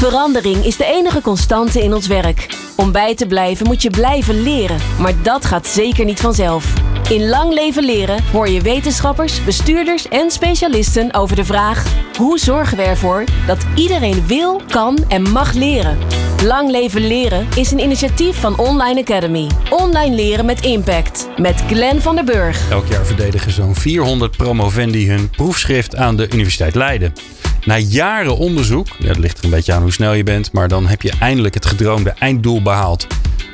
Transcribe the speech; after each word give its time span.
Verandering 0.00 0.64
is 0.64 0.76
de 0.76 0.84
enige 0.84 1.20
constante 1.20 1.82
in 1.82 1.94
ons 1.94 2.06
werk. 2.06 2.46
Om 2.76 2.92
bij 2.92 3.14
te 3.14 3.26
blijven 3.26 3.66
moet 3.66 3.82
je 3.82 3.90
blijven 3.90 4.42
leren, 4.42 4.78
maar 4.98 5.22
dat 5.22 5.44
gaat 5.44 5.66
zeker 5.66 6.04
niet 6.04 6.20
vanzelf. 6.20 6.72
In 7.08 7.28
Lang 7.28 7.52
Leven 7.52 7.84
Leren 7.84 8.22
hoor 8.32 8.48
je 8.48 8.60
wetenschappers, 8.60 9.44
bestuurders 9.44 10.08
en 10.08 10.30
specialisten 10.30 11.14
over 11.14 11.36
de 11.36 11.44
vraag: 11.44 11.84
hoe 12.16 12.38
zorgen 12.38 12.76
we 12.76 12.82
ervoor 12.82 13.24
dat 13.46 13.66
iedereen 13.74 14.26
wil, 14.26 14.60
kan 14.68 14.98
en 15.08 15.22
mag 15.22 15.52
leren? 15.52 15.98
Lang 16.44 16.70
Leven 16.70 17.06
Leren 17.06 17.46
is 17.56 17.70
een 17.70 17.80
initiatief 17.80 18.36
van 18.36 18.58
Online 18.58 19.00
Academy. 19.00 19.46
Online 19.70 20.14
leren 20.14 20.44
met 20.44 20.60
impact. 20.60 21.28
Met 21.36 21.62
Glenn 21.66 22.00
van 22.00 22.14
der 22.14 22.24
Burg. 22.24 22.70
Elk 22.70 22.86
jaar 22.86 23.04
verdedigen 23.04 23.52
zo'n 23.52 23.74
400 23.74 24.36
promovendi 24.36 25.08
hun 25.08 25.30
proefschrift 25.30 25.96
aan 25.96 26.16
de 26.16 26.28
Universiteit 26.32 26.74
Leiden. 26.74 27.12
Na 27.64 27.78
jaren 27.78 28.36
onderzoek, 28.36 28.86
ja, 28.98 29.06
dat 29.06 29.18
ligt 29.18 29.38
er 29.38 29.44
een 29.44 29.50
beetje 29.50 29.72
aan 29.72 29.82
hoe 29.82 29.92
snel 29.92 30.12
je 30.12 30.22
bent, 30.22 30.52
maar 30.52 30.68
dan 30.68 30.86
heb 30.86 31.02
je 31.02 31.12
eindelijk 31.20 31.54
het 31.54 31.66
gedroomde 31.66 32.14
einddoel 32.18 32.62
behaald. 32.62 33.06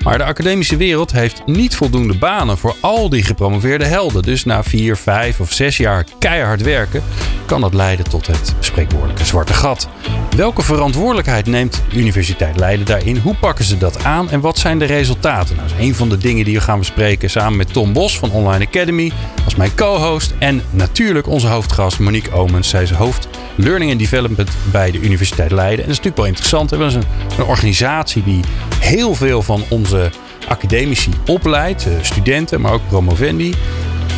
Maar 0.06 0.18
de 0.18 0.24
academische 0.24 0.76
wereld 0.76 1.12
heeft 1.12 1.42
niet 1.46 1.76
voldoende 1.76 2.18
banen 2.18 2.58
voor 2.58 2.74
al 2.80 3.08
die 3.08 3.22
gepromoveerde 3.22 3.84
helden. 3.84 4.22
Dus 4.22 4.44
na 4.44 4.62
vier, 4.62 4.96
vijf 4.96 5.40
of 5.40 5.52
zes 5.52 5.76
jaar 5.76 6.04
keihard 6.18 6.62
werken 6.62 7.02
kan 7.46 7.60
dat 7.60 7.74
leiden 7.74 8.08
tot 8.08 8.26
het 8.26 8.54
spreekwoordelijke 8.60 9.24
zwarte 9.24 9.54
gat. 9.54 9.88
Welke 10.36 10.62
verantwoordelijkheid 10.62 11.46
neemt 11.46 11.82
Universiteit 11.94 12.56
Leiden 12.56 12.86
daarin? 12.86 13.16
Hoe 13.16 13.34
pakken 13.34 13.64
ze 13.64 13.78
dat 13.78 14.04
aan 14.04 14.30
en 14.30 14.40
wat 14.40 14.58
zijn 14.58 14.78
de 14.78 14.84
resultaten? 14.84 15.56
Nou, 15.56 15.68
dat 15.68 15.78
is 15.78 15.86
een 15.86 15.94
van 15.94 16.08
de 16.08 16.18
dingen 16.18 16.44
die 16.44 16.54
we 16.54 16.60
gaan 16.60 16.78
bespreken 16.78 17.30
samen 17.30 17.56
met 17.56 17.72
Tom 17.72 17.92
Bos 17.92 18.18
van 18.18 18.30
Online 18.30 18.66
Academy 18.66 19.12
als 19.44 19.54
mijn 19.54 19.74
co-host. 19.74 20.34
En 20.38 20.62
natuurlijk 20.70 21.26
onze 21.26 21.46
hoofdgast 21.46 21.98
Monique 21.98 22.32
Omens. 22.32 22.68
Zij 22.68 22.82
is 22.82 22.90
hoofd 22.90 23.28
Learning 23.56 23.90
and 23.90 24.00
Development 24.00 24.50
bij 24.70 24.90
de 24.90 25.00
Universiteit 25.00 25.50
Leiden. 25.50 25.78
En 25.84 25.90
dat 25.90 25.98
is 25.98 26.04
natuurlijk 26.04 26.16
wel 26.16 26.26
interessant. 26.26 26.70
We 26.70 26.76
hebben 26.76 27.02
een, 27.38 27.44
organisatie 27.44 28.22
die 28.22 28.40
heel 28.80 29.14
veel 29.14 29.42
van 29.42 29.62
onze 29.68 30.10
academici 30.48 31.10
opleidt. 31.26 31.86
eh, 31.86 31.92
Studenten, 32.02 32.60
maar 32.60 32.72
ook 32.72 32.88
promovendi. 32.88 33.54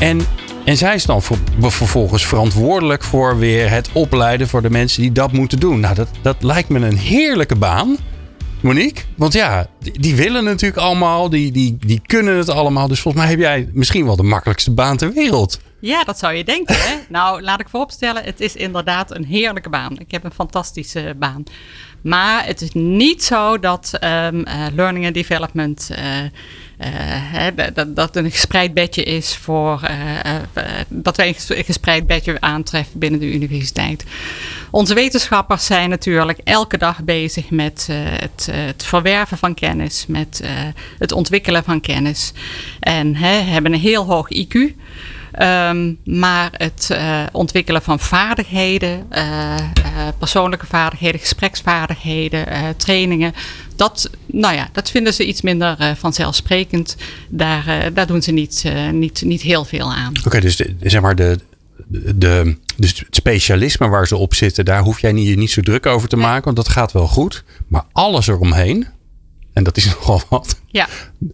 En, 0.01 0.21
en 0.65 0.77
zij 0.77 0.95
is 0.95 1.05
dan 1.05 1.23
ver- 1.23 1.37
vervolgens 1.61 2.27
verantwoordelijk 2.27 3.05
voor 3.05 3.39
weer 3.39 3.71
het 3.71 3.89
opleiden 3.93 4.49
voor 4.49 4.63
de 4.63 4.71
mensen 4.71 5.03
die 5.03 5.13
dat 5.13 5.33
moeten 5.33 5.61
doen. 5.61 5.81
Nou, 5.81 5.95
dat, 5.95 6.09
dat 6.23 6.37
lijkt 6.43 6.69
me 6.69 6.79
een 6.87 6.97
heerlijke 6.99 7.57
baan. 7.57 7.97
Monique? 8.61 9.03
Want 9.17 9.33
ja, 9.33 9.67
die, 9.81 10.01
die 10.01 10.15
willen 10.17 10.45
natuurlijk 10.45 10.81
allemaal, 10.81 11.29
die, 11.31 11.53
die, 11.53 11.77
die 11.87 12.01
kunnen 12.07 12.37
het 12.37 12.49
allemaal. 12.49 12.89
Dus 12.89 13.01
volgens 13.01 13.23
mij 13.23 13.33
heb 13.33 13.41
jij 13.43 13.69
misschien 13.73 14.05
wel 14.05 14.17
de 14.17 14.23
makkelijkste 14.23 14.71
baan 14.71 14.97
ter 14.97 15.13
wereld. 15.13 15.61
Ja, 15.81 16.05
dat 16.05 16.19
zou 16.19 16.35
je 16.35 16.45
denken. 16.45 16.75
Hè? 16.79 16.95
nou, 17.09 17.43
laat 17.43 17.61
ik 17.61 17.69
vooropstellen, 17.69 18.25
het 18.25 18.41
is 18.41 18.57
inderdaad 18.57 19.15
een 19.17 19.25
heerlijke 19.25 19.69
baan. 19.69 19.99
Ik 19.99 20.11
heb 20.11 20.25
een 20.25 20.33
fantastische 20.33 21.15
baan. 21.19 21.45
Maar 22.01 22.47
het 22.47 22.61
is 22.61 22.73
niet 22.73 23.25
zo 23.25 23.59
dat 23.59 23.97
ehm, 24.01 24.43
eh, 24.43 24.67
learning 24.75 25.05
and 25.05 25.15
development 25.15 25.91
eh, 25.91 26.25
eh, 26.25 26.31
hè, 27.33 27.73
dat, 27.73 27.97
dat 27.97 28.17
een 28.17 28.31
gespreid 28.31 28.75
bedje 28.75 29.03
is 29.03 29.37
voor 29.37 29.81
dat 30.89 31.17
wij 31.17 31.29
een 31.29 31.35
ges- 31.35 31.49
een 31.49 31.65
gespreid 31.65 32.07
bedje 32.07 32.41
aantreffen 32.41 32.99
binnen 32.99 33.21
de 33.21 33.33
universiteit. 33.33 34.05
Onze 34.71 34.95
wetenschappers 34.95 35.67
zijn 35.67 35.91
natuurlijk 35.91 36.41
elke 36.45 36.79
dag 36.79 37.03
bezig 37.03 37.51
met 37.51 37.89
het, 37.91 38.49
het 38.53 38.85
verwerven 38.85 39.39
van 39.39 39.55
kennis, 39.55 40.05
met 40.07 40.43
het 40.99 41.13
ontwikkelen 41.13 41.65
van 41.65 41.81
kennis. 41.81 42.33
En 42.81 43.17
hè, 43.17 43.41
hebben 43.41 43.73
een 43.73 43.81
heel 43.81 44.05
hoog 44.05 44.29
IQ. 44.35 44.75
Ehm, 45.33 45.95
maar 46.05 46.51
het 46.53 46.91
eh, 46.91 47.23
ontwikkelen 47.33 47.83
van 47.83 48.01
vaardigheden, 48.01 49.07
eh, 49.09 49.55
eh, 49.55 49.63
persoonlijke 50.19 50.67
vaardigheden, 50.67 51.21
gespreksvaardigheden, 51.21 52.47
trainingen, 52.77 53.33
dat, 53.77 54.11
nou 54.27 54.55
ja, 54.55 54.69
dat 54.73 54.91
vinden 54.91 55.15
ze 55.15 55.27
iets 55.27 55.41
minder 55.41 55.97
vanzelfsprekend. 55.99 56.97
Daar, 57.29 57.93
daar 57.95 58.07
doen 58.07 58.23
ze 58.23 58.33
niet, 58.33 58.65
niet, 58.93 59.23
niet 59.23 59.43
heel 59.43 59.65
veel 59.65 59.93
aan. 59.93 60.13
Oké, 60.25 60.41
dus 60.41 60.57
de, 60.57 60.77
zeg 60.83 61.01
maar 61.01 61.17
de, 61.17 61.39
de, 62.15 62.57
dus 62.77 62.99
het 62.99 63.15
specialisme 63.15 63.89
waar 63.89 64.07
ze 64.07 64.17
op 64.17 64.35
zitten, 64.35 64.65
daar 64.65 64.83
hoef 64.83 65.01
jij 65.01 65.13
niet, 65.13 65.29
je 65.29 65.37
niet 65.37 65.51
zo 65.51 65.61
druk 65.61 65.87
over 65.87 66.09
te 66.09 66.17
maken, 66.17 66.45
want 66.45 66.57
dat 66.57 66.69
gaat 66.69 66.93
wel 66.93 67.07
goed. 67.07 67.45
Maar 67.69 67.85
alles 67.93 68.27
eromheen, 68.27 68.87
en 69.53 69.65
dat 69.65 69.77
is 69.77 69.85
nogal 69.95 70.23
wat, 70.29 70.61
Ja, 70.67 70.89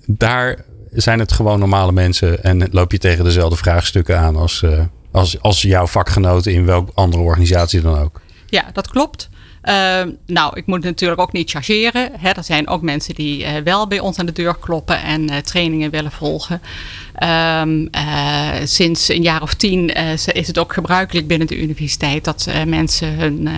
daar 0.06 0.64
zijn 0.94 1.18
het 1.18 1.32
gewoon 1.32 1.58
normale 1.58 1.92
mensen 1.92 2.42
en 2.44 2.68
loop 2.70 2.92
je 2.92 2.98
tegen 2.98 3.24
dezelfde 3.24 3.56
vraagstukken 3.56 4.18
aan 4.18 4.36
als, 4.36 4.62
eh, 4.62 4.80
als, 5.10 5.40
als 5.40 5.62
jouw 5.62 5.86
vakgenoten 5.86 6.52
in 6.52 6.64
welke 6.64 6.92
andere 6.94 7.22
organisatie 7.22 7.80
dan 7.80 7.98
ook. 7.98 8.20
ja 8.46 8.64
dat 8.72 8.88
klopt. 8.88 9.28
Ehm, 9.64 10.10
nou, 10.26 10.56
ik 10.56 10.66
moet 10.66 10.82
natuurlijk 10.82 11.20
ook 11.20 11.32
niet 11.32 11.50
chargeren. 11.50 12.10
Hè. 12.18 12.30
Er 12.30 12.44
zijn 12.44 12.68
ook 12.68 12.82
mensen 12.82 13.14
die 13.14 13.44
eh, 13.44 13.62
wel 13.62 13.86
bij 13.86 14.00
ons 14.00 14.18
aan 14.18 14.26
de 14.26 14.32
deur 14.32 14.56
kloppen 14.58 15.02
en 15.02 15.28
eh, 15.28 15.38
trainingen 15.38 15.90
willen 15.90 16.10
volgen. 16.12 16.60
Ehm, 17.14 17.86
eh, 17.90 18.48
sinds 18.64 19.08
een 19.08 19.22
jaar 19.22 19.42
of 19.42 19.54
tien 19.54 19.88
is 20.32 20.46
het 20.46 20.58
ook 20.58 20.72
gebruikelijk 20.72 21.26
binnen 21.26 21.46
de 21.46 21.60
universiteit 21.60 22.24
dat 22.24 22.48
mensen 22.66 23.14
hun 23.18 23.48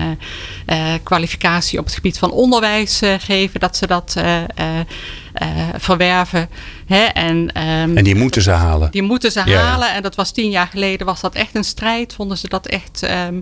kwalificatie 1.03 1.79
op 1.79 1.85
het 1.85 1.93
gebied 1.93 2.19
van 2.19 2.31
onderwijs 2.31 3.01
geven, 3.17 3.59
dat 3.59 3.77
ze 3.77 3.87
dat 3.87 4.15
verwerven. 5.77 6.49
Hè. 6.85 7.03
En, 7.03 7.51
ehm, 7.53 7.97
En 7.97 8.03
die 8.03 8.15
moeten 8.15 8.41
ze 8.41 8.51
halen. 8.51 8.91
die 8.91 9.01
moeten 9.01 9.31
ze 9.31 9.39
Ja, 9.39 9.45
ja. 9.45 9.61
halen. 9.61 9.93
En 9.93 10.01
dat 10.01 10.15
was 10.15 10.31
tien 10.31 10.49
jaar 10.49 10.67
geleden, 10.67 11.05
was 11.05 11.21
dat 11.21 11.35
echt 11.35 11.55
een 11.55 11.63
strijd. 11.63 12.13
Vonden 12.13 12.37
ze 12.37 12.49
dat 12.49 12.65
echt 12.67 13.03
ehm, 13.03 13.35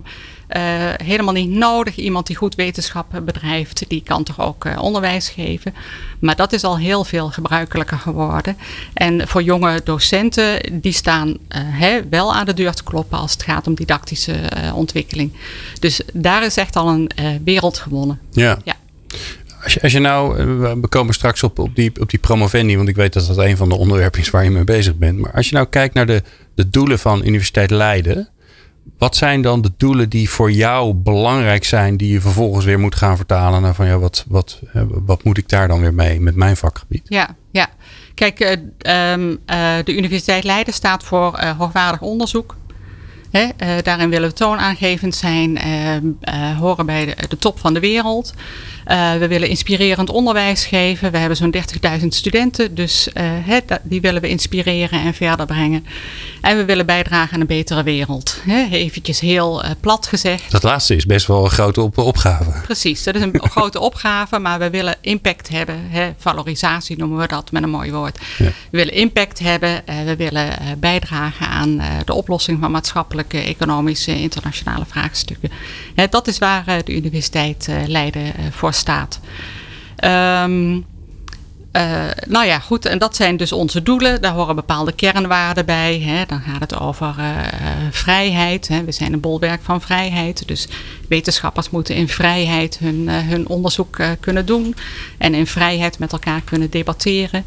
eh, 0.46 0.62
helemaal 1.04 1.34
niet 1.34 1.50
nodig. 1.50 1.96
Iemand 1.96 2.26
die 2.26 2.36
goed 2.36 2.54
wetenschap 2.54 3.20
bedrijft, 3.24 3.84
die 3.88 4.02
kan 4.02 4.22
toch 4.22 4.40
ook 4.40 4.64
eh, 4.64 4.82
onderwijs 4.82 5.28
geven. 5.28 5.74
Maar 6.18 6.36
dat 6.36 6.52
is 6.52 6.64
al 6.64 6.78
heel 6.78 7.04
veel 7.04 7.28
gebruikelijker 7.30 7.98
geworden. 7.98 8.56
En 8.94 9.28
voor 9.28 9.42
jonge 9.42 9.80
docenten, 9.84 10.80
die 10.80 10.92
staan 10.92 11.36
eh, 11.48 11.60
hè, 11.64 12.08
wel 12.10 12.34
aan 12.34 12.46
de 12.46 12.54
deur 12.54 12.72
te 12.74 12.84
kloppen 12.84 13.18
als 13.18 13.32
het 13.32 13.42
gaat 13.42 13.66
om 13.66 13.74
didactische 13.74 14.32
eh, 14.32 14.76
ontwikkeling. 14.76 15.32
Dus 15.80 16.00
daar 16.12 16.44
is 16.44 16.56
echt 16.56 16.76
al 16.76 16.88
een 16.88 17.08
eh, 17.16 17.26
wereld 17.44 17.78
gewonnen. 17.78 18.20
Ja. 18.30 18.58
Ja. 18.64 18.74
Als 19.82 19.92
je, 19.92 19.98
nou, 19.98 20.38
eh, 20.38 20.72
we 20.80 20.88
komen 20.88 21.14
straks 21.14 21.42
op, 21.42 21.58
op, 21.58 21.74
die, 21.74 22.00
op 22.00 22.10
die 22.10 22.18
promovendi, 22.18 22.76
want 22.76 22.88
ik 22.88 22.96
weet 22.96 23.12
dat 23.12 23.26
dat 23.26 23.38
een 23.38 23.56
van 23.56 23.68
de 23.68 23.76
onderwerpen 23.76 24.20
is 24.20 24.30
waar 24.30 24.44
je 24.44 24.50
mee 24.50 24.64
bezig 24.64 24.96
bent. 24.96 25.18
Maar 25.18 25.32
als 25.32 25.48
je 25.48 25.54
nou 25.54 25.66
kijkt 25.66 25.94
naar 25.94 26.06
de, 26.06 26.22
de 26.54 26.68
doelen 26.68 26.98
van 26.98 27.26
Universiteit 27.26 27.70
Leiden, 27.70 28.28
wat 28.98 29.16
zijn 29.16 29.42
dan 29.42 29.62
de 29.62 29.72
doelen 29.76 30.08
die 30.08 30.30
voor 30.30 30.50
jou 30.52 30.94
belangrijk 30.94 31.64
zijn, 31.64 31.96
die 31.96 32.12
je 32.12 32.20
vervolgens 32.20 32.64
weer 32.64 32.78
moet 32.78 32.94
gaan 32.94 33.16
vertalen 33.16 33.62
naar 33.62 33.74
van 33.74 33.86
ja, 33.86 33.98
wat, 33.98 34.24
wat, 34.28 34.60
eh, 34.72 34.82
wat 34.88 35.24
moet 35.24 35.38
ik 35.38 35.48
daar 35.48 35.68
dan 35.68 35.80
weer 35.80 35.94
mee 35.94 36.20
met 36.20 36.34
mijn 36.34 36.56
vakgebied? 36.56 37.02
Ja, 37.04 37.36
ja. 37.50 37.68
Kijk, 38.16 38.40
eh, 38.40 38.52
ehm, 39.12 39.36
eh, 39.46 39.74
de 39.84 39.96
Universiteit 39.96 40.44
Leiden 40.44 40.74
staat 40.74 41.04
voor 41.04 41.40
hoogwaardig 41.58 42.00
onderzoek. 42.00 42.56
Daarin 43.82 44.10
willen 44.10 44.28
we 44.28 44.34
toonaangevend 44.34 45.14
zijn, 45.14 45.58
ehm, 45.58 46.04
eh, 46.20 46.58
horen 46.58 46.86
bij 46.86 47.16
de 47.28 47.38
top 47.38 47.58
van 47.58 47.74
de 47.74 47.80
wereld. 47.80 48.34
Eh, 48.86 49.14
we 49.14 49.28
willen 49.28 49.48
inspirerend 49.48 50.10
onderwijs 50.10 50.64
geven. 50.64 51.12
We 51.12 51.18
hebben 51.18 51.36
zo'n 51.36 51.54
30.000 52.00 52.06
studenten, 52.08 52.74
dus 52.74 53.12
eh, 53.12 53.56
die 53.82 54.00
willen 54.00 54.22
we 54.22 54.28
inspireren 54.28 55.00
en 55.00 55.14
verder 55.14 55.46
brengen. 55.46 55.86
En 56.40 56.56
we 56.56 56.64
willen 56.64 56.86
bijdragen 56.86 57.34
aan 57.34 57.40
een 57.40 57.46
betere 57.46 57.82
wereld. 57.82 58.40
Hè, 58.44 58.66
eventjes 58.70 59.20
heel 59.20 59.62
eh, 59.62 59.70
plat 59.80 60.06
gezegd. 60.06 60.50
Dat 60.50 60.62
laatste 60.62 60.96
is 60.96 61.06
best 61.06 61.26
wel 61.26 61.44
een 61.44 61.50
grote 61.50 61.80
op, 61.80 61.98
opgave. 61.98 62.50
Precies, 62.62 63.02
dat 63.02 63.14
is 63.14 63.22
een 63.22 63.40
grote 63.50 63.80
opgave, 63.80 64.38
maar 64.38 64.58
we 64.58 64.70
willen 64.70 64.96
impact 65.00 65.48
hebben. 65.48 65.76
Valorisatie 66.18 66.98
noemen 66.98 67.18
we 67.18 67.26
dat 67.26 67.50
met 67.50 67.62
een 67.62 67.70
mooi 67.70 67.92
woord. 67.92 68.18
Ja. 68.38 68.44
We 68.44 68.78
willen 68.78 68.94
impact 68.94 69.38
hebben, 69.38 69.82
we 70.04 70.16
willen 70.16 70.48
bijdragen 70.78 71.48
aan 71.48 71.82
de 72.04 72.14
oplossing 72.14 72.58
van 72.60 72.70
maatschappelijke, 72.70 73.38
economische, 73.38 74.20
internationale 74.20 74.84
vraagstukken. 74.86 75.50
Dat 76.10 76.26
is 76.28 76.38
waar 76.38 76.64
de 76.84 76.94
Universiteit 76.94 77.68
Leiden 77.86 78.32
voor 78.50 78.74
staat. 78.76 79.20
Eh, 81.76 82.04
nou 82.26 82.46
ja, 82.46 82.58
goed. 82.58 82.84
En 82.84 82.98
dat 82.98 83.16
zijn 83.16 83.36
dus 83.36 83.52
onze 83.52 83.82
doelen. 83.82 84.22
Daar 84.22 84.32
horen 84.32 84.54
bepaalde 84.54 84.92
kernwaarden 84.92 85.66
bij. 85.66 86.00
Hè. 86.00 86.24
Dan 86.26 86.40
gaat 86.40 86.60
het 86.60 86.80
over 86.80 87.14
eh, 87.18 87.26
vrijheid. 87.90 88.68
Hè. 88.68 88.84
We 88.84 88.92
zijn 88.92 89.12
een 89.12 89.20
bolwerk 89.20 89.60
van 89.62 89.80
vrijheid. 89.80 90.48
Dus 90.48 90.68
wetenschappers 91.08 91.70
moeten 91.70 91.94
in 91.94 92.08
vrijheid 92.08 92.78
hun, 92.78 93.08
eh, 93.08 93.14
hun 93.18 93.48
onderzoek 93.48 93.96
kunnen 94.20 94.46
doen. 94.46 94.74
En 95.18 95.34
in 95.34 95.46
vrijheid 95.46 95.98
met 95.98 96.12
elkaar 96.12 96.40
kunnen 96.44 96.70
debatteren. 96.70 97.44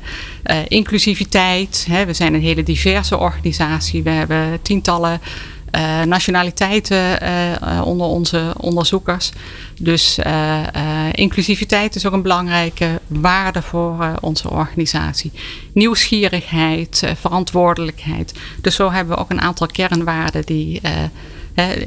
Inclusiviteit. 0.68 1.86
Hè. 1.90 2.06
We 2.06 2.14
zijn 2.14 2.34
een 2.34 2.42
hele 2.42 2.64
diverse 2.64 3.18
organisatie. 3.18 4.04
We 4.04 4.10
hebben 4.10 4.62
tientallen 4.62 5.22
eh, 5.72 6.02
nationaliteiten 6.02 7.22
eh, 7.22 7.82
onder 7.86 8.08
onze 8.08 8.54
onderzoekers. 8.58 9.32
Dus 9.80 10.18
eh, 10.18 10.64
inclusiviteit 11.12 11.96
is 11.96 12.06
ook 12.06 12.14
een 12.14 12.22
belangrijke 12.22 13.00
waarde 13.08 13.62
voor 13.62 14.14
onze 14.22 14.50
organisatie. 14.50 15.32
Nieuwsgierigheid, 15.74 17.04
verantwoordelijkheid. 17.16 18.34
Dus 18.62 18.76
zo 18.76 18.92
hebben 18.92 19.16
we 19.16 19.22
ook 19.22 19.30
een 19.30 19.42
aantal 19.42 19.68
kernwaarden 19.68 20.46
die, 20.46 20.82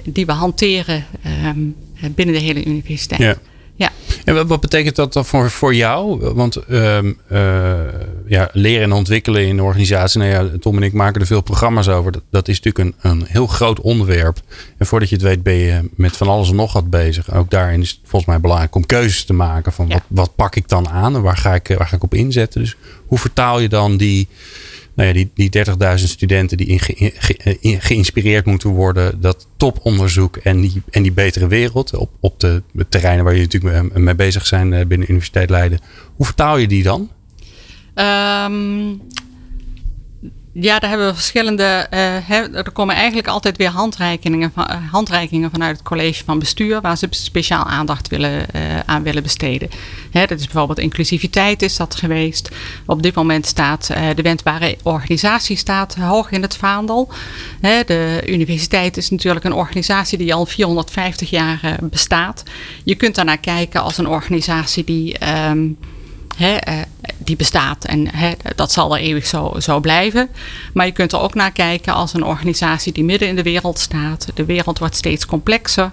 die 0.04 0.26
we 0.26 0.32
hanteren 0.32 1.04
ehm, 1.22 1.60
binnen 2.14 2.34
de 2.34 2.40
hele 2.40 2.64
universiteit. 2.64 3.38
Ja. 3.82 3.90
En 4.24 4.46
wat, 4.46 4.60
betekent 4.60 4.96
dat 4.96 5.12
dan 5.12 5.24
voor, 5.24 5.50
voor 5.50 5.74
jou? 5.74 6.32
Want 6.34 6.70
um, 6.70 7.18
ja, 8.26 8.48
leren 8.52 8.82
en 8.82 8.92
ontwikkelen 8.92 9.46
in 9.46 9.56
de 9.56 9.62
organisatie. 9.62 10.20
Nou 10.20 10.30
ja, 10.30 10.58
Tom 10.60 10.76
en 10.76 10.82
ik 10.82 10.92
maken 10.92 11.20
er 11.20 11.26
veel 11.26 11.40
programma's 11.40 11.88
over. 11.88 12.12
Dat, 12.12 12.22
dat 12.30 12.48
is 12.48 12.60
natuurlijk 12.60 12.96
een, 13.04 13.10
een 13.10 13.24
heel 13.28 13.46
groot 13.46 13.80
onderwerp. 13.80 14.40
En 14.78 14.86
voordat 14.86 15.08
je 15.08 15.14
het 15.14 15.24
weet 15.24 15.42
ben 15.42 15.54
je 15.54 15.90
met 15.94 16.16
van 16.16 16.28
alles 16.28 16.48
en 16.48 16.56
nog 16.56 16.72
wat 16.72 16.90
bezig. 16.90 17.34
Ook 17.34 17.50
daarin 17.50 17.80
is 17.80 17.90
het 17.90 17.98
volgens 18.02 18.30
mij 18.30 18.40
belangrijk 18.40 18.74
om 18.74 18.86
keuzes 18.86 19.24
te 19.24 19.32
maken. 19.32 19.72
Van 19.72 19.88
wat, 19.88 20.02
wat 20.08 20.34
pak 20.34 20.56
ik 20.56 20.68
dan 20.68 20.88
aan 20.88 21.14
en 21.14 21.22
waar 21.22 21.36
ga 21.36 21.54
ik, 21.54 21.74
waar 21.78 21.86
ga 21.86 21.96
ik 21.96 22.02
op 22.02 22.14
inzetten? 22.14 22.60
Dus 22.60 22.76
hoe 23.06 23.18
vertaal 23.18 23.60
je 23.60 23.68
dan 23.68 23.96
die 23.96 24.28
nou 24.94 25.08
ja, 25.08 25.14
die, 25.14 25.30
die 25.34 25.66
30.000 25.98 26.04
studenten 26.04 26.56
die 26.56 26.80
geïnspireerd 27.80 28.46
moeten 28.46 28.70
worden, 28.70 29.20
dat 29.20 29.46
toponderzoek 29.56 30.36
en 30.36 30.60
die, 30.60 30.82
en 30.90 31.02
die 31.02 31.12
betere 31.12 31.46
wereld 31.46 31.94
op, 31.94 32.10
op 32.20 32.40
de, 32.40 32.62
terreinen 32.88 33.24
waar 33.24 33.34
je 33.34 33.40
natuurlijk 33.40 33.98
mee, 33.98 34.14
bezig 34.14 34.46
zijn 34.46 34.72
eh, 34.72 34.86
binnen 34.86 35.10
Universiteit 35.10 35.50
Leiden. 35.50 35.80
Hoe 36.16 36.26
vertaal 36.26 36.56
je 36.56 36.68
die 36.68 36.82
dan? 36.82 37.10
Um, 37.94 39.00
ja, 40.54 40.78
daar 40.78 40.88
hebben 40.90 41.08
we 41.08 41.14
verschillende. 41.14 41.86
Uh, 41.94 42.56
er 42.56 42.72
komen 42.72 42.94
eigenlijk 42.94 43.28
altijd 43.28 43.56
weer 43.56 43.68
handreikingen, 43.68 44.52
van, 44.54 44.66
uh, 44.70 44.76
handreikingen 44.90 45.50
vanuit 45.50 45.76
het 45.76 45.86
college 45.86 46.24
van 46.24 46.38
bestuur, 46.38 46.80
waar 46.80 46.98
ze 46.98 47.06
speciaal 47.10 47.64
aandacht 47.64 48.08
willen, 48.08 48.46
uh, 48.56 48.80
aan 48.86 49.02
willen 49.02 49.22
besteden. 49.22 49.70
Dat 50.10 50.30
is 50.30 50.44
bijvoorbeeld 50.44 50.78
inclusiviteit 50.78 51.62
is 51.62 51.76
dat 51.76 51.94
geweest. 51.94 52.48
Op 52.86 53.02
dit 53.02 53.14
moment 53.14 53.46
staat 53.46 53.86
de 54.14 54.22
wendbare 54.22 54.76
organisatie 54.82 55.56
staat 55.56 55.94
hoog 55.94 56.30
in 56.30 56.42
het 56.42 56.56
vaandel. 56.56 57.08
De 57.60 58.22
universiteit 58.26 58.96
is 58.96 59.10
natuurlijk 59.10 59.44
een 59.44 59.52
organisatie 59.52 60.18
die 60.18 60.34
al 60.34 60.46
450 60.46 61.30
jaar 61.30 61.78
bestaat. 61.82 62.42
Je 62.84 62.94
kunt 62.94 63.14
daarnaar 63.14 63.38
kijken 63.38 63.82
als 63.82 63.98
een 63.98 64.08
organisatie 64.08 64.84
die. 64.84 65.16
Um, 65.48 65.78
Eh, 66.46 66.82
die 67.18 67.36
bestaat 67.36 67.84
en 67.84 68.08
dat 68.54 68.72
zal 68.72 68.96
er 68.96 69.02
eeuwig 69.02 69.26
zo, 69.26 69.54
zo 69.58 69.80
blijven. 69.80 70.28
Maar 70.72 70.86
je 70.86 70.92
kunt 70.92 71.12
er 71.12 71.20
ook 71.20 71.34
naar 71.34 71.52
kijken 71.52 71.94
als 71.94 72.14
een 72.14 72.24
organisatie 72.24 72.92
die 72.92 73.04
midden 73.04 73.28
in 73.28 73.36
de 73.36 73.42
wereld 73.42 73.78
staat. 73.78 74.26
De 74.34 74.44
wereld 74.44 74.78
wordt 74.78 74.96
steeds 74.96 75.26
complexer. 75.26 75.92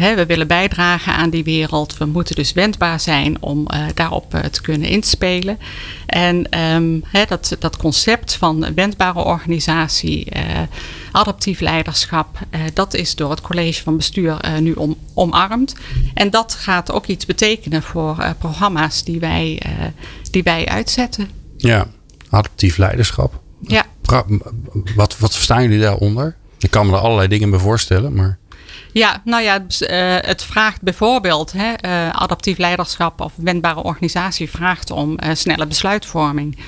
We 0.00 0.26
willen 0.26 0.46
bijdragen 0.46 1.14
aan 1.14 1.30
die 1.30 1.44
wereld. 1.44 1.96
We 1.96 2.04
moeten 2.04 2.34
dus 2.34 2.52
wendbaar 2.52 3.00
zijn 3.00 3.42
om 3.42 3.66
uh, 3.74 3.84
daarop 3.94 4.34
uh, 4.34 4.40
te 4.40 4.62
kunnen 4.62 4.88
inspelen. 4.88 5.58
En 6.06 6.60
um, 6.60 7.04
dat, 7.28 7.56
dat 7.58 7.76
concept 7.76 8.34
van 8.34 8.74
wendbare 8.74 9.24
organisatie, 9.24 10.26
uh, 10.36 10.42
adaptief 11.12 11.60
leiderschap, 11.60 12.38
dat 12.74 12.94
is 12.94 13.14
door 13.14 13.30
het 13.30 13.40
college 13.40 13.82
van 13.82 13.96
bestuur 13.96 14.60
nu 14.60 14.72
om, 14.72 14.96
omarmd. 15.14 15.74
En 16.14 16.30
dat 16.30 16.54
gaat 16.54 16.92
ook 16.92 17.06
iets 17.06 17.26
betekenen 17.26 17.82
voor 17.82 18.34
programma's 18.38 19.04
die 19.04 19.20
wij, 19.20 19.62
die 20.30 20.42
wij 20.42 20.66
uitzetten. 20.66 21.30
Ja, 21.56 21.86
adaptief 22.30 22.76
leiderschap. 22.76 23.40
Ja. 23.60 23.86
Wat, 24.94 25.18
wat 25.18 25.34
verstaan 25.34 25.62
jullie 25.62 25.80
daaronder? 25.80 26.36
Ik 26.58 26.70
kan 26.70 26.86
me 26.86 26.92
er 26.92 26.98
allerlei 26.98 27.28
dingen 27.28 27.50
bij 27.50 27.58
voorstellen, 27.58 28.14
maar. 28.14 28.38
Ja, 28.92 29.22
nou 29.24 29.42
ja, 29.42 29.58
uh, 29.58 29.66
het 30.28 30.42
vraagt 30.42 30.82
bijvoorbeeld 30.82 31.52
hè, 31.52 31.72
uh, 31.84 32.10
adaptief 32.10 32.58
leiderschap 32.58 33.20
of 33.20 33.32
wendbare 33.36 33.82
organisatie 33.82 34.50
vraagt 34.50 34.90
om 34.90 35.10
uh, 35.10 35.30
snelle 35.32 35.66
besluitvorming. 35.66 36.58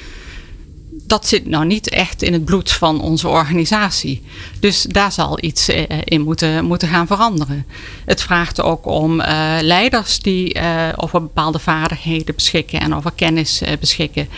Dat 1.07 1.27
zit 1.27 1.47
nou 1.47 1.65
niet 1.65 1.89
echt 1.89 2.23
in 2.23 2.33
het 2.33 2.45
bloed 2.45 2.73
van 2.73 3.01
onze 3.01 3.29
organisatie. 3.29 4.23
Dus 4.61 4.83
daar 4.83 5.13
zal 5.13 5.39
iets 5.45 5.69
in 6.05 6.23
moeten, 6.23 6.65
moeten 6.65 6.89
gaan 6.89 7.07
veranderen. 7.07 7.67
Het 8.05 8.23
vraagt 8.23 8.61
ook 8.61 8.87
om 8.87 9.17
leiders 9.61 10.19
die 10.19 10.61
over 10.97 11.23
bepaalde 11.23 11.59
vaardigheden 11.59 12.35
beschikken 12.35 12.81
en 12.81 12.95
over 12.95 13.13
kennis 13.15 13.63
beschikken 13.81 14.29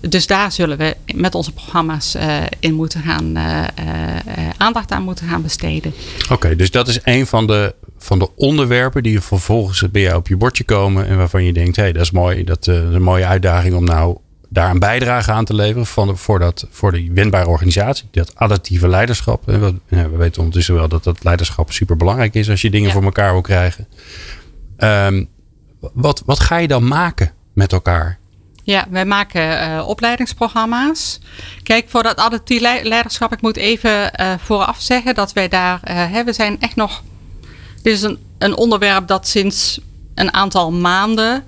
dus 0.00 0.26
daar 0.26 0.52
zullen 0.52 0.78
we 0.78 0.96
met 1.14 1.34
onze 1.34 1.52
programma's 1.52 2.14
uh, 2.14 2.42
in 2.60 2.74
moeten 2.74 3.02
gaan, 3.02 3.36
uh, 3.36 3.64
aandacht 4.56 4.90
aan 4.90 5.02
moeten 5.02 5.28
gaan 5.28 5.42
besteden. 5.42 5.94
Oké, 6.30 6.56
dus 6.56 6.70
dat 6.70 6.88
is 6.88 6.98
een 7.02 7.26
van 7.26 7.46
de, 7.46 7.74
van 7.98 8.18
de 8.18 8.28
onderwerpen 8.36 9.02
die 9.02 9.20
vervolgens 9.20 9.90
bij 9.90 10.02
jou 10.02 10.16
op 10.16 10.28
je 10.28 10.36
bordje 10.36 10.64
komen. 10.64 11.06
En 11.06 11.16
waarvan 11.16 11.44
je 11.44 11.52
denkt, 11.52 11.76
hé, 11.76 11.82
hey, 11.82 11.92
dat 11.92 12.02
is 12.02 12.10
mooi. 12.10 12.44
Dat 12.44 12.68
is 12.68 12.76
een 12.76 13.02
mooie 13.02 13.26
uitdaging 13.26 13.74
om 13.74 13.84
nou 13.84 14.18
daar 14.48 14.70
een 14.70 14.78
bijdrage 14.78 15.32
aan 15.32 15.44
te 15.44 15.54
leveren 15.54 15.86
van 15.86 16.18
voor, 16.18 16.38
dat, 16.38 16.66
voor 16.70 16.92
die 16.92 17.12
wendbare 17.12 17.48
organisatie. 17.48 18.08
Dat 18.10 18.32
adaptieve 18.34 18.88
leiderschap. 18.88 19.48
En 19.48 19.60
we, 19.60 19.74
we 19.88 20.16
weten 20.16 20.38
ondertussen 20.38 20.74
wel 20.74 20.88
dat 20.88 21.04
dat 21.04 21.24
leiderschap 21.24 21.72
super 21.72 21.96
belangrijk 21.96 22.34
is 22.34 22.50
als 22.50 22.60
je 22.60 22.70
dingen 22.70 22.90
voor 22.90 23.04
elkaar 23.04 23.32
wil 23.32 23.40
krijgen. 23.40 23.88
Um, 24.78 25.28
wat, 25.92 26.22
wat 26.26 26.40
ga 26.40 26.56
je 26.56 26.68
dan 26.68 26.88
maken 26.88 27.32
met 27.52 27.72
elkaar? 27.72 28.18
Ja, 28.64 28.86
wij 28.90 29.04
maken 29.04 29.70
uh, 29.70 29.88
opleidingsprogramma's. 29.88 31.18
Kijk, 31.62 31.84
voor 31.88 32.02
dat 32.02 32.16
adaptief 32.16 32.60
leiderschap, 32.60 33.32
ik 33.32 33.40
moet 33.40 33.56
even 33.56 34.20
uh, 34.20 34.32
vooraf 34.38 34.80
zeggen 34.80 35.14
dat 35.14 35.32
wij 35.32 35.48
daar, 35.48 35.80
uh, 35.90 36.20
we 36.24 36.32
zijn 36.32 36.60
echt 36.60 36.76
nog, 36.76 37.02
dit 37.82 37.94
is 37.94 38.02
een, 38.02 38.18
een 38.38 38.56
onderwerp 38.56 39.06
dat 39.06 39.28
sinds 39.28 39.80
een 40.14 40.32
aantal 40.32 40.72
maanden 40.72 41.44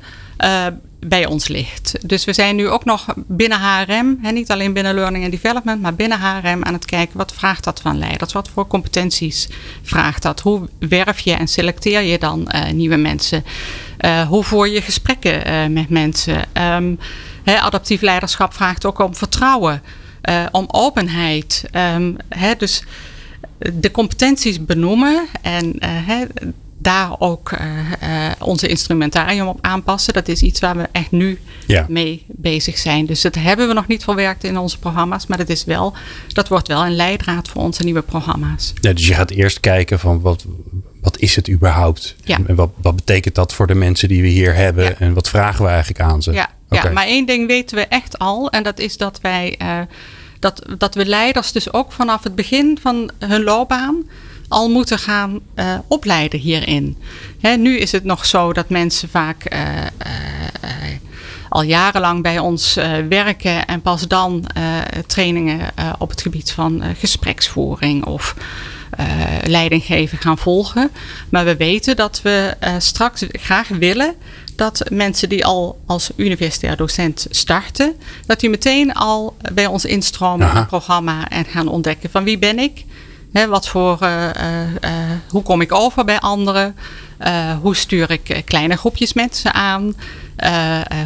bij 1.00 1.26
ons 1.26 1.48
ligt. 1.48 2.08
Dus 2.08 2.24
we 2.24 2.32
zijn 2.32 2.56
nu 2.56 2.68
ook 2.68 2.84
nog 2.84 3.06
binnen 3.14 3.60
HRM, 3.60 4.18
hè, 4.22 4.30
niet 4.30 4.50
alleen 4.50 4.72
binnen 4.72 4.94
Learning 4.94 5.24
and 5.24 5.32
Development, 5.32 5.82
maar 5.82 5.94
binnen 5.94 6.20
HRM 6.20 6.64
aan 6.64 6.72
het 6.72 6.84
kijken 6.84 7.16
wat 7.16 7.32
vraagt 7.34 7.64
dat 7.64 7.80
van 7.80 7.98
leiders? 7.98 8.32
Wat 8.32 8.48
voor 8.48 8.66
competenties 8.66 9.48
vraagt 9.82 10.22
dat? 10.22 10.40
Hoe 10.40 10.68
werf 10.78 11.18
je 11.18 11.32
en 11.32 11.48
selecteer 11.48 12.00
je 12.00 12.18
dan 12.18 12.48
nieuwe 12.72 12.96
mensen? 12.96 13.44
Uh, 14.00 14.28
hoe 14.28 14.44
voer 14.44 14.68
je 14.68 14.80
gesprekken 14.80 15.48
uh, 15.48 15.66
met 15.66 15.88
mensen? 15.88 16.44
Um, 16.74 16.98
hè, 17.44 17.58
adaptief 17.58 18.00
leiderschap 18.00 18.54
vraagt 18.54 18.86
ook 18.86 18.98
om 18.98 19.14
vertrouwen, 19.14 19.82
om 20.50 20.64
openheid. 20.70 21.64
Um, 21.94 22.16
hè, 22.28 22.54
dus 22.54 22.84
de 23.72 23.90
competenties 23.90 24.64
benoemen 24.64 25.26
en 25.42 25.78
daar 26.78 27.14
ook 27.18 27.50
uh, 27.52 27.60
uh, 28.02 28.32
onze 28.38 28.68
instrumentarium 28.68 29.46
op 29.46 29.58
aanpassen. 29.60 30.12
Dat 30.12 30.28
is 30.28 30.42
iets 30.42 30.60
waar 30.60 30.76
we 30.76 30.88
echt 30.92 31.10
nu 31.10 31.38
ja. 31.66 31.86
mee 31.88 32.24
bezig 32.26 32.78
zijn. 32.78 33.06
Dus 33.06 33.20
dat 33.20 33.34
hebben 33.34 33.68
we 33.68 33.74
nog 33.74 33.86
niet 33.86 34.04
verwerkt 34.04 34.44
in 34.44 34.58
onze 34.58 34.78
programma's. 34.78 35.26
Maar 35.26 35.38
dat, 35.38 35.48
is 35.48 35.64
wel, 35.64 35.94
dat 36.32 36.48
wordt 36.48 36.68
wel 36.68 36.84
een 36.84 36.96
leidraad 36.96 37.48
voor 37.48 37.62
onze 37.62 37.82
nieuwe 37.82 38.02
programma's. 38.02 38.72
Ja, 38.80 38.92
dus 38.92 39.06
je 39.06 39.14
gaat 39.14 39.30
eerst 39.30 39.60
kijken 39.60 39.98
van 39.98 40.20
wat, 40.20 40.44
wat 41.06 41.18
is 41.18 41.36
het 41.36 41.50
überhaupt? 41.50 42.14
Ja. 42.24 42.38
En 42.46 42.54
wat, 42.54 42.70
wat 42.82 42.96
betekent 42.96 43.34
dat 43.34 43.52
voor 43.54 43.66
de 43.66 43.74
mensen 43.74 44.08
die 44.08 44.22
we 44.22 44.28
hier 44.28 44.54
hebben? 44.54 44.84
Ja. 44.84 44.94
En 44.98 45.14
wat 45.14 45.28
vragen 45.28 45.64
we 45.64 45.70
eigenlijk 45.70 46.00
aan 46.00 46.22
ze? 46.22 46.32
Ja, 46.32 46.50
okay. 46.68 46.84
ja, 46.84 46.90
maar 46.90 47.06
één 47.06 47.26
ding 47.26 47.46
weten 47.46 47.76
we 47.76 47.86
echt 47.86 48.18
al. 48.18 48.50
En 48.50 48.62
dat 48.62 48.78
is 48.78 48.96
dat 48.96 49.20
wij... 49.20 49.58
Uh, 49.62 49.80
dat, 50.38 50.62
dat 50.78 50.94
we 50.94 51.06
leiders 51.06 51.52
dus 51.52 51.72
ook 51.72 51.92
vanaf 51.92 52.22
het 52.22 52.34
begin 52.34 52.78
van 52.82 53.10
hun 53.18 53.42
loopbaan 53.42 54.02
al 54.48 54.70
moeten 54.70 54.98
gaan 54.98 55.40
uh, 55.54 55.78
opleiden 55.86 56.40
hierin. 56.40 56.96
Hè, 57.40 57.56
nu 57.56 57.78
is 57.78 57.92
het 57.92 58.04
nog 58.04 58.26
zo 58.26 58.52
dat 58.52 58.68
mensen 58.68 59.08
vaak 59.08 59.52
uh, 59.52 59.58
uh, 59.58 60.70
al 61.48 61.62
jarenlang 61.62 62.22
bij 62.22 62.38
ons 62.38 62.74
werken 63.08 63.66
en 63.66 63.80
pas 63.82 64.08
dan 64.08 64.46
trainingen 65.06 65.60
op 65.98 66.10
het 66.10 66.22
gebied 66.22 66.52
van 66.52 66.82
gespreksvoering 66.98 68.04
of 68.04 68.34
leidinggeven 69.44 70.18
gaan 70.18 70.38
volgen. 70.38 70.90
Maar 71.28 71.44
we 71.44 71.56
weten 71.56 71.96
dat 71.96 72.20
we 72.22 72.54
straks 72.78 73.24
graag 73.30 73.68
willen 73.68 74.14
dat 74.56 74.82
mensen 74.90 75.28
die 75.28 75.44
al 75.44 75.78
als 75.86 76.10
universitair 76.16 76.76
docent 76.76 77.26
starten, 77.30 77.94
dat 78.26 78.40
die 78.40 78.50
meteen 78.50 78.92
al 78.92 79.36
bij 79.52 79.66
ons 79.66 79.84
instromen 79.84 80.48
in 80.50 80.56
het 80.56 80.66
programma 80.66 81.28
en 81.28 81.44
gaan 81.44 81.68
ontdekken 81.68 82.10
van 82.10 82.24
wie 82.24 82.38
ben 82.38 82.58
ik, 82.58 82.84
wat 83.48 83.68
voor, 83.68 83.98
uh, 84.02 84.28
uh, 84.28 84.90
hoe 85.28 85.42
kom 85.42 85.60
ik 85.60 85.72
over 85.72 86.04
bij 86.04 86.20
anderen? 86.20 86.76
hoe 87.60 87.76
stuur 87.76 88.10
ik 88.10 88.42
kleine 88.44 88.76
groepjes 88.76 89.12
mensen 89.12 89.54
aan? 89.54 89.94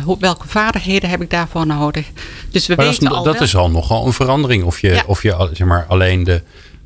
Hoe, 0.04 0.16
welke 0.20 0.48
vaardigheden 0.48 1.10
heb 1.10 1.22
ik 1.22 1.30
daarvoor 1.30 1.66
nodig? 1.66 2.06
Dus 2.50 2.66
we 2.66 2.74
weten 2.74 3.04
dat, 3.04 3.12
is, 3.12 3.18
al 3.18 3.24
dat 3.24 3.40
is 3.40 3.56
al 3.56 3.70
nogal 3.70 4.06
een 4.06 4.12
verandering. 4.12 4.64
Of 4.64 4.80
je, 4.80 5.02
of 5.06 5.22
je 5.22 5.50
zeg 5.52 5.66
maar, 5.66 5.84
alleen 5.88 6.24
de, 6.24 6.42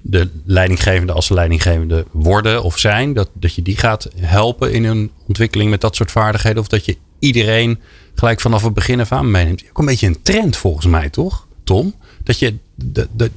de 0.07 0.29
leidinggevende 0.45 1.13
als 1.13 1.29
de 1.29 1.35
leidinggevende 1.35 2.05
worden 2.11 2.63
of 2.63 2.79
zijn. 2.79 3.13
Dat, 3.13 3.31
dat 3.33 3.55
je 3.55 3.63
die 3.63 3.77
gaat 3.77 4.09
helpen 4.17 4.73
in 4.73 4.85
hun 4.85 5.11
ontwikkeling 5.27 5.71
met 5.71 5.81
dat 5.81 5.97
soort 5.97 6.11
vaardigheden. 6.11 6.61
Of 6.61 6.69
dat 6.69 6.85
je 6.85 6.97
iedereen 7.19 7.81
gelijk 8.15 8.41
vanaf 8.41 8.63
het 8.63 8.75
begin 8.75 9.01
af 9.01 9.13
aan 9.13 9.31
meeneemt. 9.31 9.65
Ook 9.69 9.79
een 9.79 9.85
beetje 9.85 10.07
een 10.07 10.23
trend 10.23 10.57
volgens 10.57 10.87
mij, 10.87 11.11
toch, 11.11 11.47
Tom? 11.65 11.95
Dat 12.23 12.39
je 12.39 12.55
de, 12.75 13.09
de, 13.17 13.31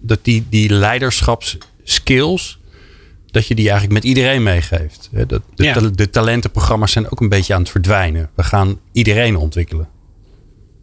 dat 0.00 0.18
die, 0.22 0.46
die 0.48 0.72
leiderschapskills, 0.72 2.58
dat 3.30 3.46
je 3.46 3.54
die 3.54 3.70
eigenlijk 3.70 3.92
met 3.92 4.04
iedereen 4.04 4.42
meegeeft. 4.42 5.10
Dat, 5.12 5.42
de, 5.54 5.90
de 5.90 6.10
talentenprogramma's 6.10 6.92
zijn 6.92 7.10
ook 7.10 7.20
een 7.20 7.28
beetje 7.28 7.54
aan 7.54 7.60
het 7.60 7.70
verdwijnen. 7.70 8.30
We 8.34 8.42
gaan 8.42 8.78
iedereen 8.92 9.36
ontwikkelen. 9.36 9.88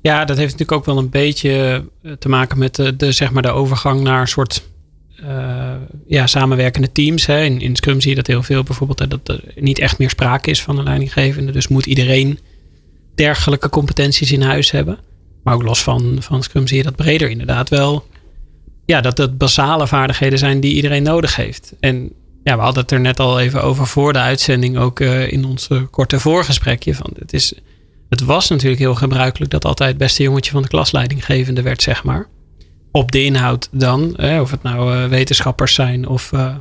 Ja, 0.01 0.25
dat 0.25 0.38
heeft 0.38 0.51
natuurlijk 0.51 0.79
ook 0.79 0.86
wel 0.86 0.98
een 0.98 1.10
beetje 1.10 1.86
eh, 2.03 2.12
te 2.12 2.29
maken 2.29 2.58
met 2.58 2.75
de, 2.75 2.96
de 2.96 3.12
zeg 3.12 3.31
maar 3.31 3.41
de 3.41 3.51
overgang 3.51 4.01
naar 4.01 4.22
een 4.22 4.27
soort 4.27 4.68
ja, 6.07 6.27
samenwerkende 6.27 6.91
teams. 6.91 7.25
Hè. 7.25 7.43
In, 7.43 7.75
Scrum 7.75 8.01
zie 8.01 8.09
je 8.09 8.15
dat 8.15 8.27
heel 8.27 8.43
veel 8.43 8.63
bijvoorbeeld. 8.63 9.09
Dat 9.09 9.29
er 9.29 9.43
niet 9.55 9.79
echt 9.79 9.97
meer 9.97 10.09
sprake 10.09 10.49
is 10.49 10.61
van 10.61 10.77
een 10.77 10.83
leidinggevende. 10.83 11.51
Dus 11.51 11.67
moet 11.67 11.85
iedereen 11.85 12.39
dergelijke 13.15 13.69
competenties 13.69 14.31
in 14.31 14.41
huis 14.41 14.71
hebben. 14.71 14.97
Maar 15.43 15.53
ook 15.53 15.63
los 15.63 15.83
van, 15.83 16.17
van 16.19 16.43
Scrum 16.43 16.67
zie 16.67 16.77
je 16.77 16.83
dat 16.83 16.95
breder 16.95 17.29
inderdaad 17.29 17.69
wel. 17.69 18.05
Ja, 18.85 19.01
dat 19.01 19.15
dat 19.15 19.38
basale 19.38 19.88
vaardigheden 19.88 20.39
zijn 20.39 20.59
die 20.59 20.75
iedereen 20.75 21.03
nodig 21.03 21.35
heeft. 21.35 21.73
En 21.79 22.11
ja, 22.43 22.55
we 22.55 22.61
hadden 22.61 22.81
het 22.81 22.91
er 22.91 22.99
net 22.99 23.19
al 23.19 23.39
even 23.39 23.63
over 23.63 23.88
voor 23.88 24.13
de 24.13 24.19
uitzending, 24.19 24.77
ook 24.77 24.99
uh, 24.99 25.31
in 25.31 25.45
ons 25.45 25.67
korte 25.91 26.19
voorgesprekje. 26.19 26.95
Van 26.95 27.13
het, 27.19 27.33
is, 27.33 27.53
het 28.09 28.21
was 28.21 28.49
natuurlijk 28.49 28.81
heel 28.81 28.95
gebruikelijk 28.95 29.51
dat 29.51 29.65
altijd 29.65 29.89
het 29.89 29.97
beste 29.97 30.23
jongetje 30.23 30.51
van 30.51 30.61
de 30.61 30.67
klasleidinggevende 30.67 31.61
werd, 31.61 31.81
zeg 31.81 32.03
maar. 32.03 32.27
Op 32.91 33.12
de 33.12 33.24
inhoud 33.24 33.69
dan, 33.72 34.17
of 34.41 34.51
het 34.51 34.63
nou 34.63 34.96
uh, 34.96 35.05
wetenschappers 35.05 35.74
zijn 35.74 36.08
of 36.08 36.31
uh, 36.31 36.55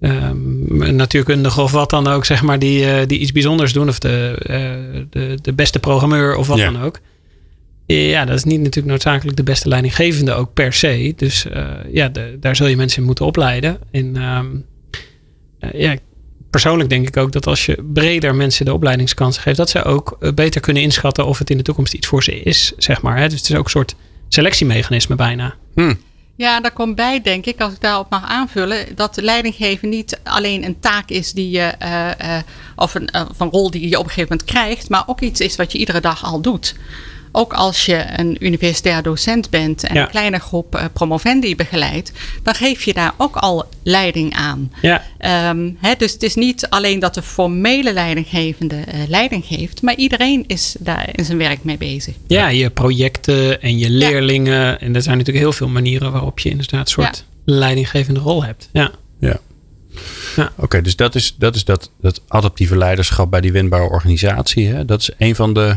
um, 0.00 0.94
natuurkundigen 0.96 1.62
of 1.62 1.72
wat 1.72 1.90
dan 1.90 2.06
ook, 2.06 2.24
zeg 2.24 2.42
maar, 2.42 2.58
die, 2.58 3.06
die 3.06 3.18
iets 3.18 3.32
bijzonders 3.32 3.72
doen. 3.72 3.88
Of 3.88 3.98
de, 3.98 5.06
de, 5.10 5.38
de 5.42 5.52
beste 5.52 5.78
programmeur 5.78 6.36
of 6.36 6.46
wat 6.46 6.58
ja. 6.58 6.70
dan 6.70 6.82
ook. 6.82 7.00
Ja, 7.86 8.24
dat 8.24 8.36
is 8.36 8.44
niet 8.44 8.60
natuurlijk 8.60 8.86
noodzakelijk 8.86 9.36
de 9.36 9.42
beste 9.42 9.68
leidinggevende 9.68 10.32
ook 10.32 10.52
per 10.54 10.72
se. 10.72 11.12
Dus 11.16 11.46
ja, 11.92 12.08
de, 12.08 12.36
daar 12.40 12.56
zul 12.56 12.66
je 12.66 12.76
mensen 12.76 13.00
in 13.00 13.06
moeten 13.06 13.26
opleiden. 13.26 13.78
En 13.90 14.22
um, 14.22 14.64
uh, 15.60 15.80
ja, 15.80 15.96
persoonlijk 16.50 16.88
denk 16.88 17.08
ik 17.08 17.16
ook 17.16 17.32
dat 17.32 17.46
als 17.46 17.66
je 17.66 17.84
breder 17.92 18.34
mensen 18.34 18.64
de 18.64 18.72
opleidingskansen 18.72 19.42
geeft, 19.42 19.56
dat 19.56 19.70
ze 19.70 19.84
ook 19.84 20.34
beter 20.34 20.60
kunnen 20.60 20.82
inschatten 20.82 21.26
of 21.26 21.38
het 21.38 21.50
in 21.50 21.56
de 21.56 21.62
toekomst 21.62 21.94
iets 21.94 22.06
voor 22.06 22.22
ze 22.22 22.40
is, 22.40 22.72
zeg 22.76 23.02
maar. 23.02 23.18
Hè? 23.18 23.28
Dus 23.28 23.38
het 23.38 23.50
is 23.50 23.56
ook 23.56 23.64
een 23.64 23.70
soort 23.70 23.94
selectiemechanisme 24.34 25.14
bijna. 25.14 25.54
Hmm. 25.74 26.00
Ja, 26.36 26.60
daar 26.60 26.72
komt 26.72 26.94
bij, 26.94 27.20
denk 27.20 27.46
ik, 27.46 27.60
als 27.60 27.72
ik 27.72 27.80
daarop 27.80 28.10
mag 28.10 28.24
aanvullen, 28.24 28.86
dat 28.94 29.16
leidinggeven 29.16 29.88
niet 29.88 30.20
alleen 30.22 30.64
een 30.64 30.80
taak 30.80 31.08
is 31.08 31.32
die 31.32 31.50
je, 31.50 31.74
uh, 31.82 32.38
of, 32.76 32.94
een, 32.94 33.14
of 33.30 33.40
een 33.40 33.50
rol 33.50 33.70
die 33.70 33.88
je 33.88 33.98
op 33.98 34.04
een 34.04 34.10
gegeven 34.10 34.30
moment 34.30 34.48
krijgt, 34.48 34.88
maar 34.88 35.02
ook 35.06 35.20
iets 35.20 35.40
is 35.40 35.56
wat 35.56 35.72
je 35.72 35.78
iedere 35.78 36.00
dag 36.00 36.24
al 36.24 36.40
doet 36.40 36.74
ook 37.32 37.52
als 37.52 37.86
je 37.86 38.04
een 38.16 38.36
universitair 38.40 39.02
docent 39.02 39.50
bent 39.50 39.84
en 39.84 39.96
een 39.96 40.08
kleine 40.08 40.38
groep 40.38 40.74
uh, 40.74 40.84
promovendi 40.92 41.56
begeleidt, 41.56 42.12
dan 42.42 42.54
geef 42.54 42.82
je 42.82 42.92
daar 42.92 43.14
ook 43.16 43.36
al 43.36 43.64
leiding 43.82 44.34
aan. 44.34 44.72
Ja. 44.82 45.02
Um, 45.50 45.78
dus 45.98 46.12
het 46.12 46.22
is 46.22 46.34
niet 46.34 46.66
alleen 46.68 46.98
dat 46.98 47.14
de 47.14 47.22
formele 47.22 47.92
leidinggevende 47.92 48.76
uh, 48.76 49.08
leiding 49.08 49.44
geeft, 49.44 49.82
maar 49.82 49.94
iedereen 49.94 50.44
is 50.46 50.76
daar 50.78 51.08
in 51.12 51.24
zijn 51.24 51.38
werk 51.38 51.64
mee 51.64 51.78
bezig. 51.78 52.14
Ja, 52.26 52.48
je 52.48 52.70
projecten 52.70 53.62
en 53.62 53.78
je 53.78 53.90
leerlingen. 53.90 54.80
En 54.80 54.94
er 54.94 55.02
zijn 55.02 55.16
natuurlijk 55.16 55.44
heel 55.44 55.52
veel 55.52 55.68
manieren 55.68 56.12
waarop 56.12 56.38
je 56.38 56.50
inderdaad 56.50 56.80
een 56.80 56.86
soort 56.86 57.24
leidinggevende 57.44 58.20
rol 58.20 58.44
hebt. 58.44 58.68
Ja. 58.72 58.90
Ja. 59.20 59.40
Ja. 60.36 60.52
Oké, 60.56 60.82
dus 60.82 60.96
dat 60.96 61.14
is, 61.14 61.34
dat, 61.38 61.54
is 61.54 61.64
dat, 61.64 61.90
dat 62.00 62.22
adaptieve 62.28 62.76
leiderschap 62.76 63.30
bij 63.30 63.40
die 63.40 63.52
winbare 63.52 63.88
organisatie. 63.88 64.68
Hè? 64.68 64.84
Dat 64.84 65.00
is 65.00 65.10
een 65.18 65.34
van 65.34 65.54
de 65.54 65.76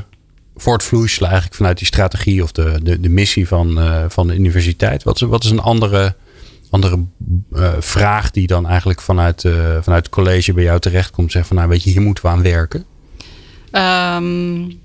voortvloeisel 0.55 1.25
eigenlijk 1.25 1.55
vanuit 1.55 1.77
die 1.77 1.87
strategie 1.87 2.43
of 2.43 2.51
de, 2.51 2.79
de, 2.83 2.99
de 2.99 3.09
missie 3.09 3.47
van, 3.47 3.79
uh, 3.79 4.05
van 4.07 4.27
de 4.27 4.35
universiteit? 4.35 5.03
Wat 5.03 5.15
is, 5.15 5.21
wat 5.21 5.43
is 5.43 5.49
een 5.49 5.59
andere, 5.59 6.15
andere 6.69 7.03
uh, 7.53 7.69
vraag 7.79 8.31
die 8.31 8.47
dan 8.47 8.67
eigenlijk 8.67 9.01
vanuit, 9.01 9.43
uh, 9.43 9.53
vanuit 9.81 10.05
het 10.05 10.09
college 10.09 10.53
bij 10.53 10.63
jou 10.63 10.79
terechtkomt? 10.79 11.31
Zeg 11.31 11.47
van 11.47 11.55
nou 11.55 11.69
weet 11.69 11.83
je, 11.83 11.89
hier 11.89 12.01
moeten 12.01 12.23
we 12.23 12.29
aan 12.29 12.41
werken. 12.41 12.85
Um, 13.71 14.83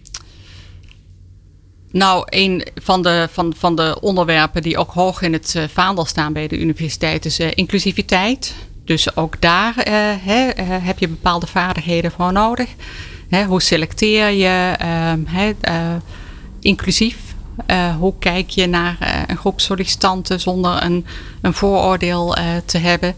nou, 1.91 2.23
een 2.27 2.67
van 2.75 3.03
de, 3.03 3.29
van, 3.33 3.55
van 3.57 3.75
de 3.75 3.99
onderwerpen 4.01 4.63
die 4.63 4.79
ook 4.79 4.91
hoog 4.91 5.23
in 5.23 5.33
het 5.33 5.57
vaandel 5.73 6.05
staan 6.05 6.33
bij 6.33 6.49
de 6.49 6.59
universiteit 6.59 7.25
is 7.25 7.39
inclusiviteit. 7.39 8.55
Dus 8.85 9.17
ook 9.17 9.41
daar 9.41 9.75
he, 10.25 10.63
heb 10.63 10.99
je 10.99 11.09
bepaalde 11.09 11.47
vaardigheden 11.47 12.11
voor 12.11 12.33
nodig 12.33 12.69
hoe 13.31 13.63
selecteer 13.63 14.31
je 14.31 14.77
uh, 15.69 15.95
inclusief? 16.61 17.17
Uh, 17.67 17.97
hoe 17.97 18.15
kijk 18.19 18.51
je 18.51 18.67
naar 18.67 18.97
uh, 19.03 19.23
een 19.27 19.37
groep 19.37 19.61
sollicitanten 19.61 20.41
zonder 20.41 20.83
een, 20.83 21.07
een 21.41 21.55
vooroordeel 21.55 22.37
te 22.65 22.79
hebben? 22.79 23.15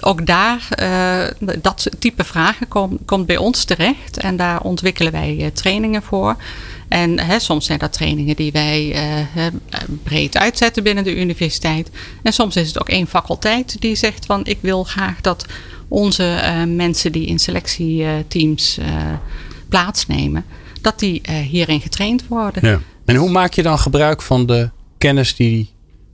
ook 0.00 0.26
daar, 0.26 0.68
dat 1.58 1.90
type 1.98 2.24
vragen 2.24 2.68
kom, 2.68 2.98
komt 3.04 3.26
bij 3.26 3.36
ons 3.36 3.64
terecht 3.64 4.18
en 4.18 4.36
daar 4.36 4.60
ontwikkelen 4.60 5.12
wij 5.12 5.50
trainingen 5.54 6.02
voor. 6.02 6.36
En 6.88 7.20
hè, 7.20 7.38
soms 7.38 7.66
zijn 7.66 7.78
dat 7.78 7.92
trainingen 7.92 8.36
die 8.36 8.52
wij 8.52 8.96
breed 10.02 10.36
uitzetten 10.36 10.82
binnen 10.82 11.04
de 11.04 11.16
universiteit. 11.16 11.90
En 12.22 12.32
soms 12.32 12.56
is 12.56 12.68
het 12.68 12.80
ook 12.80 12.88
één 12.88 13.06
faculteit 13.06 13.80
die 13.80 13.94
zegt 13.94 14.26
van 14.26 14.44
ik 14.44 14.58
wil 14.60 14.84
graag 14.84 15.20
dat 15.20 15.46
onze 15.94 16.40
uh, 16.42 16.64
mensen 16.76 17.12
die 17.12 17.26
in 17.26 17.38
selectieteams 17.38 18.78
uh, 18.78 18.86
plaatsnemen, 19.68 20.44
dat 20.80 20.98
die 20.98 21.22
uh, 21.30 21.36
hierin 21.36 21.80
getraind 21.80 22.24
worden. 22.28 22.68
Ja. 22.68 22.80
En 23.04 23.16
hoe 23.16 23.30
maak 23.30 23.52
je 23.52 23.62
dan 23.62 23.78
gebruik 23.78 24.22
van 24.22 24.46
de 24.46 24.70
kennis 24.98 25.36
die, 25.36 25.70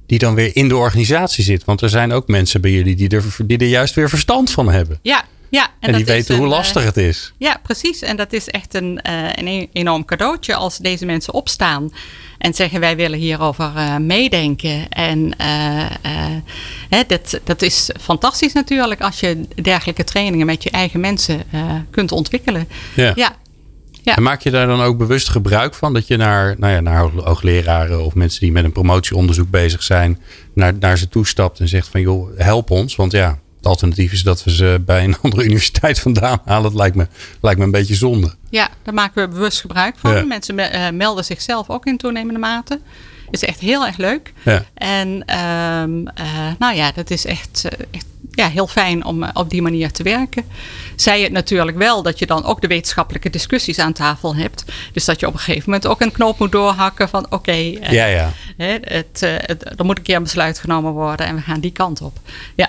die 0.06 0.18
dan 0.18 0.34
weer 0.34 0.56
in 0.56 0.68
de 0.68 0.76
organisatie 0.76 1.44
zit? 1.44 1.64
Want 1.64 1.80
er 1.80 1.88
zijn 1.88 2.12
ook 2.12 2.28
mensen 2.28 2.60
bij 2.60 2.70
jullie 2.70 2.96
die 2.96 3.08
er, 3.08 3.24
die 3.46 3.58
er 3.58 3.66
juist 3.66 3.94
weer 3.94 4.08
verstand 4.08 4.50
van 4.50 4.70
hebben. 4.70 4.98
Ja, 5.02 5.24
ja, 5.50 5.68
en, 5.80 5.90
en 5.90 5.96
die 5.96 6.04
weten 6.04 6.36
hoe 6.36 6.46
lastig 6.46 6.84
het 6.84 6.96
is. 6.96 7.32
Ja, 7.36 7.60
precies. 7.62 8.02
En 8.02 8.16
dat 8.16 8.32
is 8.32 8.48
echt 8.48 8.74
een, 8.74 9.00
een 9.34 9.46
e-, 9.46 9.68
enorm 9.72 10.04
cadeautje 10.04 10.54
als 10.54 10.78
deze 10.78 11.06
mensen 11.06 11.34
opstaan 11.34 11.92
en 12.38 12.54
zeggen 12.54 12.80
wij 12.80 12.96
willen 12.96 13.18
hierover 13.18 13.72
uh, 13.76 13.96
meedenken. 13.96 14.88
En 14.88 15.18
uh, 15.40 15.86
hè, 16.88 17.02
dat, 17.06 17.40
dat 17.44 17.62
is 17.62 17.90
fantastisch 18.00 18.52
natuurlijk 18.52 19.00
als 19.00 19.20
je 19.20 19.40
dergelijke 19.62 20.04
trainingen 20.04 20.46
met 20.46 20.62
je 20.62 20.70
eigen 20.70 21.00
mensen 21.00 21.42
kunt 21.90 22.12
ontwikkelen. 22.12 22.68
Ja. 22.94 23.12
ja. 23.14 23.38
Ja. 24.02 24.16
En 24.16 24.22
maak 24.22 24.40
je 24.40 24.50
daar 24.50 24.66
dan 24.66 24.80
ook 24.80 24.98
bewust 24.98 25.28
gebruik 25.28 25.74
van? 25.74 25.92
Dat 25.92 26.06
je 26.06 26.16
naar, 26.16 26.54
nou 26.58 26.72
ja, 26.72 26.80
naar 26.80 27.00
hoogleraren 27.00 28.04
of 28.04 28.14
mensen 28.14 28.40
die 28.40 28.52
met 28.52 28.64
een 28.64 28.72
promotieonderzoek 28.72 29.50
bezig 29.50 29.82
zijn, 29.82 30.18
naar, 30.54 30.74
naar 30.80 30.98
ze 30.98 31.08
toestapt 31.08 31.60
en 31.60 31.68
zegt 31.68 31.88
van 31.88 32.00
joh, 32.00 32.38
help 32.38 32.70
ons. 32.70 32.96
Want 32.96 33.12
ja, 33.12 33.38
het 33.60 33.68
alternatief 33.68 34.12
is 34.12 34.22
dat 34.22 34.44
we 34.44 34.50
ze 34.50 34.82
bij 34.86 35.04
een 35.04 35.16
andere 35.22 35.44
universiteit 35.44 36.00
vandaan 36.00 36.40
halen. 36.44 36.62
Dat 36.62 36.74
lijkt 36.74 36.96
me, 36.96 37.06
lijkt 37.40 37.58
me 37.58 37.64
een 37.64 37.70
beetje 37.70 37.94
zonde. 37.94 38.34
Ja, 38.50 38.68
daar 38.82 38.94
maken 38.94 39.22
we 39.22 39.28
bewust 39.28 39.60
gebruik 39.60 39.94
van. 39.98 40.26
Mensen 40.26 40.58
uh, 40.58 40.90
melden 40.90 41.24
zichzelf 41.24 41.70
ook 41.70 41.86
in 41.86 41.96
toenemende 41.96 42.40
mate. 42.40 42.80
Is 43.30 43.44
echt 43.44 43.60
heel 43.60 43.86
erg 43.86 43.96
leuk. 43.96 44.32
Ja. 44.44 44.64
En 44.74 45.08
um, 45.08 46.00
uh, 46.00 46.50
nou 46.58 46.76
ja, 46.76 46.92
dat 46.92 47.10
is 47.10 47.24
echt, 47.24 47.62
uh, 47.64 47.86
echt 47.90 48.06
ja, 48.30 48.48
heel 48.48 48.66
fijn 48.66 49.04
om 49.04 49.24
op 49.32 49.50
die 49.50 49.62
manier 49.62 49.90
te 49.90 50.02
werken. 50.02 50.44
Zij 50.96 51.22
het 51.22 51.32
natuurlijk 51.32 51.76
wel 51.76 52.02
dat 52.02 52.18
je 52.18 52.26
dan 52.26 52.44
ook 52.44 52.60
de 52.60 52.66
wetenschappelijke 52.66 53.30
discussies 53.30 53.78
aan 53.78 53.92
tafel 53.92 54.36
hebt. 54.36 54.64
Dus 54.92 55.04
dat 55.04 55.20
je 55.20 55.26
op 55.26 55.32
een 55.32 55.38
gegeven 55.38 55.70
moment 55.70 55.86
ook 55.86 56.00
een 56.00 56.12
knoop 56.12 56.38
moet 56.38 56.52
doorhakken 56.52 57.08
van 57.08 57.24
oké, 57.24 57.34
okay, 57.34 57.78
ja, 57.90 58.06
ja. 58.06 58.32
het, 58.56 59.20
het, 59.20 59.78
er 59.78 59.84
moet 59.84 59.98
een 59.98 60.04
keer 60.04 60.16
een 60.16 60.22
besluit 60.22 60.58
genomen 60.58 60.92
worden 60.92 61.26
en 61.26 61.34
we 61.34 61.40
gaan 61.40 61.60
die 61.60 61.72
kant 61.72 62.00
op. 62.00 62.18
Ja. 62.54 62.68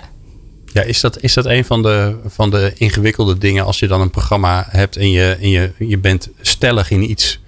Ja, 0.74 0.82
is 0.82 1.01
dat, 1.01 1.22
is 1.22 1.34
dat 1.34 1.46
een 1.46 1.66
van 1.66 1.82
de, 1.82 2.16
van 2.25 2.50
de 2.50 2.74
ingewikkelde 2.78 3.38
dingen 3.38 3.66
als 3.66 3.80
je 3.80 3.88
dan 3.88 4.01
een 4.01 4.10
programma 4.10 4.68
hebt 4.70 4.98
en 4.98 5.12
je, 5.12 5.38
en 5.40 5.50
je, 5.50 5.72
je 5.78 5.98
bent 5.98 6.30
stellig 6.42 6.92
in 6.92 7.10
iets, 7.10 7.40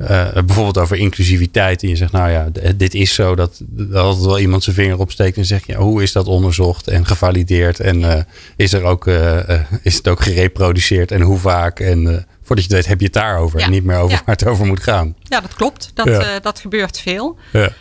uh, 0.00 0.32
bijvoorbeeld 0.32 0.78
over 0.78 0.96
inclusiviteit, 0.96 1.82
en 1.82 1.88
je 1.88 1.96
zegt, 1.96 2.12
nou 2.12 2.30
ja, 2.30 2.48
dit 2.76 2.94
is 2.94 3.14
zo, 3.14 3.34
dat, 3.34 3.60
dat 3.60 4.04
altijd 4.04 4.24
wel 4.24 4.38
iemand 4.38 4.62
zijn 4.62 4.76
vinger 4.76 4.98
opsteekt 4.98 5.36
en 5.36 5.44
zegt, 5.44 5.66
ja, 5.66 5.78
hoe 5.78 6.02
is 6.02 6.12
dat 6.12 6.26
onderzocht 6.26 6.88
en 6.88 7.06
gevalideerd 7.06 7.80
en 7.80 8.00
uh, 8.00 8.14
is, 8.56 8.72
er 8.72 8.82
ook, 8.82 9.06
uh, 9.06 9.60
is 9.82 9.96
het 9.96 10.08
ook 10.08 10.20
gereproduceerd 10.20 11.10
en 11.10 11.20
hoe 11.20 11.38
vaak 11.38 11.80
en 11.80 12.26
voordat 12.46 12.64
je 12.64 12.74
het 12.74 12.80
weet 12.80 12.90
heb 12.90 12.98
je 12.98 13.04
het 13.04 13.14
daarover 13.14 13.60
en 13.60 13.70
niet 13.70 13.84
meer 13.84 13.96
over 13.96 14.22
waar 14.24 14.34
het 14.34 14.46
over 14.46 14.66
moet 14.66 14.82
gaan. 14.82 15.14
Ja, 15.22 15.40
dat 15.40 15.54
klopt. 15.54 15.90
Dat, 15.94 16.06
uh, 16.06 16.28
dat 16.42 16.60
gebeurt 16.60 17.00
veel. 17.00 17.36
Ja. 17.52 17.60
Uh, 17.60 17.72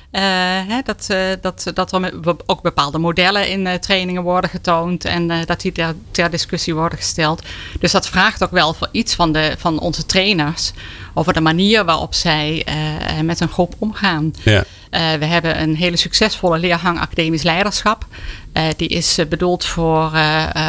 hè, 0.72 0.82
dat, 0.84 1.08
uh, 1.12 1.18
dat, 1.42 1.72
dat 1.74 1.92
er 1.92 2.14
ook 2.46 2.62
bepaalde 2.62 2.98
modellen 2.98 3.50
in 3.50 3.80
trainingen 3.80 4.24
worden 4.24 4.50
getoond 4.50 5.06
en 5.06 5.46
dat 5.46 5.62
die 5.62 5.72
ter, 5.72 5.96
ter, 6.12 6.30
discussie 6.30 6.76
worden 6.76 6.98
gesteld. 6.98 7.42
Dus 7.80 7.92
dat 7.92 8.08
vraagt 8.08 8.44
ook 8.44 8.52
wel 8.52 8.74
voor 8.74 8.90
iets 8.92 9.16
van, 9.16 9.32
de, 9.32 9.56
van 9.58 9.80
onze 9.80 10.06
trainers 10.06 10.72
over 11.18 11.34
de 11.34 11.42
manier 11.42 11.86
waarop 11.86 12.14
zij 12.14 12.66
met 13.24 13.40
een 13.40 13.50
groep 13.50 13.76
omgaan. 13.78 14.34
Ja. 14.44 14.64
we 14.90 15.26
hebben 15.26 15.62
een 15.62 15.76
hele 15.76 15.98
succesvolle 15.98 16.60
leergang 16.60 17.00
academisch 17.00 17.44
leiderschap. 17.44 18.06
die 18.76 18.88
is 18.88 19.20
bedoeld 19.30 19.66
voor, 19.66 20.12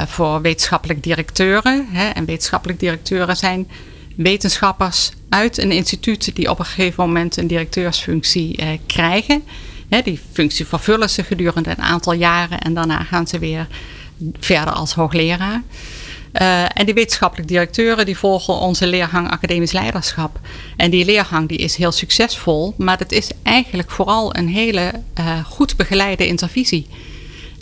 voor 0.07 0.41
wetenschappelijk 0.41 1.03
directeuren. 1.03 1.87
Hè, 1.93 2.09
en 2.09 2.25
wetenschappelijk 2.25 2.81
directeuren 2.81 3.37
zijn 3.37 3.69
wetenschappers 4.17 5.11
uit 5.29 5.59
een 5.59 5.73
instituut 5.73 6.35
die 6.35 6.51
op 6.51 6.59
een 6.59 6.65
gegeven 6.65 7.05
moment 7.05 7.37
een 7.37 7.47
directeursfunctie 7.47 8.57
eh, 8.57 8.69
krijgen. 8.87 9.43
die 10.05 10.21
functie 10.33 10.67
vervullen 10.67 11.11
ze 11.11 11.25
gedurende 11.25 11.71
een 11.71 11.83
aantal 11.83 12.13
jaren 12.13 12.61
en 12.61 12.75
daarna 12.75 13.03
gaan 13.03 13.27
ze 13.27 13.39
weer 13.39 13.67
verder 14.39 14.73
als 14.73 14.95
hoogleraar. 14.95 15.63
En 16.75 16.85
die 16.85 16.95
wetenschappelijke 16.95 17.53
directeuren 17.53 18.07
die 18.07 18.19
volgen 18.19 18.55
onze 18.55 18.87
leergang 18.87 19.31
academisch 19.31 19.73
leiderschap. 19.73 20.41
En 20.77 20.91
die 20.91 21.05
leergang 21.05 21.49
die 21.49 21.59
is 21.59 21.77
heel 21.77 21.93
succesvol, 21.93 22.75
maar 22.77 22.99
het 22.99 23.13
is 23.13 23.31
eigenlijk 23.43 23.91
vooral 23.91 24.37
een 24.37 24.49
hele 24.49 24.93
goed 25.45 25.77
begeleide 25.77 26.27
intervisie. 26.27 26.87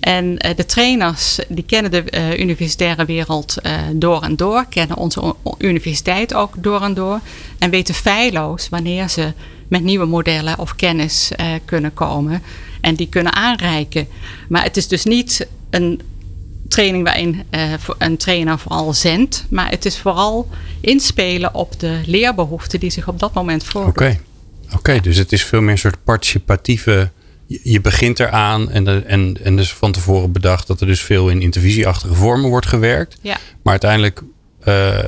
En 0.01 0.37
de 0.57 0.65
trainers 0.67 1.39
die 1.49 1.65
kennen 1.65 1.91
de 1.91 2.35
universitaire 2.39 3.05
wereld 3.05 3.57
door 3.93 4.23
en 4.23 4.37
door, 4.37 4.67
kennen 4.69 4.97
onze 4.97 5.35
universiteit 5.59 6.35
ook 6.35 6.63
door 6.63 6.83
en 6.83 6.95
door 6.95 7.21
en 7.59 7.71
weten 7.71 7.95
feilloos 7.95 8.69
wanneer 8.69 9.09
ze 9.09 9.33
met 9.69 9.83
nieuwe 9.83 10.07
modellen 10.07 10.59
of 10.59 10.77
kennis 10.77 11.31
kunnen 11.65 11.95
komen 11.95 12.43
en 12.81 12.95
die 12.95 13.09
kunnen 13.09 13.33
aanreiken. 13.33 14.09
Maar 14.49 14.63
het 14.63 14.77
is 14.77 14.89
dus 14.89 15.05
niet 15.05 15.47
een 15.71 16.01
training 16.75 17.05
waarin 17.05 17.43
uh, 17.51 17.73
een 17.99 18.17
trainer 18.17 18.59
vooral 18.59 18.93
zendt, 18.93 19.47
maar 19.51 19.71
het 19.71 19.85
is 19.85 19.99
vooral 19.99 20.49
inspelen 20.81 21.55
op 21.55 21.81
de 21.81 22.01
leerbehoeften 22.07 22.81
die 22.81 22.91
zich 22.91 23.09
op 23.09 23.19
dat 23.19 23.35
moment 23.35 23.65
voordoen. 23.65 23.91
Oké, 23.91 24.19
Oké, 24.75 25.01
dus 25.01 25.17
het 25.17 25.33
is 25.33 25.45
veel 25.45 25.61
meer 25.61 25.71
een 25.71 25.79
soort 25.79 26.05
participatieve. 26.05 27.11
Je 27.47 27.81
begint 27.81 28.21
eraan 28.21 28.71
en, 28.71 28.85
de, 28.85 29.03
en, 29.07 29.37
en 29.43 29.57
dus 29.57 29.73
van 29.73 29.93
tevoren 29.93 30.33
bedacht 30.33 30.67
dat 30.67 30.81
er 30.81 30.87
dus 30.87 31.01
veel 31.01 31.29
in 31.29 31.43
intervisieachtige 31.43 32.15
vormen 32.15 32.51
wordt 32.51 32.67
gewerkt. 32.67 33.19
Ja. 33.21 33.37
Maar 33.63 33.73
uiteindelijk 33.73 34.23
uh, 34.65 34.99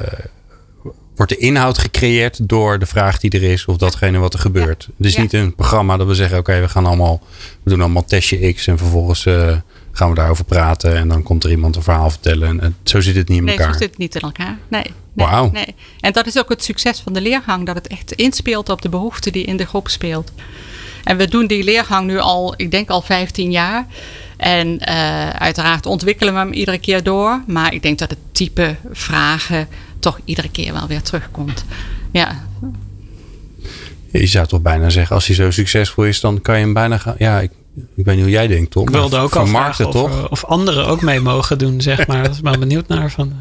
wordt 1.17 1.33
de 1.33 1.39
inhoud 1.39 1.79
gecreëerd 1.79 2.49
door 2.49 2.79
de 2.79 2.87
vraag 2.87 3.21
die 3.21 3.31
er 3.31 3.43
is 3.43 3.65
of 3.65 3.77
datgene 3.77 4.19
wat 4.19 4.33
er 4.33 4.39
gebeurt. 4.39 4.89
Het 4.97 5.07
is 5.07 5.17
niet 5.17 5.33
een 5.33 5.55
programma 5.55 5.97
dat 5.97 6.07
we 6.07 6.15
zeggen: 6.15 6.39
oké, 6.39 6.61
we 6.61 6.69
gaan 6.69 6.87
allemaal, 6.87 7.23
we 7.63 7.71
doen 7.71 7.81
allemaal 7.81 8.05
testje 8.05 8.53
X 8.53 8.67
en 8.67 8.79
vervolgens 8.79 9.25
uh, 9.25 9.57
gaan 9.97 10.09
we 10.09 10.15
daarover 10.15 10.45
praten 10.45 10.97
en 10.97 11.09
dan 11.09 11.23
komt 11.23 11.45
er 11.45 11.51
iemand 11.51 11.77
een 11.77 11.83
verhaal 11.83 12.11
vertellen. 12.11 12.61
En 12.61 12.77
zo 12.83 13.01
zit 13.01 13.17
het 13.17 13.29
niet 13.29 13.39
in 13.39 13.49
elkaar. 13.49 13.65
Nee, 13.67 13.75
zo 13.75 13.81
zit 13.81 13.91
het 13.91 13.99
niet 13.99 14.15
in 14.15 14.21
elkaar. 14.21 14.59
Nee. 14.69 14.83
Nee, 15.13 15.27
Wauw. 15.27 15.51
nee. 15.51 15.75
En 16.01 16.13
dat 16.13 16.27
is 16.27 16.39
ook 16.39 16.49
het 16.49 16.65
succes 16.65 17.01
van 17.01 17.13
de 17.13 17.21
leergang, 17.21 17.67
dat 17.67 17.75
het 17.75 17.87
echt 17.87 18.13
inspeelt 18.13 18.69
op 18.69 18.83
de 18.83 18.89
behoeften 18.89 19.33
die 19.33 19.45
in 19.45 19.57
de 19.57 19.67
groep 19.67 19.89
speelt. 19.89 20.33
En 21.05 21.17
we 21.17 21.29
doen 21.29 21.47
die 21.47 21.65
leergang 21.65 22.07
nu 22.07 22.19
al, 22.19 22.55
ik 22.57 22.71
denk 22.71 22.89
al 22.89 23.03
15 23.03 23.51
jaar. 23.51 23.87
En 24.37 24.69
uh, 24.69 25.31
uiteraard 25.31 25.87
ontwikkelen 25.87 26.33
we 26.33 26.39
hem 26.39 26.53
iedere 26.53 26.79
keer 26.79 27.03
door. 27.03 27.43
Maar 27.47 27.75
ik 27.75 27.83
denk 27.83 27.99
dat 27.99 28.11
het 28.11 28.19
type 28.33 28.77
vragen 28.93 29.69
toch 29.99 30.21
iedere 30.25 30.51
keer 30.51 30.73
wel 30.73 30.87
weer 30.87 31.03
terugkomt. 31.03 31.65
Ja. 32.13 32.45
Je 34.11 34.27
zou 34.27 34.47
toch 34.47 34.63
bijna 34.63 34.89
zeggen, 34.89 35.15
als 35.15 35.27
hij 35.27 35.37
zo 35.37 35.51
succesvol 35.51 36.05
is, 36.05 36.21
dan 36.21 36.41
kan 36.41 36.55
je 36.59 36.65
hem 36.65 36.73
bijna 36.73 36.99
gaan. 36.99 37.15
Ja, 37.19 37.41
ik, 37.41 37.51
ik 37.95 38.05
weet 38.05 38.15
niet 38.15 38.25
hoe 38.25 38.33
jij 38.33 38.47
denkt, 38.47 38.71
toch? 38.71 38.83
Ik 38.83 38.89
wilde 38.89 39.19
ook 39.19 39.37
al 39.37 39.47
vragen 39.47 39.87
of, 39.87 40.25
of, 40.25 40.45
anderen 40.45 40.87
ook 40.87 41.03
mee 41.03 41.21
mogen 41.21 41.59
doen, 41.59 41.81
zeg 41.81 42.07
maar. 42.07 42.23
Dat 42.27 42.33
is 42.33 42.41
wel 42.41 42.59
benieuwd 42.59 42.89
naar 42.89 43.11
van 43.11 43.33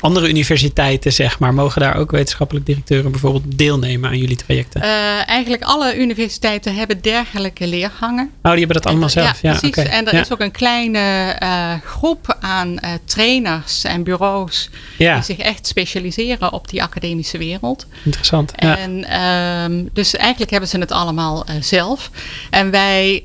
andere 0.00 0.28
universiteiten, 0.28 1.12
zeg 1.12 1.38
maar, 1.38 1.54
mogen 1.54 1.80
daar 1.80 1.96
ook 1.96 2.10
wetenschappelijk 2.10 2.66
directeuren 2.66 3.10
bijvoorbeeld 3.10 3.58
deelnemen 3.58 4.10
aan 4.10 4.18
jullie 4.18 4.36
trajecten? 4.36 4.82
Uh, 4.82 5.28
eigenlijk 5.28 5.62
alle 5.62 5.96
universiteiten 5.98 6.74
hebben 6.74 7.00
dergelijke 7.00 7.66
leergangen. 7.66 8.30
Oh, 8.42 8.50
die 8.50 8.58
hebben 8.58 8.76
dat 8.76 8.86
allemaal 8.86 9.08
zelf. 9.08 9.42
Ja, 9.42 9.50
ja 9.50 9.58
precies. 9.58 9.78
Okay. 9.78 9.92
En 9.92 10.06
er 10.06 10.14
ja. 10.14 10.20
is 10.20 10.32
ook 10.32 10.40
een 10.40 10.50
kleine 10.50 11.36
uh, 11.42 11.72
groep 11.84 12.36
aan 12.40 12.68
uh, 12.68 12.90
trainers 13.04 13.84
en 13.84 14.02
bureaus 14.02 14.70
ja. 14.98 15.14
die 15.14 15.24
zich 15.24 15.38
echt 15.38 15.66
specialiseren 15.66 16.52
op 16.52 16.68
die 16.68 16.82
academische 16.82 17.38
wereld. 17.38 17.86
Interessant. 18.04 18.52
En 18.52 19.20
um, 19.22 19.88
dus 19.92 20.16
eigenlijk 20.16 20.50
hebben 20.50 20.68
ze 20.68 20.78
het 20.78 20.92
allemaal 20.92 21.46
zelf. 21.60 22.10
En 22.50 22.70
wij, 22.70 23.20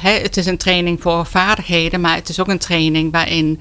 he, 0.00 0.10
het 0.10 0.36
is 0.36 0.46
een 0.46 0.56
training 0.56 1.02
voor 1.02 1.26
vaardigheden, 1.26 2.00
maar 2.00 2.14
het 2.14 2.28
is 2.28 2.40
ook 2.40 2.48
een 2.48 2.58
training 2.58 3.12
waarin 3.12 3.60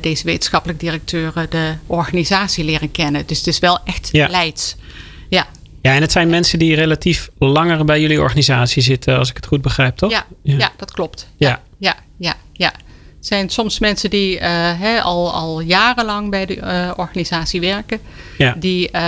deze 0.00 0.24
wetenschappelijk 0.24 0.80
directeuren 0.80 1.50
de 1.50 1.72
organisatie 1.94 2.64
leren 2.64 2.90
kennen. 2.90 3.26
Dus 3.26 3.38
het 3.38 3.46
is 3.46 3.58
wel 3.58 3.78
echt 3.84 4.08
ja. 4.12 4.28
leids. 4.28 4.76
Ja. 5.28 5.46
Ja, 5.82 5.94
en 5.94 6.00
het 6.00 6.12
zijn 6.12 6.28
mensen 6.28 6.58
die 6.58 6.74
relatief 6.74 7.28
langer 7.38 7.84
bij 7.84 8.00
jullie 8.00 8.20
organisatie 8.20 8.82
zitten, 8.82 9.18
als 9.18 9.30
ik 9.30 9.36
het 9.36 9.46
goed 9.46 9.62
begrijp, 9.62 9.96
toch? 9.96 10.10
Ja, 10.10 10.26
ja. 10.42 10.58
ja 10.58 10.72
dat 10.76 10.90
klopt. 10.90 11.28
Ja, 11.36 11.62
ja, 11.78 11.96
ja. 12.16 12.34
ja. 12.52 12.72
Het 13.24 13.32
zijn 13.32 13.50
soms 13.50 13.78
mensen 13.78 14.10
die 14.10 14.34
uh, 14.34 14.42
he, 14.80 15.00
al, 15.00 15.32
al 15.32 15.60
jarenlang 15.60 16.30
bij 16.30 16.46
de 16.46 16.56
uh, 16.56 16.90
organisatie 16.96 17.60
werken. 17.60 17.98
Ja. 18.38 18.54
Die 18.58 18.88
uh, 18.92 19.00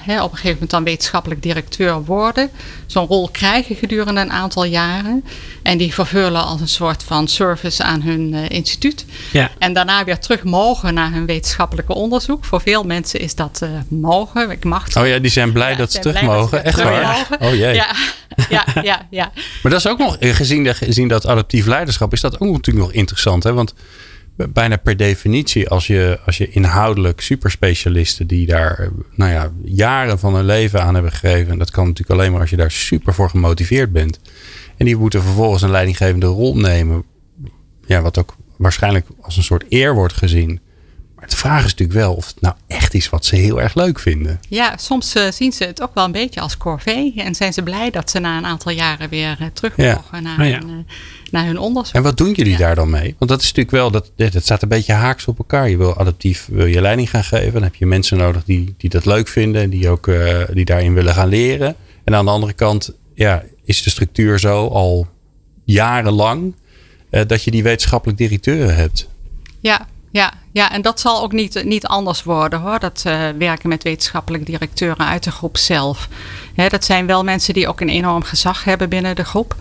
he, 0.00 0.22
op 0.22 0.30
een 0.30 0.36
gegeven 0.36 0.52
moment 0.52 0.70
dan 0.70 0.84
wetenschappelijk 0.84 1.42
directeur 1.42 2.04
worden. 2.04 2.50
Zo'n 2.86 3.06
rol 3.06 3.28
krijgen 3.28 3.76
gedurende 3.76 4.20
een 4.20 4.30
aantal 4.30 4.64
jaren. 4.64 5.24
En 5.62 5.78
die 5.78 5.94
vervullen 5.94 6.44
als 6.44 6.60
een 6.60 6.68
soort 6.68 7.02
van 7.02 7.28
service 7.28 7.82
aan 7.82 8.02
hun 8.02 8.34
instituut. 8.34 9.04
Ja. 9.32 9.50
En 9.58 9.72
daarna 9.72 10.04
weer 10.04 10.18
terug 10.18 10.44
mogen 10.44 10.94
naar 10.94 11.12
hun 11.12 11.26
wetenschappelijke 11.26 11.94
onderzoek. 11.94 12.44
Voor 12.44 12.60
veel 12.60 12.82
mensen 12.82 13.20
is 13.20 13.34
dat 13.34 13.66
mogen. 13.88 14.50
Ik 14.50 14.64
mag 14.64 14.96
oh 14.96 15.06
ja, 15.06 15.18
die 15.18 15.30
zijn 15.30 15.52
blij 15.52 15.70
ja, 15.70 15.76
dat 15.76 15.92
ze 15.92 15.98
terug 15.98 16.22
mogen. 16.22 16.64
Echt 16.64 16.76
terug 16.76 16.90
waar? 16.90 17.26
Mogen. 17.30 17.46
Oh 17.46 17.54
jee. 17.54 17.74
Ja, 17.74 17.94
ja, 18.48 18.64
ja, 18.82 19.06
ja. 19.10 19.32
Maar 19.62 19.72
dat 19.72 19.80
is 19.80 19.88
ook 19.88 19.98
nog, 19.98 20.16
gezien, 20.20 20.64
de, 20.64 20.74
gezien 20.74 21.08
dat 21.08 21.26
adaptief 21.26 21.66
leiderschap, 21.66 22.12
is 22.12 22.20
dat 22.20 22.40
ook 22.40 22.52
natuurlijk 22.52 22.86
nog 22.86 22.94
interessant. 22.94 23.28
Hè? 23.38 23.52
Want 23.52 23.74
bijna 24.48 24.76
per 24.76 24.96
definitie, 24.96 25.68
als 25.68 25.86
je, 25.86 26.18
als 26.26 26.38
je 26.38 26.50
inhoudelijk 26.50 27.20
superspecialisten 27.20 28.26
die 28.26 28.46
daar 28.46 28.90
nou 29.14 29.32
ja, 29.32 29.50
jaren 29.64 30.18
van 30.18 30.34
hun 30.34 30.44
leven 30.44 30.82
aan 30.82 30.94
hebben 30.94 31.12
gegeven. 31.12 31.52
En 31.52 31.58
dat 31.58 31.70
kan 31.70 31.86
natuurlijk 31.86 32.20
alleen 32.20 32.32
maar 32.32 32.40
als 32.40 32.50
je 32.50 32.56
daar 32.56 32.70
super 32.70 33.14
voor 33.14 33.30
gemotiveerd 33.30 33.92
bent. 33.92 34.20
En 34.76 34.84
die 34.84 34.96
moeten 34.96 35.22
vervolgens 35.22 35.62
een 35.62 35.70
leidinggevende 35.70 36.26
rol 36.26 36.56
nemen. 36.56 37.04
Ja, 37.86 38.02
wat 38.02 38.18
ook 38.18 38.36
waarschijnlijk 38.56 39.06
als 39.20 39.36
een 39.36 39.42
soort 39.42 39.64
eer 39.68 39.94
wordt 39.94 40.14
gezien. 40.14 40.60
De 41.30 41.36
vraag 41.36 41.64
is 41.64 41.70
natuurlijk 41.70 41.98
wel 41.98 42.14
of 42.14 42.26
het 42.26 42.40
nou 42.40 42.54
echt 42.66 42.94
is 42.94 43.08
wat 43.08 43.24
ze 43.24 43.36
heel 43.36 43.60
erg 43.60 43.74
leuk 43.74 43.98
vinden. 43.98 44.40
Ja, 44.48 44.76
soms 44.76 45.16
uh, 45.16 45.30
zien 45.30 45.52
ze 45.52 45.64
het 45.64 45.82
ook 45.82 45.94
wel 45.94 46.04
een 46.04 46.12
beetje 46.12 46.40
als 46.40 46.56
corvée. 46.56 47.14
En 47.16 47.34
zijn 47.34 47.52
ze 47.52 47.62
blij 47.62 47.90
dat 47.90 48.10
ze 48.10 48.18
na 48.18 48.38
een 48.38 48.46
aantal 48.46 48.72
jaren 48.72 49.08
weer 49.08 49.36
uh, 49.40 49.46
terug 49.52 49.76
mogen 49.76 50.02
ja. 50.12 50.20
naar, 50.20 50.40
oh 50.40 50.46
ja. 50.46 50.58
hun, 50.58 50.68
uh, 50.68 50.76
naar 51.30 51.46
hun 51.46 51.58
onderzoek. 51.58 51.94
En 51.94 52.02
wat 52.02 52.16
doen 52.16 52.32
jullie 52.32 52.52
Ja. 52.52 52.58
daar 52.58 52.74
dan 52.74 52.90
mee? 52.90 53.14
Want 53.18 53.30
dat 53.30 53.40
is 53.40 53.46
natuurlijk 53.46 53.76
wel, 53.76 53.90
dat, 53.90 54.10
dat 54.16 54.42
staat 54.42 54.62
een 54.62 54.68
beetje 54.68 54.92
haaks 54.92 55.26
op 55.26 55.38
elkaar. 55.38 55.68
Je 55.70 55.76
wil 55.76 55.96
adaptief 55.96 56.48
wil 56.50 56.66
je 56.66 56.80
leiding 56.80 57.10
gaan 57.10 57.24
geven. 57.24 57.52
Dan 57.52 57.62
heb 57.62 57.74
je 57.74 57.86
mensen 57.86 58.16
nodig 58.18 58.44
die, 58.44 58.74
die 58.78 58.90
dat 58.90 59.06
leuk 59.06 59.28
vinden. 59.28 59.62
En 59.62 59.70
die 59.70 59.88
ook 59.88 60.06
uh, 60.06 60.38
die 60.52 60.64
daarin 60.64 60.94
willen 60.94 61.14
gaan 61.14 61.28
leren. 61.28 61.74
En 62.04 62.14
aan 62.14 62.24
de 62.24 62.30
andere 62.30 62.52
kant 62.52 62.92
ja, 63.14 63.42
is 63.64 63.82
de 63.82 63.90
structuur 63.90 64.38
zo 64.38 64.66
al 64.66 65.06
jarenlang. 65.64 66.54
Uh, 67.10 67.20
dat 67.26 67.44
je 67.44 67.50
die 67.50 67.62
wetenschappelijk 67.62 68.18
directeuren 68.18 68.76
hebt. 68.76 69.08
Ja, 69.60 69.86
ja, 70.10 70.32
ja, 70.52 70.72
en 70.72 70.82
dat 70.82 71.00
zal 71.00 71.22
ook 71.22 71.32
niet, 71.32 71.64
niet 71.64 71.86
anders 71.86 72.22
worden 72.22 72.60
hoor. 72.60 72.78
Dat 72.78 73.02
uh, 73.06 73.28
werken 73.38 73.68
met 73.68 73.82
wetenschappelijk 73.82 74.46
directeuren 74.46 75.06
uit 75.06 75.24
de 75.24 75.30
groep 75.30 75.56
zelf. 75.56 76.08
He, 76.54 76.68
dat 76.68 76.84
zijn 76.84 77.06
wel 77.06 77.24
mensen 77.24 77.54
die 77.54 77.68
ook 77.68 77.80
een 77.80 77.88
enorm 77.88 78.22
gezag 78.22 78.64
hebben 78.64 78.88
binnen 78.88 79.16
de 79.16 79.24
groep. 79.24 79.54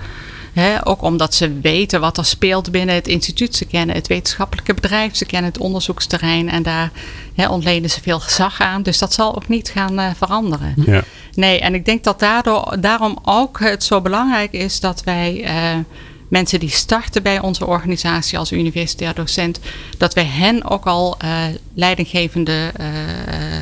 He, 0.54 0.88
ook 0.88 1.02
omdat 1.02 1.34
ze 1.34 1.60
weten 1.60 2.00
wat 2.00 2.18
er 2.18 2.26
speelt 2.26 2.72
binnen 2.72 2.96
het 2.96 3.08
instituut. 3.08 3.56
Ze 3.56 3.66
kennen 3.66 3.96
het 3.96 4.08
wetenschappelijke 4.08 4.74
bedrijf, 4.74 5.16
ze 5.16 5.26
kennen 5.26 5.52
het 5.52 5.62
onderzoeksterrein 5.62 6.50
en 6.50 6.64
daar 6.64 6.92
he, 7.36 7.50
ontlenen 7.50 7.90
ze 7.90 8.02
veel 8.02 8.20
gezag 8.20 8.62
aan. 8.62 8.84
Dus 8.84 8.98
dat 8.98 9.14
zal 9.14 9.36
ook 9.36 9.48
niet 9.48 9.70
gaan 9.70 10.00
uh, 10.00 10.10
veranderen. 10.18 10.74
Ja. 10.86 11.04
Nee, 11.34 11.60
en 11.60 11.74
ik 11.74 11.86
denk 11.86 12.04
dat 12.04 12.20
daardoor, 12.20 12.76
daarom 12.80 13.18
ook 13.24 13.60
het 13.60 13.84
zo 13.84 14.02
belangrijk 14.02 14.52
is 14.52 14.80
dat 14.80 15.04
wij. 15.04 15.44
Uh, 15.44 15.80
mensen 16.30 16.60
die 16.60 16.70
starten 16.70 17.24
bij 17.24 17.40
onze 17.40 17.66
organisatie 17.66 18.38
als 18.38 18.52
universitair 18.52 19.14
docent, 19.14 19.60
dat 19.98 20.14
wij 20.14 20.26
hen 20.26 20.70
ook 20.70 20.86
al 20.86 21.18
uh, 21.24 21.44
leidinggevende 21.74 22.72
uh, 22.80 22.88
uh, 22.88 23.62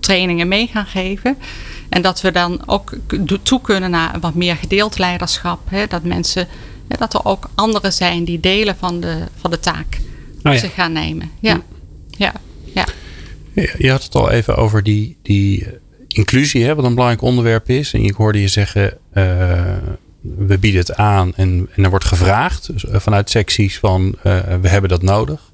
trainingen 0.00 0.48
mee 0.48 0.66
gaan 0.66 0.86
geven. 0.86 1.36
En 1.88 2.02
dat 2.02 2.20
we 2.20 2.32
dan 2.32 2.62
ook 2.66 2.92
toe 3.42 3.60
kunnen 3.60 3.90
naar 3.90 4.20
wat 4.20 4.34
meer 4.34 4.56
gedeeld 4.56 4.98
leiderschap. 4.98 5.60
Hè, 5.68 5.86
dat 5.86 6.02
mensen, 6.02 6.48
hè, 6.88 6.96
dat 6.98 7.14
er 7.14 7.24
ook 7.24 7.50
anderen 7.54 7.92
zijn 7.92 8.24
die 8.24 8.40
delen 8.40 8.76
van 8.76 9.00
de, 9.00 9.16
van 9.40 9.50
de 9.50 9.60
taak 9.60 10.00
Oh 10.42 10.52
op 10.52 10.58
zich 10.58 10.74
gaan 10.74 10.92
nemen. 10.92 11.30
Ja, 11.40 11.60
ja, 12.08 12.32
ja. 12.74 12.86
Je 13.78 13.90
had 13.90 14.02
het 14.02 14.14
al 14.14 14.30
even 14.30 14.56
over 14.56 14.82
die, 14.82 15.16
die 15.22 15.66
inclusie, 16.06 16.64
hè, 16.64 16.74
wat 16.74 16.84
een 16.84 16.94
belangrijk 16.94 17.22
onderwerp 17.22 17.68
is. 17.68 17.92
En 17.92 18.04
ik 18.04 18.14
hoorde 18.14 18.40
je 18.40 18.48
zeggen, 18.48 18.98
uh, 19.14 19.76
we 20.20 20.58
bieden 20.58 20.80
het 20.80 20.94
aan 20.94 21.32
en, 21.34 21.68
en 21.74 21.84
er 21.84 21.90
wordt 21.90 22.04
gevraagd 22.04 22.72
dus 22.72 22.84
vanuit 22.88 23.30
secties 23.30 23.78
van 23.78 24.02
uh, 24.02 24.38
we 24.60 24.68
hebben 24.68 24.90
dat 24.90 25.02
nodig. 25.02 25.50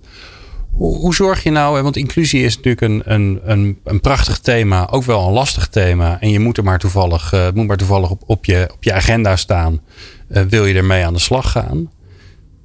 Hoe, 0.73 1.15
zorg 1.15 1.43
je 1.43 1.51
nou, 1.51 1.83
want 1.83 1.97
inclusie 1.97 2.43
is 2.43 2.57
natuurlijk 2.57 2.81
een, 2.81 3.03
een, 3.05 3.41
een, 3.45 3.79
een, 3.85 4.01
prachtig 4.01 4.39
thema, 4.39 4.89
ook 4.91 5.05
wel 5.05 5.27
een 5.27 5.33
lastig 5.33 5.69
thema. 5.69 6.21
En 6.21 6.31
je 6.31 6.41
moet 6.41 6.57
er 6.57 6.65
maar 6.65 6.79
toevallig, 6.79 7.33
uh, 7.33 7.47
moet 7.55 7.67
maar 7.67 7.77
toevallig 7.77 8.11
op, 8.11 8.23
op, 8.27 8.45
je, 8.45 8.69
op 8.73 8.85
je 8.85 8.93
agenda 8.93 9.37
staan. 9.37 9.81
Wil 10.27 10.67
je 10.67 10.75
ermee 10.75 11.05
aan 11.05 11.13
de 11.13 11.19
slag 11.19 11.51
gaan? 11.51 11.91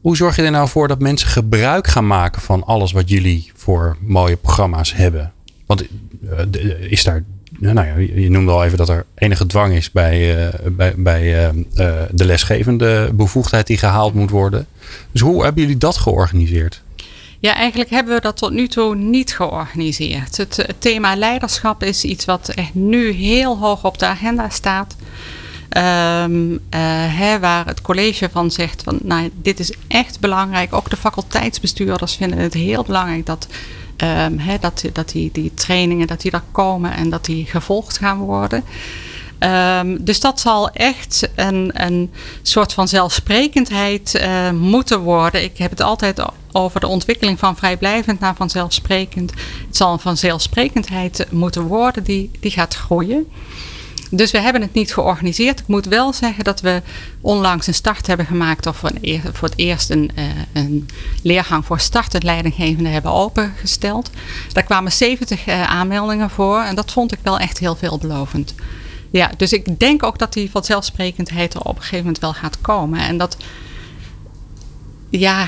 Hoe 0.01 0.15
zorg 0.15 0.35
je 0.35 0.41
er 0.41 0.51
nou 0.51 0.67
voor 0.67 0.87
dat 0.87 0.99
mensen 0.99 1.27
gebruik 1.27 1.87
gaan 1.87 2.07
maken 2.07 2.41
van 2.41 2.63
alles 2.63 2.91
wat 2.91 3.09
jullie 3.09 3.51
voor 3.55 3.97
mooie 4.01 4.35
programma's 4.35 4.93
hebben? 4.93 5.33
Want 5.65 5.83
is 6.89 7.03
daar 7.03 7.23
nou 7.61 7.87
ja, 7.87 8.21
je 8.21 8.29
noemde 8.29 8.51
al 8.51 8.63
even 8.63 8.77
dat 8.77 8.89
er 8.89 9.05
enige 9.15 9.45
dwang 9.45 9.73
is 9.73 9.91
bij, 9.91 10.45
uh, 10.45 10.53
bij, 10.71 10.93
bij 10.97 11.21
uh, 11.21 11.55
uh, 11.55 12.01
de 12.11 12.25
lesgevende 12.25 13.09
bevoegdheid 13.13 13.67
die 13.67 13.77
gehaald 13.77 14.13
moet 14.13 14.29
worden. 14.29 14.67
Dus 15.11 15.21
hoe 15.21 15.43
hebben 15.43 15.61
jullie 15.61 15.77
dat 15.77 15.97
georganiseerd? 15.97 16.81
Ja, 17.39 17.55
eigenlijk 17.55 17.89
hebben 17.89 18.15
we 18.15 18.21
dat 18.21 18.37
tot 18.37 18.51
nu 18.51 18.67
toe 18.67 18.95
niet 18.95 19.35
georganiseerd. 19.35 20.37
Het, 20.37 20.75
thema 20.77 21.15
leiderschap 21.15 21.83
is 21.83 22.03
iets 22.03 22.25
wat 22.25 22.49
echt 22.49 22.73
nu 22.73 23.11
heel 23.11 23.57
hoog 23.57 23.85
op 23.85 23.99
de 23.99 24.05
agenda 24.05 24.49
staat. 24.49 24.95
Hè, 27.09 27.39
waar 27.39 27.65
het 27.65 27.81
college 27.81 28.29
van 28.31 28.51
zegt 28.51 28.83
van 28.83 28.99
nou, 29.03 29.29
dit 29.41 29.59
is 29.59 29.73
echt 29.87 30.19
belangrijk. 30.19 30.73
Ook 30.73 30.89
de 30.89 30.97
faculteitsbestuurders 30.97 32.15
vinden 32.15 32.37
het 32.37 32.53
heel 32.53 32.83
belangrijk 32.83 33.25
dat, 33.25 33.47
hè, 34.37 34.57
dat, 34.59 34.83
dat 34.93 35.09
die, 35.09 35.29
die 35.33 35.53
trainingen 35.53 36.07
dat 36.07 36.21
die 36.21 36.31
er 36.31 36.43
komen 36.51 36.93
en 36.93 37.09
dat 37.09 37.25
die 37.25 37.45
gevolgd 37.45 37.97
gaan 37.97 38.17
worden. 38.17 38.63
Um, 39.43 40.03
dus 40.03 40.19
dat 40.19 40.39
zal 40.39 40.69
echt 40.69 41.29
een, 41.35 41.71
een 41.73 42.11
soort 42.41 42.73
van 42.73 42.87
zelfsprekendheid 42.87 44.19
uh, 44.21 44.51
moeten 44.51 44.99
worden. 44.99 45.43
Ik 45.43 45.57
heb 45.57 45.69
het 45.69 45.81
altijd 45.81 46.25
over 46.51 46.79
de 46.79 46.87
ontwikkeling 46.87 47.39
van 47.39 47.57
vrijblijvend 47.57 48.19
naar 48.19 48.35
vanzelfsprekend. 48.35 49.31
Het 49.67 49.77
zal 49.77 49.93
een 49.93 49.99
vanzelfsprekendheid 49.99 51.27
moeten 51.29 51.63
worden 51.63 52.03
die, 52.03 52.31
die 52.39 52.51
gaat 52.51 52.75
groeien. 52.75 53.27
Dus 54.13 54.31
we 54.31 54.39
hebben 54.39 54.61
het 54.61 54.73
niet 54.73 54.93
georganiseerd. 54.93 55.59
Ik 55.59 55.67
moet 55.67 55.85
wel 55.85 56.13
zeggen 56.13 56.43
dat 56.43 56.61
we 56.61 56.81
onlangs 57.21 57.67
een 57.67 57.73
start 57.73 58.07
hebben 58.07 58.25
gemaakt. 58.25 58.65
Of 58.65 58.77
voor 59.33 59.49
het 59.49 59.53
eerst 59.57 59.89
een, 59.89 60.11
uh, 60.15 60.23
een 60.53 60.89
leergang 61.23 61.65
voor 61.65 61.79
startend 61.79 62.23
leidinggevende 62.23 62.89
hebben 62.89 63.11
opengesteld. 63.11 64.09
Daar 64.53 64.63
kwamen 64.63 64.91
70 64.91 65.47
uh, 65.47 65.63
aanmeldingen 65.63 66.29
voor. 66.29 66.61
En 66.61 66.75
dat 66.75 66.91
vond 66.91 67.11
ik 67.11 67.19
wel 67.23 67.39
echt 67.39 67.59
heel 67.59 67.75
veelbelovend. 67.75 68.53
Ja, 69.11 69.31
dus 69.37 69.53
ik 69.53 69.79
denk 69.79 70.03
ook 70.03 70.19
dat 70.19 70.33
die 70.33 70.51
vanzelfsprekendheid 70.51 71.53
er 71.53 71.61
op 71.61 71.75
een 71.75 71.81
gegeven 71.81 71.97
moment 71.97 72.19
wel 72.19 72.33
gaat 72.33 72.61
komen. 72.61 72.99
En 72.99 73.17
dat, 73.17 73.37
ja, 75.09 75.47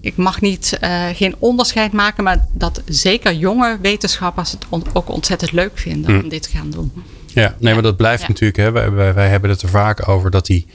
ik 0.00 0.16
mag 0.16 0.40
niet, 0.40 0.78
uh, 0.80 1.06
geen 1.14 1.34
onderscheid 1.38 1.92
maken, 1.92 2.24
maar 2.24 2.46
dat 2.52 2.82
zeker 2.84 3.34
jonge 3.34 3.78
wetenschappers 3.82 4.50
het 4.50 4.66
ook 4.92 5.08
ontzettend 5.08 5.52
leuk 5.52 5.78
vinden 5.78 6.14
mm. 6.14 6.22
om 6.22 6.28
dit 6.28 6.42
te 6.42 6.50
gaan 6.50 6.70
doen. 6.70 6.92
Ja, 7.34 7.54
nee, 7.58 7.74
maar 7.74 7.82
dat 7.82 7.96
blijft 7.96 8.28
natuurlijk. 8.28 8.56
Hè, 8.56 8.72
wij, 8.72 9.14
wij, 9.14 9.28
hebben 9.28 9.50
het 9.50 9.62
er 9.62 9.68
vaak 9.68 10.08
over 10.08 10.30
dat 10.30 10.46
die 10.46 10.66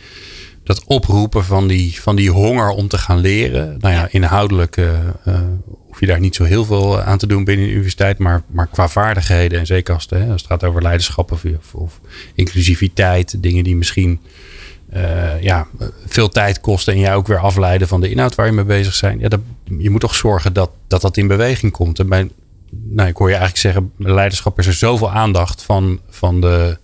dat 0.63 0.83
oproepen 0.85 1.45
van 1.45 1.67
die, 1.67 2.01
van 2.01 2.15
die 2.15 2.31
honger 2.31 2.69
om 2.69 2.87
te 2.87 2.97
gaan 2.97 3.17
leren. 3.17 3.77
Nou 3.79 3.93
ja, 3.93 4.07
inhoudelijk 4.11 4.77
uh, 4.77 4.89
uh, 5.27 5.39
hoef 5.87 5.99
je 5.99 6.05
daar 6.05 6.19
niet 6.19 6.35
zo 6.35 6.43
heel 6.43 6.65
veel 6.65 7.01
aan 7.01 7.17
te 7.17 7.27
doen 7.27 7.43
binnen 7.43 7.65
de 7.65 7.71
universiteit. 7.71 8.17
Maar, 8.17 8.41
maar 8.47 8.67
qua 8.67 8.87
vaardigheden 8.87 9.59
en 9.59 9.65
zeker 9.65 9.93
als 9.93 10.03
het, 10.09 10.19
hè, 10.19 10.31
als 10.31 10.41
het 10.41 10.51
gaat 10.51 10.63
over 10.63 10.81
leiderschap 10.81 11.31
of, 11.31 11.43
of, 11.73 11.99
inclusiviteit. 12.35 13.43
Dingen 13.43 13.63
die 13.63 13.75
misschien 13.75 14.19
uh, 14.93 15.41
ja, 15.41 15.67
veel 16.05 16.29
tijd 16.29 16.59
kosten 16.59 16.93
en 16.93 16.99
jij 16.99 17.15
ook 17.15 17.27
weer 17.27 17.39
afleiden 17.39 17.87
van 17.87 18.01
de 18.01 18.09
inhoud 18.09 18.35
waar 18.35 18.45
je 18.45 18.51
mee 18.51 18.65
bezig 18.65 18.99
bent. 18.99 19.21
Ja, 19.21 19.27
dat, 19.27 19.39
je 19.77 19.89
moet 19.89 20.01
toch 20.01 20.15
zorgen 20.15 20.53
dat, 20.53 20.71
dat 20.87 21.01
dat 21.01 21.17
in 21.17 21.27
beweging 21.27 21.71
komt. 21.71 21.99
En 21.99 22.09
bij, 22.09 22.29
nou, 22.71 23.09
ik 23.09 23.17
hoor 23.17 23.29
je 23.29 23.35
eigenlijk 23.35 23.61
zeggen, 23.61 23.91
leiderschap 23.97 24.59
is 24.59 24.67
er 24.67 24.73
zoveel 24.73 25.11
aandacht 25.11 25.63
van, 25.63 25.99
van, 26.09 26.41
de, 26.41 26.77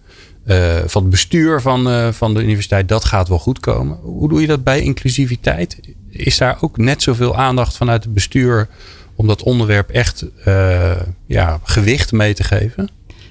uh, 0.45 0.75
van 0.85 1.01
het 1.01 1.11
bestuur 1.11 1.61
van, 1.61 1.87
uh, 1.87 2.11
van 2.11 2.33
de 2.33 2.41
universiteit. 2.41 2.87
Dat 2.87 3.05
gaat 3.05 3.27
wel 3.27 3.39
goed 3.39 3.59
komen. 3.59 3.97
Hoe 4.01 4.29
doe 4.29 4.41
je 4.41 4.47
dat 4.47 4.63
bij 4.63 4.81
inclusiviteit? 4.81 5.79
Is 6.09 6.37
daar 6.37 6.57
ook 6.61 6.77
net 6.77 7.01
zoveel 7.01 7.35
aandacht 7.35 7.77
vanuit 7.77 8.03
het 8.03 8.13
bestuur 8.13 8.67
om 9.15 9.27
dat 9.27 9.43
onderwerp 9.43 9.89
echt 9.89 10.25
uh, 10.47 10.91
ja, 11.25 11.59
gewicht 11.63 12.11
mee 12.11 12.33
te 12.33 12.43
geven? 12.43 12.89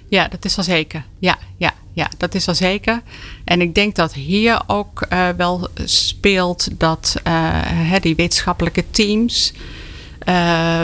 Ja, 0.08 0.28
dat 0.28 0.44
is 0.44 0.56
wel 0.56 0.64
zeker. 0.64 1.04
Ja, 1.18 1.38
ja, 1.56 1.74
ja, 1.92 2.10
dat 2.16 2.34
is 2.34 2.44
wel 2.44 2.54
zeker. 2.54 3.02
En 3.44 3.60
ik 3.60 3.74
denk 3.74 3.94
dat 3.94 4.12
hier 4.12 4.62
ook 4.66 5.06
wel 5.36 5.68
speelt 5.84 6.68
dat 6.78 7.16
die 8.00 8.14
wetenschappelijke 8.14 8.84
teams 8.90 9.52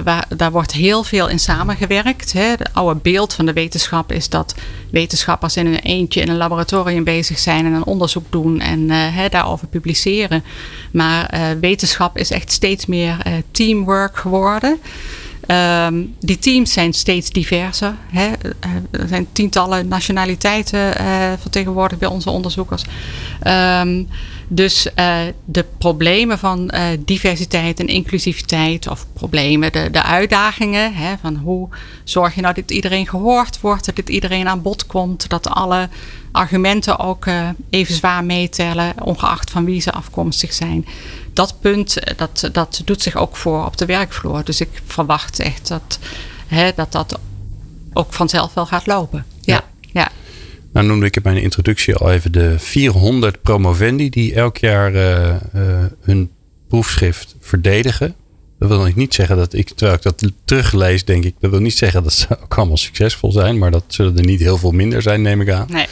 waar, 0.05 0.27
daar 0.37 0.51
wordt 0.51 0.73
heel 0.73 1.05
veel 1.05 1.29
in 1.29 1.39
samengewerkt. 1.39 2.33
Het 2.33 2.71
oude 2.73 3.01
beeld 3.03 3.35
van 3.35 3.47
de 3.47 3.53
wetenschap 3.53 4.13
is 4.13 4.29
dat 4.29 4.55
wetenschappers 4.91 5.57
in 5.57 5.67
een 5.67 5.79
eentje 5.79 6.21
in 6.21 6.29
een 6.29 6.37
laboratorium 6.37 7.05
bezig 7.05 7.39
zijn 7.39 7.67
en 7.67 7.73
een 7.73 7.85
onderzoek 7.85 8.25
doen 8.31 8.61
en 8.61 8.81
uh, 8.81 8.97
hè, 9.17 9.29
daarover 9.29 9.67
publiceren. 9.67 10.45
Maar 10.93 11.35
uh, 11.35 11.41
wetenschap 11.61 12.19
is 12.19 12.31
echt 12.31 12.53
steeds 12.53 12.87
meer 12.87 13.17
teamwork 13.51 14.17
geworden. 14.17 14.79
Um, 15.87 16.15
die 16.21 16.39
teams 16.39 16.73
zijn 16.73 16.93
steeds 16.93 17.31
diverser. 17.31 17.95
Hè. 18.11 18.29
Er 18.91 19.09
zijn 19.09 19.27
tientallen 19.33 19.89
nationaliteiten 19.89 20.93
vertegenwoordigd 21.41 22.01
bij 22.01 22.09
onze 22.09 22.31
onderzoekers. 22.31 22.85
Um, 23.47 24.09
dus 24.53 24.87
uh, 24.97 25.19
de 25.45 25.65
problemen 25.79 26.39
van 26.39 26.71
uh, 26.75 26.87
diversiteit 26.99 27.81
en 27.81 27.87
inclusiviteit, 27.87 28.89
of 28.89 29.07
problemen, 29.13 29.73
de, 29.73 29.89
de 29.91 30.03
uitdagingen, 30.03 30.95
hè, 30.95 31.15
van 31.21 31.37
hoe 31.37 31.69
zorg 32.05 32.35
je 32.35 32.41
nou 32.41 32.55
dat 32.55 32.71
iedereen 32.71 33.09
gehoord 33.09 33.61
wordt, 33.61 33.85
dat 33.85 33.97
dit 33.97 34.09
iedereen 34.09 34.49
aan 34.49 34.63
bod 34.63 34.87
komt, 34.87 35.29
dat 35.29 35.49
alle 35.49 35.89
argumenten 36.33 36.99
ook 36.99 37.27
uh, 37.27 37.49
even 37.71 37.95
zwaar 37.95 38.25
meetellen, 38.25 38.93
ongeacht 39.03 39.51
van 39.51 39.65
wie 39.65 39.81
ze 39.81 39.93
afkomstig 39.93 40.53
zijn. 40.53 40.87
Dat 41.33 41.61
punt, 41.61 41.97
dat, 42.17 42.49
dat 42.53 42.83
doet 42.85 43.03
zich 43.03 43.17
ook 43.17 43.37
voor 43.37 43.67
op 43.67 43.77
de 43.77 43.87
werkvloer. 43.87 44.45
Dus 44.45 44.61
ik 44.61 44.83
verwacht 44.87 45.41
echt 45.41 45.69
dat 45.69 45.99
hè, 46.47 46.71
dat, 46.75 46.93
dat 46.93 47.19
ook 47.93 48.13
vanzelf 48.13 48.55
wel 48.55 48.67
gaat 48.67 48.87
lopen. 48.87 49.25
ja. 49.41 49.55
ja. 49.55 49.63
ja. 49.93 50.09
Nou 50.73 50.87
noemde 50.87 51.07
ik 51.07 51.17
in 51.17 51.23
mijn 51.25 51.37
introductie 51.37 51.95
al 51.95 52.11
even 52.11 52.33
de 52.33 52.59
400 52.59 53.43
promovendi 53.43 54.11
die 54.11 54.35
elk 54.35 54.57
jaar 54.57 54.95
uh, 54.95 55.35
uh, 55.55 55.85
hun 56.01 56.31
proefschrift 56.69 57.37
verdedigen. 57.41 58.15
Dat 58.59 58.69
wil 58.69 58.89
niet 58.95 59.15
zeggen 59.15 59.37
dat 59.37 59.53
ik, 59.53 59.69
terwijl 59.69 59.97
ik 59.97 60.03
dat 60.03 60.33
teruglees, 60.45 61.05
denk 61.05 61.25
ik, 61.25 61.35
dat 61.39 61.51
wil 61.51 61.61
niet 61.61 61.77
zeggen 61.77 62.03
dat 62.03 62.13
ze 62.13 62.27
ook 62.43 62.55
allemaal 62.55 62.77
succesvol 62.77 63.33
zijn, 63.33 63.59
maar 63.59 63.71
dat 63.71 63.85
zullen 63.89 64.19
er 64.19 64.25
niet 64.25 64.41
heel 64.41 64.59
veel 64.59 64.71
minder 64.71 65.03
zijn, 65.03 65.23
neem 65.23 65.41
ik 65.41 65.51
aan. 65.51 65.67
Nee. 65.71 65.87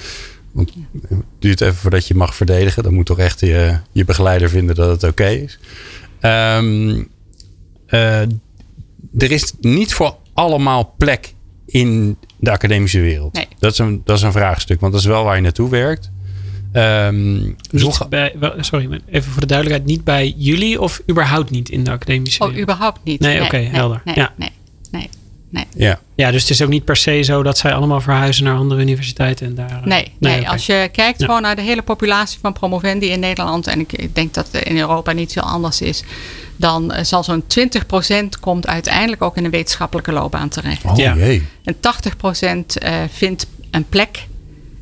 Want 0.53 0.75
het 1.09 1.23
duurt 1.39 1.61
even 1.61 1.75
voordat 1.75 2.07
je 2.07 2.15
mag 2.15 2.35
verdedigen. 2.35 2.83
Dan 2.83 2.95
moet 2.95 3.07
toch 3.07 3.19
echt 3.19 3.41
je, 3.41 3.79
je 3.93 4.05
begeleider 4.05 4.49
vinden 4.49 4.75
dat 4.75 4.91
het 4.91 5.11
oké 5.11 5.29
is. 5.29 5.59
Um, 6.21 7.09
uh, 7.89 8.21
er 9.19 9.31
is 9.31 9.53
niet 9.61 9.95
voor 9.95 10.17
allemaal 10.35 10.95
plek 10.97 11.35
in 11.69 12.17
de 12.37 12.51
academische 12.51 13.01
wereld? 13.01 13.33
Nee. 13.33 13.47
Dat, 13.59 13.73
is 13.73 13.79
een, 13.79 14.03
dat 14.05 14.17
is 14.17 14.23
een 14.23 14.33
vraagstuk, 14.33 14.81
want 14.81 14.93
dat 14.93 15.01
is 15.01 15.09
wel 15.09 15.25
waar 15.25 15.37
je 15.37 15.43
naartoe 15.43 15.71
werkt. 15.71 16.11
Um, 16.73 17.57
niet 17.71 18.09
bij, 18.09 18.35
sorry, 18.61 19.01
even 19.07 19.31
voor 19.31 19.41
de 19.41 19.47
duidelijkheid, 19.47 19.91
niet 19.91 20.05
bij 20.05 20.35
jullie 20.37 20.81
of 20.81 21.03
überhaupt 21.11 21.51
niet 21.51 21.69
in 21.69 21.85
de 21.85 21.91
academische 21.91 22.39
wereld? 22.39 22.57
Oh, 22.57 22.63
überhaupt 22.63 23.01
niet. 23.05 23.21
Nee, 23.21 23.31
nee 23.31 23.47
oké, 23.47 23.57
okay, 23.57 23.65
helder. 23.65 24.03
Nee, 24.05 24.15
ja. 24.15 24.33
Nee. 25.51 25.67
Ja. 25.75 26.01
ja, 26.15 26.31
dus 26.31 26.41
het 26.41 26.51
is 26.51 26.63
ook 26.63 26.69
niet 26.69 26.85
per 26.85 26.97
se 26.97 27.23
zo 27.23 27.43
dat 27.43 27.59
zij 27.59 27.75
allemaal 27.75 28.01
verhuizen 28.01 28.45
naar 28.45 28.57
andere 28.57 28.81
universiteiten 28.81 29.47
en 29.47 29.55
daar. 29.55 29.81
Nee, 29.85 29.89
nee, 29.89 30.13
nee 30.19 30.41
okay. 30.41 30.53
als 30.53 30.67
je 30.67 30.89
kijkt 30.93 31.21
ja. 31.21 31.27
gewoon 31.27 31.43
naar 31.43 31.57
de 31.57 31.63
hele 31.63 31.83
populatie 31.83 32.39
van 32.43 32.53
promovendi 32.53 33.07
in 33.11 33.21
Nederland, 33.21 33.67
en 33.67 33.81
ik, 33.81 33.93
ik 33.93 34.15
denk 34.15 34.35
dat 34.35 34.49
in 34.53 34.79
Europa 34.79 35.13
niet 35.13 35.33
veel 35.33 35.43
anders 35.43 35.81
is, 35.81 36.03
dan 36.57 36.93
uh, 36.93 36.99
zal 37.03 37.25
zo'n 37.25 37.43
20% 37.43 38.41
komt 38.41 38.67
uiteindelijk 38.67 39.23
ook 39.23 39.37
in 39.37 39.45
een 39.45 39.51
wetenschappelijke 39.51 40.13
loopbaan 40.13 40.49
terecht. 40.49 40.85
Oh, 40.85 40.97
Ja. 40.97 41.15
jee. 41.15 41.47
En 41.65 41.75
80% 41.75 41.79
uh, 42.83 42.95
vindt 43.11 43.47
een 43.71 43.85
plek 43.89 44.27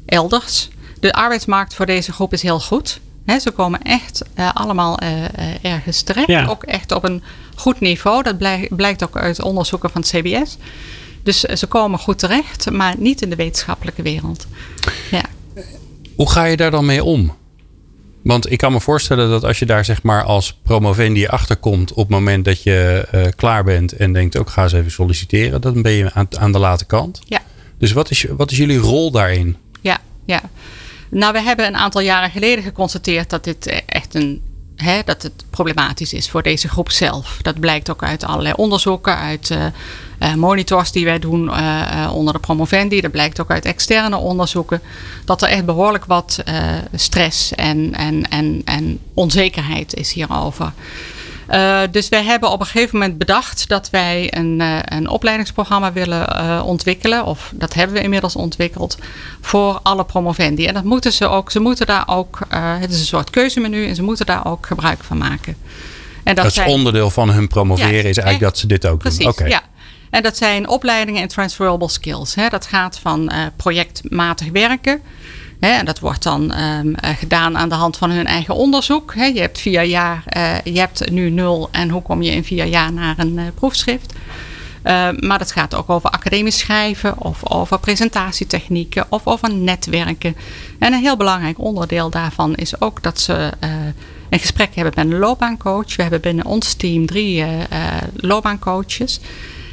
elders. 0.07 0.69
De 1.01 1.13
arbeidsmarkt 1.13 1.75
voor 1.75 1.87
deze 1.87 2.13
groep 2.13 2.33
is 2.33 2.43
heel 2.43 2.61
goed. 2.61 3.01
He, 3.27 3.39
ze 3.39 3.51
komen 3.51 3.83
echt 3.83 4.23
uh, 4.39 4.51
allemaal 4.55 5.03
uh, 5.03 5.09
ergens 5.63 6.03
terecht. 6.03 6.29
Ja. 6.29 6.47
Ook 6.47 6.63
echt 6.63 6.93
op 6.93 7.05
een 7.05 7.23
goed 7.57 7.81
niveau. 7.81 8.23
Dat 8.23 8.39
blijkt, 8.39 8.77
blijkt 8.77 9.05
ook 9.05 9.17
uit 9.17 9.43
onderzoeken 9.43 9.91
van 9.91 10.01
het 10.01 10.11
CBS. 10.11 10.57
Dus 11.23 11.41
ze 11.41 11.67
komen 11.67 11.99
goed 11.99 12.19
terecht, 12.19 12.71
maar 12.71 12.95
niet 12.99 13.23
in 13.23 13.31
de 13.31 13.37
wetenschappelijke 13.37 14.03
wereld. 14.03 14.47
Ja. 15.11 15.23
Hoe 16.17 16.31
ga 16.31 16.45
je 16.45 16.57
daar 16.57 16.71
dan 16.71 16.87
mee 16.87 17.05
om? 17.05 17.35
Want 18.23 18.51
ik 18.51 18.59
kan 18.59 18.73
me 18.73 18.81
voorstellen 18.81 19.31
dat 19.31 19.45
als 19.45 19.59
je 19.59 19.67
daar 19.67 19.85
zeg 19.85 20.03
maar 20.03 20.25
als 20.25 20.59
promovendi 20.63 21.27
achterkomt 21.27 21.91
op 21.91 21.97
het 21.97 22.09
moment 22.09 22.45
dat 22.45 22.63
je 22.63 23.09
uh, 23.15 23.27
klaar 23.37 23.65
bent 23.65 23.93
en 23.93 24.13
denkt 24.13 24.37
ook 24.37 24.51
ga 24.51 24.63
eens 24.63 24.73
even 24.73 24.91
solliciteren, 24.91 25.61
dan 25.61 25.83
ben 25.83 25.93
je 25.93 26.13
aan, 26.13 26.27
aan 26.39 26.53
de 26.53 26.59
late 26.59 26.85
kant. 26.85 27.21
Ja. 27.25 27.41
Dus 27.79 27.93
wat 27.93 28.11
is, 28.11 28.27
wat 28.37 28.51
is 28.51 28.57
jullie 28.57 28.79
rol 28.79 29.11
daarin? 29.11 29.57
Ja, 29.81 29.99
ja. 30.25 30.41
Nou, 31.11 31.33
we 31.33 31.43
hebben 31.43 31.67
een 31.67 31.77
aantal 31.77 32.01
jaren 32.01 32.31
geleden 32.31 32.65
geconstateerd 32.65 33.31
dat 33.31 33.45
dit 33.45 33.83
echt 33.87 34.15
een 34.15 34.43
Dat 35.05 35.23
het 35.23 35.45
problematisch 35.51 36.13
is 36.13 36.31
voor 36.31 36.43
deze 36.43 36.69
groep 36.69 36.91
zelf. 36.91 37.39
Dat 37.43 37.61
blijkt 37.61 37.91
ook 37.91 38.03
uit 38.03 38.25
allerlei 38.25 38.55
onderzoeken, 38.57 39.17
uit 39.17 39.51
uh, 39.51 39.65
uh, 40.21 40.35
monitors 40.35 40.93
die 40.93 41.05
wij 41.05 41.19
doen 41.19 41.45
uh, 41.45 42.11
onder 42.15 42.33
de 42.33 42.39
promovendi. 42.39 43.01
Dat 43.01 43.11
blijkt 43.11 43.41
ook 43.41 43.51
uit 43.51 43.65
externe 43.65 44.17
onderzoeken. 44.17 44.81
Dat 45.25 45.43
er 45.43 45.49
echt 45.49 45.65
behoorlijk 45.65 46.05
wat 46.05 46.43
stress 46.95 47.55
en, 47.55 47.95
en, 47.95 48.31
en, 48.31 48.63
en 48.65 48.99
onzekerheid 49.15 49.95
is 49.95 50.13
hierover. 50.13 50.73
Uh, 51.51 51.81
dus 51.91 52.09
wij 52.09 52.23
hebben 52.23 52.51
op 52.51 52.61
een 52.61 52.67
gegeven 52.67 52.99
moment 52.99 53.19
bedacht 53.19 53.69
dat 53.69 53.91
wij 53.91 54.35
een, 54.37 54.61
uh, 54.61 54.79
een 54.83 55.09
opleidingsprogramma 55.09 55.93
willen 55.93 56.37
uh, 56.37 56.63
ontwikkelen. 56.65 57.25
Of 57.25 57.53
dat 57.55 57.75
hebben 57.75 57.97
we 57.97 58.03
inmiddels 58.03 58.37
ontwikkeld 58.37 58.99
voor 59.41 59.81
alle 59.83 60.05
promovendi. 60.05 60.67
En 60.67 60.75
dat 60.75 60.85
moeten 60.85 61.13
ze 61.13 61.27
ook. 61.27 61.51
Ze 61.51 61.61
moeten 61.61 61.87
daar 61.87 62.05
ook. 62.07 62.39
het 62.51 62.91
is 62.91 63.01
een 63.01 63.07
soort 63.07 63.31
keuzemenu 63.31 63.87
en 63.87 63.95
ze 63.95 64.03
moeten 64.03 64.27
daar 64.27 64.47
ook 64.47 64.67
gebruik 64.67 65.05
van 65.05 65.19
maken. 65.19 65.57
En 66.25 66.35
dat, 66.35 66.45
is 66.45 66.55
zijn, 66.55 66.69
onderdeel 66.69 67.11
van 67.11 67.31
hun 67.31 67.49
promoveren, 67.49 67.95
is 67.95 68.05
eigenlijk 68.05 68.41
dat 68.41 68.59
ze 68.59 68.67
dit 68.67 68.87
ook 68.87 68.99
precies, 68.99 69.25
doen. 69.25 69.35
Precies, 69.35 69.55
ja. 69.55 69.63
En 70.11 70.23
dat 70.23 70.37
zijn 70.37 70.69
opleidingen 70.69 71.23
in 71.23 71.29
transferable 71.29 71.89
skills. 71.89 72.35
Hè. 72.35 72.49
Dat 72.49 72.67
gaat 72.67 72.99
van 72.99 73.33
projectmatig 73.57 74.49
werken. 74.53 75.01
En 75.61 75.85
dat 75.85 75.99
wordt 75.99 76.23
dan 76.23 76.59
um, 76.59 76.95
gedaan 77.01 77.59
aan 77.59 77.69
de 77.69 77.75
hand 77.75 77.97
van 77.97 78.11
hun 78.11 78.27
eigen 78.27 78.55
onderzoek. 78.55 79.15
Je 79.15 79.41
hebt 79.41 79.61
vier 79.61 79.83
jaar, 79.83 80.25
uh, 80.37 80.61
je 80.75 80.79
hebt 80.79 81.11
nu 81.11 81.31
nul. 81.31 81.69
En 81.73 81.91
hoe 81.91 82.03
kom 82.03 82.23
je 82.23 82.31
in 82.31 82.45
vier 82.45 82.65
jaar 82.65 82.93
naar 82.93 83.15
een 83.19 83.41
proefschrift? 83.55 84.13
Uh, 84.13 85.09
maar 85.19 85.39
dat 85.39 85.53
gaat 85.53 85.75
ook 85.75 85.91
over 85.91 86.11
academisch 86.11 86.59
schrijven 86.59 87.23
of 87.23 87.51
over 87.51 87.79
presentatietechnieken 87.79 89.07
of 89.09 89.27
over 89.27 89.55
netwerken. 89.55 90.37
En 90.79 90.93
een 90.93 91.01
heel 91.01 91.17
belangrijk 91.17 91.59
onderdeel 91.59 92.11
daarvan 92.11 92.55
is 92.55 92.81
ook 92.81 93.03
dat 93.03 93.21
ze 93.21 93.53
een 94.31 94.39
gesprek 94.39 94.75
hebben 94.75 94.93
met 94.97 95.05
een 95.05 95.19
loopbaancoach. 95.19 95.97
We 95.97 96.03
hebben 96.03 96.21
binnen 96.21 96.45
ons 96.45 96.75
team 96.75 97.07
drie 97.07 97.39
uh, 97.39 97.47
loopbaancoaches. 98.17 99.21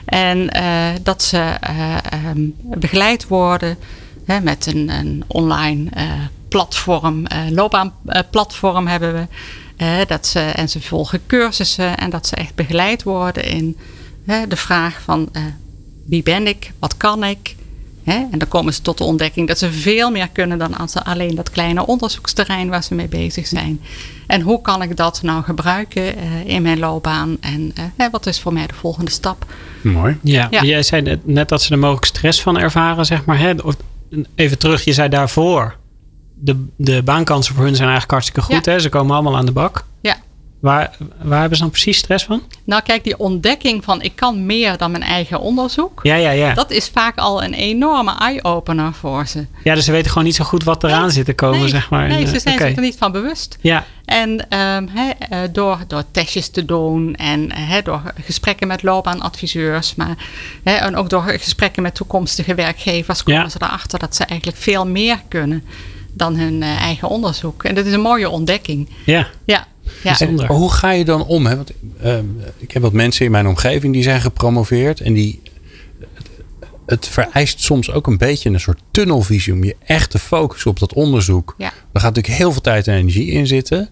En 0.06 0.50
dat 1.04 1.24
ze 1.24 1.58
um, 2.36 2.56
begeleid 2.58 3.28
worden 3.28 3.78
hè, 4.26 4.40
met 4.40 4.66
een, 4.66 4.90
een 4.90 5.24
online 5.28 5.90
platform, 6.48 7.26
loopbaanplatform 7.50 8.88
hebben 8.88 9.14
we. 9.14 9.28
dat 10.08 10.28
ze, 10.28 10.40
en 10.40 10.70
ze 10.70 10.82
volgen 10.82 11.22
cursussen 11.28 11.98
en 11.98 12.10
dat 12.10 12.28
ze 12.28 12.36
echt 12.36 12.56
begeleid 12.56 13.04
worden 13.04 13.44
in 13.44 13.78
de 14.26 14.56
vraag 14.56 15.02
van 15.02 15.30
uh, 15.34 15.44
wie 16.06 16.24
ben 16.24 16.48
ik, 16.48 16.72
wat 16.80 16.98
kan 16.98 17.24
ik. 17.24 17.56
Hè? 18.04 18.26
En 18.32 18.40
dan 18.40 18.48
komen 18.48 18.74
ze 18.74 18.82
tot 18.82 18.98
de 18.98 19.04
ontdekking 19.04 19.48
dat 19.48 19.58
ze 19.58 19.72
veel 19.72 20.12
meer 20.12 20.30
kunnen 20.30 20.58
dan 20.58 20.78
als 20.78 20.92
ze 20.92 21.04
alleen 21.04 21.36
dat 21.36 21.50
kleine 21.50 21.86
onderzoeksterrein 21.86 22.70
waar 22.70 22.84
ze 22.84 22.96
mee 22.96 23.08
bezig 23.08 23.48
zijn. 23.48 23.82
En 24.28 24.42
hoe 24.42 24.62
kan 24.62 24.82
ik 24.82 24.98
dat 24.98 25.22
nou 25.22 25.44
gebruiken 25.44 26.04
uh, 26.18 26.46
in 26.46 26.62
mijn 26.62 26.80
loopbaan 26.80 27.38
en 27.40 27.74
uh, 27.98 28.06
wat 28.12 28.26
is 28.26 28.40
voor 28.40 28.54
mij 28.54 28.68
de 28.68 28.74
volgende 28.74 29.12
stap? 29.12 29.46
Mooi. 29.82 30.18
Ja, 30.22 30.48
ja. 30.52 30.64
jij 30.64 30.84
zei 30.84 31.20
net 31.24 31.50
dat 31.50 31.62
ze 31.62 31.72
er 31.72 31.80
mogelijk 31.80 32.06
stress 32.06 32.42
van 32.42 32.58
ervaren, 32.58 33.06
zeg 33.06 33.26
maar. 33.26 33.40
Hè? 33.40 33.56
Even 34.36 34.58
terug, 34.58 34.84
je 34.84 34.94
zei 34.94 35.10
daarvoor. 35.10 35.76
De, 36.36 36.66
de 36.76 37.04
baankansen 37.04 37.56
voor 37.56 37.64
hun 37.64 37.76
zijn 37.76 37.90
eigenlijk 37.90 38.12
hartstikke 38.12 38.42
goed. 38.42 38.66
Ja. 38.66 38.72
Hè? 38.72 38.80
Ze 38.80 38.90
komen 38.90 39.14
allemaal 39.16 39.38
aan 39.38 39.46
de 39.46 39.52
bak. 39.52 39.86
Waar, 40.64 40.92
waar 41.22 41.40
hebben 41.40 41.58
ze 41.58 41.64
dan 41.64 41.72
precies 41.72 41.98
stress 41.98 42.26
van? 42.26 42.42
Nou, 42.64 42.82
kijk, 42.82 43.04
die 43.04 43.20
ontdekking 43.20 43.84
van 43.84 44.02
ik 44.02 44.16
kan 44.16 44.46
meer 44.46 44.78
dan 44.78 44.92
mijn 44.92 45.04
eigen 45.04 45.40
onderzoek. 45.40 46.00
Ja, 46.04 46.16
ja, 46.16 46.30
ja. 46.32 46.54
Dat 46.54 46.72
is 46.72 46.88
vaak 46.88 47.18
al 47.18 47.44
een 47.44 47.54
enorme 47.54 48.18
eye-opener 48.18 48.94
voor 48.94 49.28
ze. 49.28 49.46
Ja, 49.64 49.76
dus 49.76 49.86
ze 49.86 49.92
weten 49.92 50.12
gewoon 50.12 50.24
niet 50.24 50.36
zo 50.36 50.44
goed 50.44 50.64
wat 50.64 50.84
eraan 50.84 51.02
nee, 51.02 51.12
zit 51.12 51.26
te 51.26 51.34
komen, 51.34 51.60
nee, 51.60 51.68
zeg 51.68 51.90
maar. 51.90 52.08
Nee, 52.08 52.28
ze 52.28 52.40
zijn 52.40 52.56
okay. 52.56 52.68
zich 52.68 52.76
er 52.76 52.84
niet 52.84 52.98
van 52.98 53.12
bewust. 53.12 53.58
Ja. 53.62 53.86
En 54.06 54.30
um, 54.60 54.90
he, 54.92 55.12
door, 55.52 55.80
door 55.88 56.04
testjes 56.12 56.50
te 56.50 56.66
doen 56.66 57.16
en 57.16 57.52
he, 57.54 57.82
door 57.82 58.02
gesprekken 58.26 58.68
met 58.68 58.84
loopbaanadviseurs, 58.84 59.96
maar 59.96 60.18
he, 60.64 60.74
en 60.74 60.96
ook 60.96 61.10
door 61.10 61.24
gesprekken 61.24 61.84
met 61.84 61.96
toekomstige 61.96 62.56
werkgevers, 62.56 63.24
komen 63.24 63.42
ja. 63.42 63.50
ze 63.50 63.58
erachter 63.62 64.00
dat 64.00 64.16
ze 64.16 64.24
eigenlijk 64.24 64.60
veel 64.60 64.88
meer 64.88 65.22
kunnen 65.28 65.64
dan 66.14 66.36
hun 66.36 66.62
uh, 66.62 66.82
eigen 66.82 67.08
onderzoek. 67.08 67.64
En 67.64 67.76
dat 67.76 67.86
is 67.86 67.94
een 67.94 68.02
mooie 68.02 68.30
ontdekking. 68.30 68.90
Ja. 69.06 69.28
Ja. 69.46 69.68
Ja. 70.04 70.20
En 70.20 70.46
hoe 70.46 70.72
ga 70.72 70.92
je 70.92 71.06
dan 71.06 71.26
om? 71.26 71.46
Hè? 71.46 71.56
Want, 71.56 71.72
uh, 72.04 72.18
ik 72.58 72.72
heb 72.72 72.82
wat 72.82 72.94
mensen 72.94 73.26
in 73.26 73.32
mijn 73.32 73.48
omgeving 73.48 73.94
die 73.94 74.04
zijn 74.04 74.22
gepromoveerd. 74.22 75.02
En 75.02 75.14
die, 75.14 75.42
het, 76.16 76.30
het, 76.86 77.08
vereist 77.08 77.62
soms 77.62 77.92
ook 77.92 78.08
een 78.08 78.18
beetje 78.18 78.50
een 78.50 78.60
soort 78.60 78.82
tunnelvisie 78.92 79.54
om 79.54 79.64
je 79.64 79.76
echt 79.86 80.10
te 80.10 80.20
focussen 80.20 80.72
op 80.72 80.80
dat 80.80 80.94
onderzoek. 80.94 81.56
Ja. 81.58 81.70
Daar 81.70 82.04
gaat 82.04 82.16
natuurlijk 82.16 82.38
heel 82.38 82.52
veel 82.52 82.62
tijd 82.62 82.88
en 82.88 82.96
energie 82.96 83.32
in 83.32 83.48
zitten. 83.48 83.90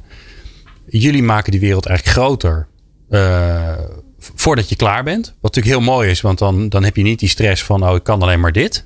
Jullie 0.86 1.24
maken 1.24 1.52
die 1.52 1.60
wereld 1.60 1.86
eigenlijk 1.86 2.18
groter. 2.18 2.68
Uh, 3.10 3.74
voordat 4.20 4.70
je 4.70 4.76
klaar 4.76 5.04
bent. 5.04 5.26
Wat 5.26 5.56
natuurlijk 5.56 5.76
heel 5.76 5.94
mooi 5.94 6.10
is, 6.10 6.22
want 6.22 6.38
dan, 6.38 6.70
dan 6.70 6.84
heb 6.84 6.96
je 6.96 7.04
niet 7.04 7.20
die 7.20 7.30
stress 7.30 7.64
van: 7.64 7.88
oh, 7.90 7.96
ik 7.96 8.04
kan 8.04 8.22
alleen 8.22 8.40
maar 8.40 8.52
dit. 8.52 8.86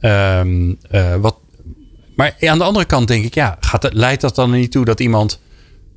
Um, 0.00 0.78
uh, 0.90 1.14
wat, 1.14 1.36
maar 2.16 2.36
aan 2.40 2.58
de 2.58 2.64
andere 2.64 2.84
kant 2.84 3.08
denk 3.08 3.24
ik, 3.24 3.34
ja, 3.34 3.56
gaat, 3.60 3.92
leidt 3.92 4.20
dat 4.20 4.34
dan 4.34 4.50
niet 4.50 4.70
toe 4.70 4.84
dat 4.84 5.00
iemand 5.00 5.40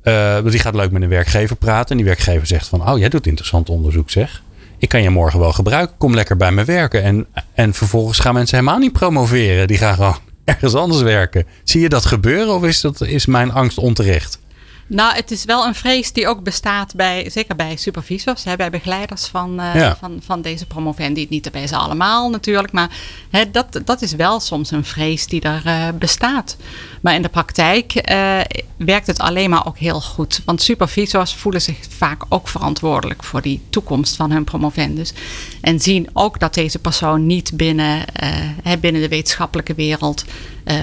uh, 0.04 0.38
die 0.44 0.58
gaat 0.58 0.74
leuk 0.74 0.90
met 0.90 1.02
een 1.02 1.08
werkgever 1.08 1.56
praten. 1.56 1.90
En 1.90 1.96
die 1.96 2.06
werkgever 2.06 2.46
zegt 2.46 2.68
van, 2.68 2.90
oh 2.90 2.98
jij 2.98 3.08
doet 3.08 3.26
interessant 3.26 3.68
onderzoek 3.68 4.10
zeg. 4.10 4.42
Ik 4.78 4.88
kan 4.88 5.02
je 5.02 5.10
morgen 5.10 5.40
wel 5.40 5.52
gebruiken. 5.52 5.96
Kom 5.96 6.14
lekker 6.14 6.36
bij 6.36 6.52
me 6.52 6.64
werken. 6.64 7.02
En, 7.02 7.26
en 7.54 7.74
vervolgens 7.74 8.18
gaan 8.18 8.34
mensen 8.34 8.58
helemaal 8.58 8.78
niet 8.78 8.92
promoveren. 8.92 9.66
Die 9.66 9.78
gaan 9.78 9.94
gewoon 9.94 10.18
ergens 10.44 10.74
anders 10.74 11.02
werken. 11.02 11.46
Zie 11.62 11.80
je 11.80 11.88
dat 11.88 12.04
gebeuren 12.04 12.54
of 12.54 12.64
is, 12.64 12.80
dat, 12.80 13.00
is 13.00 13.26
mijn 13.26 13.52
angst 13.52 13.78
onterecht? 13.78 14.38
Nou, 14.86 15.14
het 15.14 15.30
is 15.30 15.44
wel 15.44 15.66
een 15.66 15.74
vrees 15.74 16.12
die 16.12 16.28
ook 16.28 16.42
bestaat 16.42 16.94
bij, 16.94 17.30
zeker 17.30 17.56
bij 17.56 17.76
supervisors, 17.76 18.44
hè, 18.44 18.56
bij 18.56 18.70
begeleiders 18.70 19.26
van, 19.26 19.60
uh, 19.60 19.74
ja. 19.74 19.96
van, 19.96 20.20
van 20.24 20.42
deze 20.42 20.66
promovendi. 20.66 21.26
Niet 21.30 21.52
bij 21.52 21.66
ze 21.66 21.76
allemaal 21.76 22.30
natuurlijk, 22.30 22.72
maar 22.72 22.90
hè, 23.30 23.50
dat, 23.50 23.80
dat 23.84 24.02
is 24.02 24.12
wel 24.12 24.40
soms 24.40 24.70
een 24.70 24.84
vrees 24.84 25.26
die 25.26 25.40
er 25.40 25.62
uh, 25.66 25.88
bestaat. 25.98 26.56
Maar 27.00 27.14
in 27.14 27.22
de 27.22 27.28
praktijk 27.28 28.10
uh, 28.10 28.40
werkt 28.76 29.06
het 29.06 29.18
alleen 29.18 29.50
maar 29.50 29.66
ook 29.66 29.78
heel 29.78 30.00
goed. 30.00 30.42
Want 30.44 30.62
supervisors 30.62 31.34
voelen 31.34 31.62
zich 31.62 31.78
vaak 31.88 32.22
ook 32.28 32.48
verantwoordelijk 32.48 33.24
voor 33.24 33.42
die 33.42 33.62
toekomst 33.70 34.16
van 34.16 34.30
hun 34.30 34.44
promovendus. 34.44 35.12
En 35.60 35.80
zien 35.80 36.08
ook 36.12 36.40
dat 36.40 36.54
deze 36.54 36.78
persoon 36.78 37.26
niet 37.26 37.56
binnen, 37.56 38.04
binnen 38.80 39.00
de 39.00 39.08
wetenschappelijke 39.08 39.74
wereld 39.74 40.24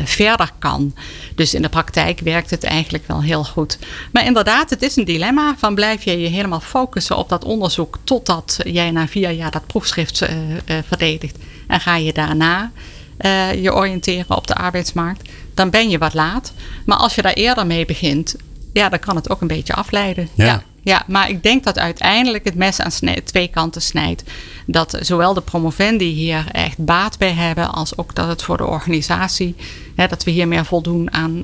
verder 0.03 0.51
kan. 0.59 0.95
Dus 1.35 1.53
in 1.53 1.61
de 1.61 1.69
praktijk 1.69 2.19
werkt 2.19 2.49
het 2.49 2.63
eigenlijk 2.63 3.07
wel 3.07 3.21
heel 3.21 3.43
goed. 3.43 3.77
Maar 4.11 4.25
inderdaad, 4.25 4.69
het 4.69 4.81
is 4.81 4.95
een 4.95 5.05
dilemma 5.05 5.55
van 5.57 5.75
blijf 5.75 6.03
je 6.03 6.19
je 6.19 6.27
helemaal 6.27 6.59
focussen 6.59 7.17
op 7.17 7.29
dat 7.29 7.43
onderzoek 7.43 7.97
totdat 8.03 8.59
jij 8.63 8.91
na 8.91 9.07
vier 9.07 9.31
jaar 9.31 9.51
dat 9.51 9.67
proefschrift 9.67 10.21
uh, 10.21 10.29
uh, 10.29 10.55
verdedigt. 10.87 11.37
En 11.67 11.79
ga 11.79 11.95
je 11.95 12.13
daarna 12.13 12.71
uh, 13.19 13.63
je 13.63 13.73
oriënteren 13.73 14.37
op 14.37 14.47
de 14.47 14.55
arbeidsmarkt, 14.55 15.29
dan 15.53 15.69
ben 15.69 15.89
je 15.89 15.97
wat 15.97 16.13
laat. 16.13 16.53
Maar 16.85 16.97
als 16.97 17.15
je 17.15 17.21
daar 17.21 17.33
eerder 17.33 17.67
mee 17.67 17.85
begint, 17.85 18.35
ja, 18.73 18.89
dan 18.89 18.99
kan 18.99 19.15
het 19.15 19.29
ook 19.29 19.41
een 19.41 19.47
beetje 19.47 19.73
afleiden. 19.73 20.29
Ja. 20.33 20.45
ja. 20.45 20.63
Ja, 20.83 21.03
maar 21.07 21.29
ik 21.29 21.43
denk 21.43 21.63
dat 21.63 21.79
uiteindelijk 21.79 22.43
het 22.43 22.55
mes 22.55 22.79
aan 22.79 22.91
twee 23.23 23.47
kanten 23.47 23.81
snijdt. 23.81 24.23
Dat 24.65 24.97
zowel 25.01 25.33
de 25.33 25.41
promovendi 25.41 26.05
hier 26.05 26.45
echt 26.51 26.77
baat 26.77 27.17
bij 27.17 27.31
hebben, 27.31 27.71
als 27.71 27.97
ook 27.97 28.15
dat 28.15 28.27
het 28.27 28.43
voor 28.43 28.57
de 28.57 28.65
organisatie, 28.65 29.55
hè, 29.95 30.07
dat 30.07 30.23
we 30.23 30.31
hier 30.31 30.47
meer 30.47 30.65
voldoen 30.65 31.13
aan 31.13 31.41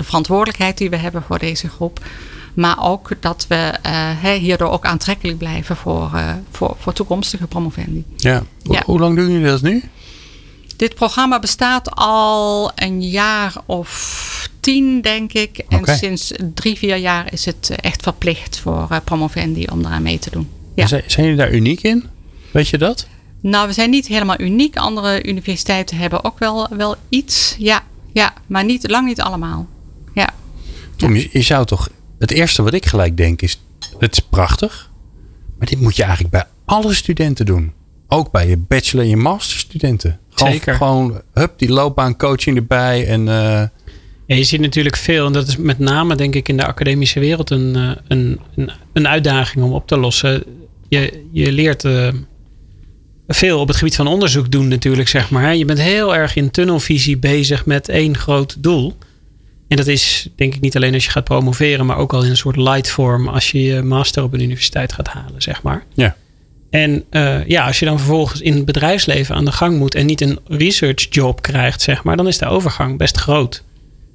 de 0.00 0.06
verantwoordelijkheid 0.06 0.78
die 0.78 0.90
we 0.90 0.96
hebben 0.96 1.22
voor 1.22 1.38
deze 1.38 1.68
groep. 1.68 2.04
Maar 2.54 2.84
ook 2.84 3.10
dat 3.20 3.46
we 3.48 3.72
uh, 3.86 4.32
hierdoor 4.32 4.70
ook 4.70 4.84
aantrekkelijk 4.84 5.38
blijven 5.38 5.76
voor, 5.76 6.10
uh, 6.14 6.32
voor, 6.50 6.76
voor 6.78 6.92
toekomstige 6.92 7.46
promovendi. 7.46 8.04
Ja. 8.16 8.42
ja. 8.62 8.82
Hoe 8.86 8.98
lang 8.98 9.16
doen 9.16 9.30
jullie 9.30 9.46
dat 9.46 9.62
nu? 9.62 9.82
Dit 10.76 10.94
programma 10.94 11.38
bestaat 11.38 11.90
al 11.90 12.72
een 12.74 13.02
jaar 13.02 13.54
of 13.66 14.48
tien, 14.60 15.00
denk 15.00 15.32
ik. 15.32 15.58
En 15.68 15.78
okay. 15.78 15.96
sinds 15.96 16.32
drie, 16.54 16.76
vier 16.78 16.96
jaar 16.96 17.32
is 17.32 17.44
het 17.44 17.70
echt 17.80 18.02
verplicht 18.02 18.58
voor 18.58 18.88
uh, 18.92 18.96
promovendi 19.04 19.66
om 19.72 19.82
daaraan 19.82 20.02
mee 20.02 20.18
te 20.18 20.30
doen. 20.30 20.48
Ja. 20.74 20.86
Zijn, 20.86 21.02
zijn 21.06 21.26
jullie 21.26 21.40
daar 21.40 21.52
uniek 21.52 21.82
in? 21.82 22.04
Weet 22.50 22.68
je 22.68 22.78
dat? 22.78 23.06
Nou, 23.40 23.66
we 23.66 23.72
zijn 23.72 23.90
niet 23.90 24.06
helemaal 24.06 24.40
uniek. 24.40 24.76
Andere 24.76 25.22
universiteiten 25.24 25.96
hebben 25.96 26.24
ook 26.24 26.38
wel, 26.38 26.68
wel 26.70 26.96
iets. 27.08 27.54
Ja, 27.58 27.82
ja, 28.12 28.32
maar 28.46 28.64
niet, 28.64 28.90
lang 28.90 29.06
niet 29.06 29.20
allemaal. 29.20 29.66
Tom, 31.00 31.16
je, 31.16 31.28
je 31.32 31.42
zou 31.42 31.66
toch. 31.66 31.90
Het 32.18 32.30
eerste 32.30 32.62
wat 32.62 32.74
ik 32.74 32.86
gelijk 32.86 33.16
denk 33.16 33.42
is: 33.42 33.60
het 33.98 34.12
is 34.12 34.20
prachtig. 34.20 34.90
Maar 35.58 35.68
dit 35.68 35.80
moet 35.80 35.96
je 35.96 36.02
eigenlijk 36.02 36.32
bij 36.32 36.44
alle 36.64 36.94
studenten 36.94 37.46
doen. 37.46 37.72
Ook 38.08 38.30
bij 38.30 38.48
je 38.48 38.56
bachelor- 38.56 39.04
en 39.04 39.10
je 39.10 39.16
masterstudenten. 39.16 40.18
Gewoon, 40.30 40.52
Zeker. 40.52 40.74
Gewoon, 40.74 41.22
hup, 41.32 41.52
die 41.58 41.72
loopbaancoaching 41.72 42.56
erbij. 42.56 43.06
En, 43.06 43.20
uh... 43.20 43.26
ja, 44.26 44.36
je 44.36 44.44
ziet 44.44 44.60
natuurlijk 44.60 44.96
veel. 44.96 45.26
En 45.26 45.32
dat 45.32 45.48
is 45.48 45.56
met 45.56 45.78
name, 45.78 46.14
denk 46.14 46.34
ik, 46.34 46.48
in 46.48 46.56
de 46.56 46.66
academische 46.66 47.20
wereld 47.20 47.50
een, 47.50 47.74
een, 47.74 48.40
een, 48.56 48.70
een 48.92 49.08
uitdaging 49.08 49.64
om 49.64 49.72
op 49.72 49.86
te 49.86 49.96
lossen. 49.96 50.44
Je, 50.88 51.24
je 51.32 51.52
leert 51.52 51.84
uh, 51.84 52.08
veel 53.28 53.60
op 53.60 53.68
het 53.68 53.76
gebied 53.76 53.96
van 53.96 54.06
onderzoek 54.06 54.50
doen, 54.50 54.68
natuurlijk, 54.68 55.08
zeg 55.08 55.30
maar. 55.30 55.56
Je 55.56 55.64
bent 55.64 55.80
heel 55.80 56.14
erg 56.14 56.36
in 56.36 56.50
tunnelvisie 56.50 57.18
bezig 57.18 57.66
met 57.66 57.88
één 57.88 58.16
groot 58.16 58.62
doel. 58.62 58.96
En 59.70 59.76
dat 59.76 59.86
is 59.86 60.28
denk 60.36 60.54
ik 60.54 60.60
niet 60.60 60.76
alleen 60.76 60.94
als 60.94 61.04
je 61.04 61.10
gaat 61.10 61.24
promoveren, 61.24 61.86
maar 61.86 61.96
ook 61.96 62.12
al 62.12 62.24
in 62.24 62.30
een 62.30 62.36
soort 62.36 62.56
light 62.56 62.90
vorm 62.90 63.28
als 63.28 63.50
je 63.50 63.62
je 63.62 63.82
master 63.82 64.22
op 64.22 64.32
een 64.32 64.40
universiteit 64.40 64.92
gaat 64.92 65.08
halen, 65.08 65.42
zeg 65.42 65.62
maar. 65.62 65.84
Ja. 65.94 66.16
En 66.70 67.04
uh, 67.10 67.46
ja, 67.46 67.66
als 67.66 67.78
je 67.78 67.84
dan 67.84 67.98
vervolgens 67.98 68.40
in 68.40 68.54
het 68.54 68.64
bedrijfsleven 68.64 69.34
aan 69.34 69.44
de 69.44 69.52
gang 69.52 69.78
moet 69.78 69.94
en 69.94 70.06
niet 70.06 70.20
een 70.20 70.38
research 70.46 71.06
job 71.10 71.42
krijgt, 71.42 71.82
zeg 71.82 72.04
maar, 72.04 72.16
dan 72.16 72.28
is 72.28 72.38
de 72.38 72.46
overgang 72.46 72.98
best 72.98 73.16
groot. 73.16 73.62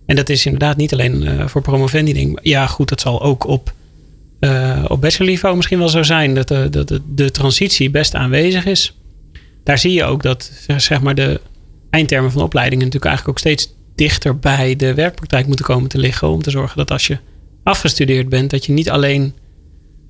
En 0.05 0.15
dat 0.15 0.29
is 0.29 0.45
inderdaad 0.45 0.77
niet 0.77 0.93
alleen 0.93 1.23
uh, 1.23 1.47
voor 1.47 1.61
promovendi 1.61 2.13
ding. 2.13 2.39
Ja, 2.41 2.67
goed, 2.67 2.89
dat 2.89 3.01
zal 3.01 3.21
ook 3.21 3.47
op, 3.47 3.73
uh, 4.39 4.85
op 4.87 5.01
bachelorniveau 5.01 5.55
misschien 5.55 5.79
wel 5.79 5.89
zo 5.89 6.03
zijn 6.03 6.33
dat, 6.33 6.47
de, 6.47 6.69
dat 6.69 6.87
de, 6.87 7.01
de 7.15 7.31
transitie 7.31 7.89
best 7.89 8.15
aanwezig 8.15 8.65
is. 8.65 8.97
Daar 9.63 9.77
zie 9.77 9.93
je 9.93 10.03
ook 10.03 10.23
dat 10.23 10.51
zeg 10.77 11.01
maar 11.01 11.15
de 11.15 11.41
eindtermen 11.89 12.31
van 12.31 12.41
opleidingen 12.41 12.85
natuurlijk 12.85 13.11
eigenlijk 13.11 13.37
ook 13.37 13.45
steeds 13.45 13.73
dichter 13.95 14.39
bij 14.39 14.75
de 14.75 14.93
werkpraktijk 14.93 15.47
moeten 15.47 15.65
komen 15.65 15.89
te 15.89 15.97
liggen. 15.97 16.29
Om 16.29 16.41
te 16.41 16.49
zorgen 16.49 16.77
dat 16.77 16.91
als 16.91 17.07
je 17.07 17.17
afgestudeerd 17.63 18.29
bent, 18.29 18.49
dat 18.49 18.65
je 18.65 18.71
niet 18.71 18.89
alleen 18.89 19.33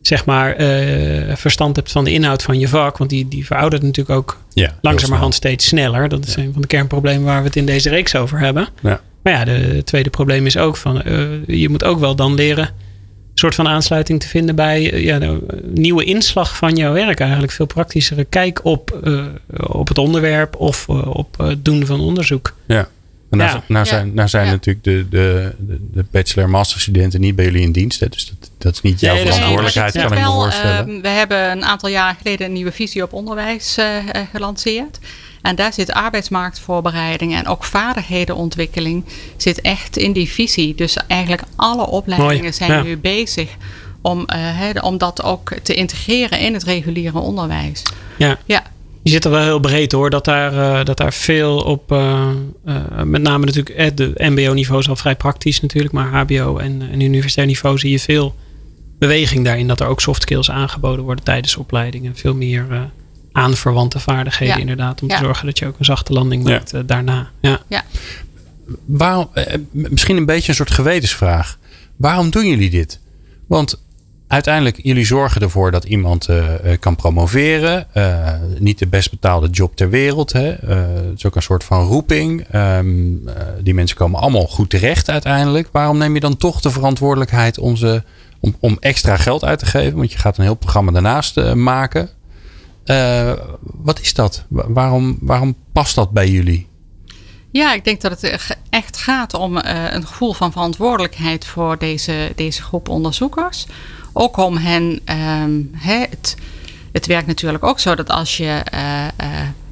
zeg 0.01 0.25
maar 0.25 0.55
eh, 0.55 1.35
verstand 1.35 1.75
hebt 1.75 1.91
van 1.91 2.03
de 2.03 2.11
inhoud 2.11 2.43
van 2.43 2.59
je 2.59 2.67
vak. 2.67 2.97
Want 2.97 3.09
die, 3.09 3.27
die 3.27 3.45
veroudert 3.45 3.81
natuurlijk 3.81 4.17
ook 4.17 4.41
Ja, 4.53 4.77
langzamerhand 4.81 5.33
steeds 5.33 5.65
sneller. 5.65 6.09
Dat 6.09 6.25
is 6.25 6.35
een 6.35 6.53
van 6.53 6.61
de 6.61 6.67
kernproblemen 6.67 7.23
waar 7.23 7.39
we 7.39 7.47
het 7.47 7.55
in 7.55 7.65
deze 7.65 7.89
reeks 7.89 8.15
over 8.15 8.39
hebben. 8.39 8.67
Ja. 8.81 9.01
Maar 9.25 9.33
ja, 9.33 9.45
de, 9.45 9.51
het 9.51 9.85
tweede 9.85 10.09
probleem 10.09 10.45
is 10.45 10.57
ook 10.57 10.77
van 10.77 11.01
eh, 11.01 11.47
je 11.47 11.69
moet 11.69 11.83
ook 11.83 11.99
wel 11.99 12.15
dan 12.15 12.33
leren 12.33 12.65
een 12.65 13.41
soort 13.41 13.55
van 13.55 13.67
aansluiting 13.67 14.19
te 14.19 14.27
vinden 14.27 14.55
bij 14.55 14.91
eh, 14.91 15.03
ja, 15.03 15.19
de 15.19 15.25
eh, 15.25 15.57
nieuwe 15.63 16.03
inslag 16.03 16.57
van 16.57 16.75
jouw 16.75 16.93
werk. 16.93 17.19
Eigenlijk 17.19 17.51
veel 17.51 17.65
praktischere 17.65 18.23
kijk 18.23 18.65
op, 18.65 19.09
op 19.67 19.87
het 19.87 19.97
onderwerp 19.97 20.55
of 20.55 20.89
op 20.89 21.37
het 21.37 21.65
doen 21.65 21.85
van 21.85 21.99
onderzoek. 21.99 22.55
Ja. 22.67 22.87
En 23.39 23.45
nou, 23.45 23.57
Ja. 23.57 23.63
nou 23.67 23.85
zijn, 23.85 24.13
nou 24.13 24.27
zijn 24.29 24.45
Ja. 24.45 24.51
natuurlijk 24.51 24.85
de, 24.85 25.05
de, 25.09 25.55
de, 25.59 25.79
de 25.93 26.05
bachelor- 26.11 26.45
en 26.45 26.51
masterstudenten 26.51 27.21
niet 27.21 27.35
bij 27.35 27.45
jullie 27.45 27.61
in 27.61 27.71
dienst. 27.71 27.99
Hè? 27.99 28.07
Dus 28.09 28.25
dat, 28.39 28.49
dat 28.57 28.73
is 28.73 28.81
niet 28.81 28.99
jouw 28.99 29.13
Nee, 29.13 29.25
verantwoordelijkheid, 29.25 29.93
Nee, 29.93 30.03
kan 30.05 30.17
ik 30.17 30.23
me 30.23 30.29
voorstellen. 30.29 30.95
eh, 30.95 31.01
we 31.01 31.07
hebben 31.07 31.51
een 31.51 31.65
aantal 31.65 31.89
jaar 31.89 32.15
geleden 32.21 32.47
een 32.47 32.53
nieuwe 32.53 32.71
visie 32.71 33.03
op 33.03 33.13
onderwijs 33.13 33.77
eh, 33.77 33.97
eh, 33.97 34.03
gelanceerd. 34.33 34.99
En 35.41 35.55
daar 35.55 35.73
zit 35.73 35.91
arbeidsmarktvoorbereiding 35.91 37.35
en 37.35 37.47
ook 37.47 37.63
vaardigheden 37.63 38.35
zit 39.37 39.61
echt 39.61 39.97
in 39.97 40.13
die 40.13 40.29
visie. 40.29 40.75
Dus 40.75 40.97
eigenlijk 41.07 41.41
alle 41.55 41.87
opleidingen 41.87 42.41
Mooi, 42.41 42.53
zijn 42.53 42.71
ja. 42.71 42.81
nu 42.81 42.97
bezig 42.97 43.49
om, 44.01 44.25
eh, 44.25 44.37
hè, 44.39 44.79
om 44.79 44.97
dat 44.97 45.23
ook 45.23 45.53
te 45.63 45.73
integreren 45.73 46.39
in 46.39 46.53
het 46.53 46.63
reguliere 46.63 47.19
onderwijs. 47.19 47.81
Ja. 48.17 48.37
Ja, 48.45 48.63
Je 49.05 49.11
zit 49.11 49.25
er 49.25 49.31
wel 49.31 49.41
heel 49.43 49.59
breed 49.59 49.91
hoor. 49.91 50.09
Dat 50.09 50.25
daar, 50.25 50.53
eh, 50.79 50.85
dat 50.85 50.97
daar 50.97 51.13
veel 51.13 51.57
op, 51.57 51.91
eh, 51.91 52.29
eh, 52.65 53.01
met 53.03 53.21
name 53.21 53.45
natuurlijk, 53.45 53.75
eh, 53.75 53.87
de 53.95 54.11
MBO-niveau 54.17 54.79
is 54.79 54.89
al 54.89 54.95
vrij 54.95 55.15
praktisch 55.15 55.61
natuurlijk. 55.61 55.93
Maar 55.93 56.07
HBO 56.07 56.57
en, 56.57 56.81
en 56.91 57.01
universitair 57.01 57.47
niveau 57.47 57.77
zie 57.77 57.91
je 57.91 57.99
veel 57.99 58.35
beweging 58.99 59.45
daarin. 59.45 59.67
Dat 59.67 59.79
er 59.79 59.87
ook 59.87 60.01
soft 60.01 60.21
skills 60.21 60.51
aangeboden 60.51 61.03
worden 61.05 61.23
tijdens 61.25 61.55
opleidingen. 61.55 62.15
Veel 62.15 62.35
meer 62.35 62.89
aanverwante 63.31 63.99
vaardigheden 63.99 64.55
Ja. 64.55 64.61
inderdaad. 64.61 65.01
Om 65.01 65.09
Ja. 65.09 65.17
te 65.17 65.23
zorgen 65.23 65.45
dat 65.45 65.59
je 65.59 65.65
ook 65.67 65.79
een 65.79 65.85
zachte 65.85 66.13
landing 66.13 66.47
Ja. 66.47 66.49
maakt 66.51 66.87
daarna. 66.87 67.29
Ja. 67.41 67.61
Waarom, 68.85 69.29
misschien 69.71 70.17
een 70.17 70.25
beetje 70.25 70.49
een 70.49 70.55
soort 70.55 70.71
gewetensvraag. 70.71 71.57
Waarom 71.95 72.29
doen 72.29 72.47
jullie 72.47 72.69
dit? 72.69 72.99
Want 73.47 73.83
uiteindelijk, 74.27 74.79
jullie 74.83 75.05
zorgen 75.05 75.41
ervoor 75.41 75.71
dat 75.71 75.83
iemand 75.83 76.27
eh, 76.29 76.71
eh, 76.73 76.79
kan 76.79 76.95
promoveren. 76.95 77.93
Eh, 77.93 78.33
niet 78.59 78.79
de 78.79 78.87
best 78.87 79.09
betaalde 79.09 79.49
job 79.49 79.75
ter 79.75 79.89
wereld. 79.89 80.31
Hè? 80.33 80.41
Het 80.65 81.17
is 81.17 81.25
ook 81.25 81.35
een 81.35 81.41
soort 81.41 81.63
van 81.63 81.85
roeping. 81.85 82.45
Ehm, 82.51 83.27
eh, 83.27 83.33
die 83.61 83.73
mensen 83.73 83.97
komen 83.97 84.19
allemaal 84.19 84.47
goed 84.47 84.69
terecht 84.69 85.09
uiteindelijk. 85.09 85.69
Waarom 85.71 85.97
neem 85.97 86.13
je 86.13 86.19
dan 86.19 86.37
toch 86.37 86.61
de 86.61 86.69
verantwoordelijkheid 86.71 87.57
om, 87.59 87.75
ze, 87.75 88.03
om, 88.39 88.55
om 88.59 88.77
extra 88.79 89.17
geld 89.17 89.43
uit 89.43 89.59
te 89.59 89.65
geven? 89.65 89.97
Want 89.97 90.11
je 90.11 90.17
gaat 90.17 90.37
een 90.37 90.43
heel 90.43 90.55
programma 90.55 90.91
daarnaast 90.91 91.53
maken. 91.53 92.09
Wat 93.61 93.99
is 94.01 94.13
dat? 94.13 94.45
Wa- 94.47 94.65
Waarom, 94.71 95.17
waarom 95.21 95.55
past 95.71 95.95
dat 95.95 96.11
bij 96.11 96.29
jullie? 96.29 96.67
Ja, 97.51 97.73
ik 97.73 97.83
denk 97.83 98.01
dat 98.01 98.11
het 98.21 98.23
echt- 98.69 98.97
gaat 98.97 99.33
om 99.33 99.57
een 99.57 100.07
gevoel 100.07 100.33
van 100.33 100.51
verantwoordelijkheid 100.51 101.45
voor 101.45 101.77
deze, 101.77 102.31
deze 102.35 102.61
groep 102.61 102.89
onderzoekers. 102.89 103.65
Ook 104.17 104.37
om 104.37 104.57
hen, 104.57 104.99
ehm, 105.05 105.61
het, 105.77 106.35
het 106.91 107.05
werkt 107.05 107.27
natuurlijk 107.27 107.63
ook 107.63 107.79
zo 107.79 107.95
dat 107.95 108.09
als 108.09 108.37
je 108.37 108.61
eh, 108.71 109.05
eh, 109.05 109.11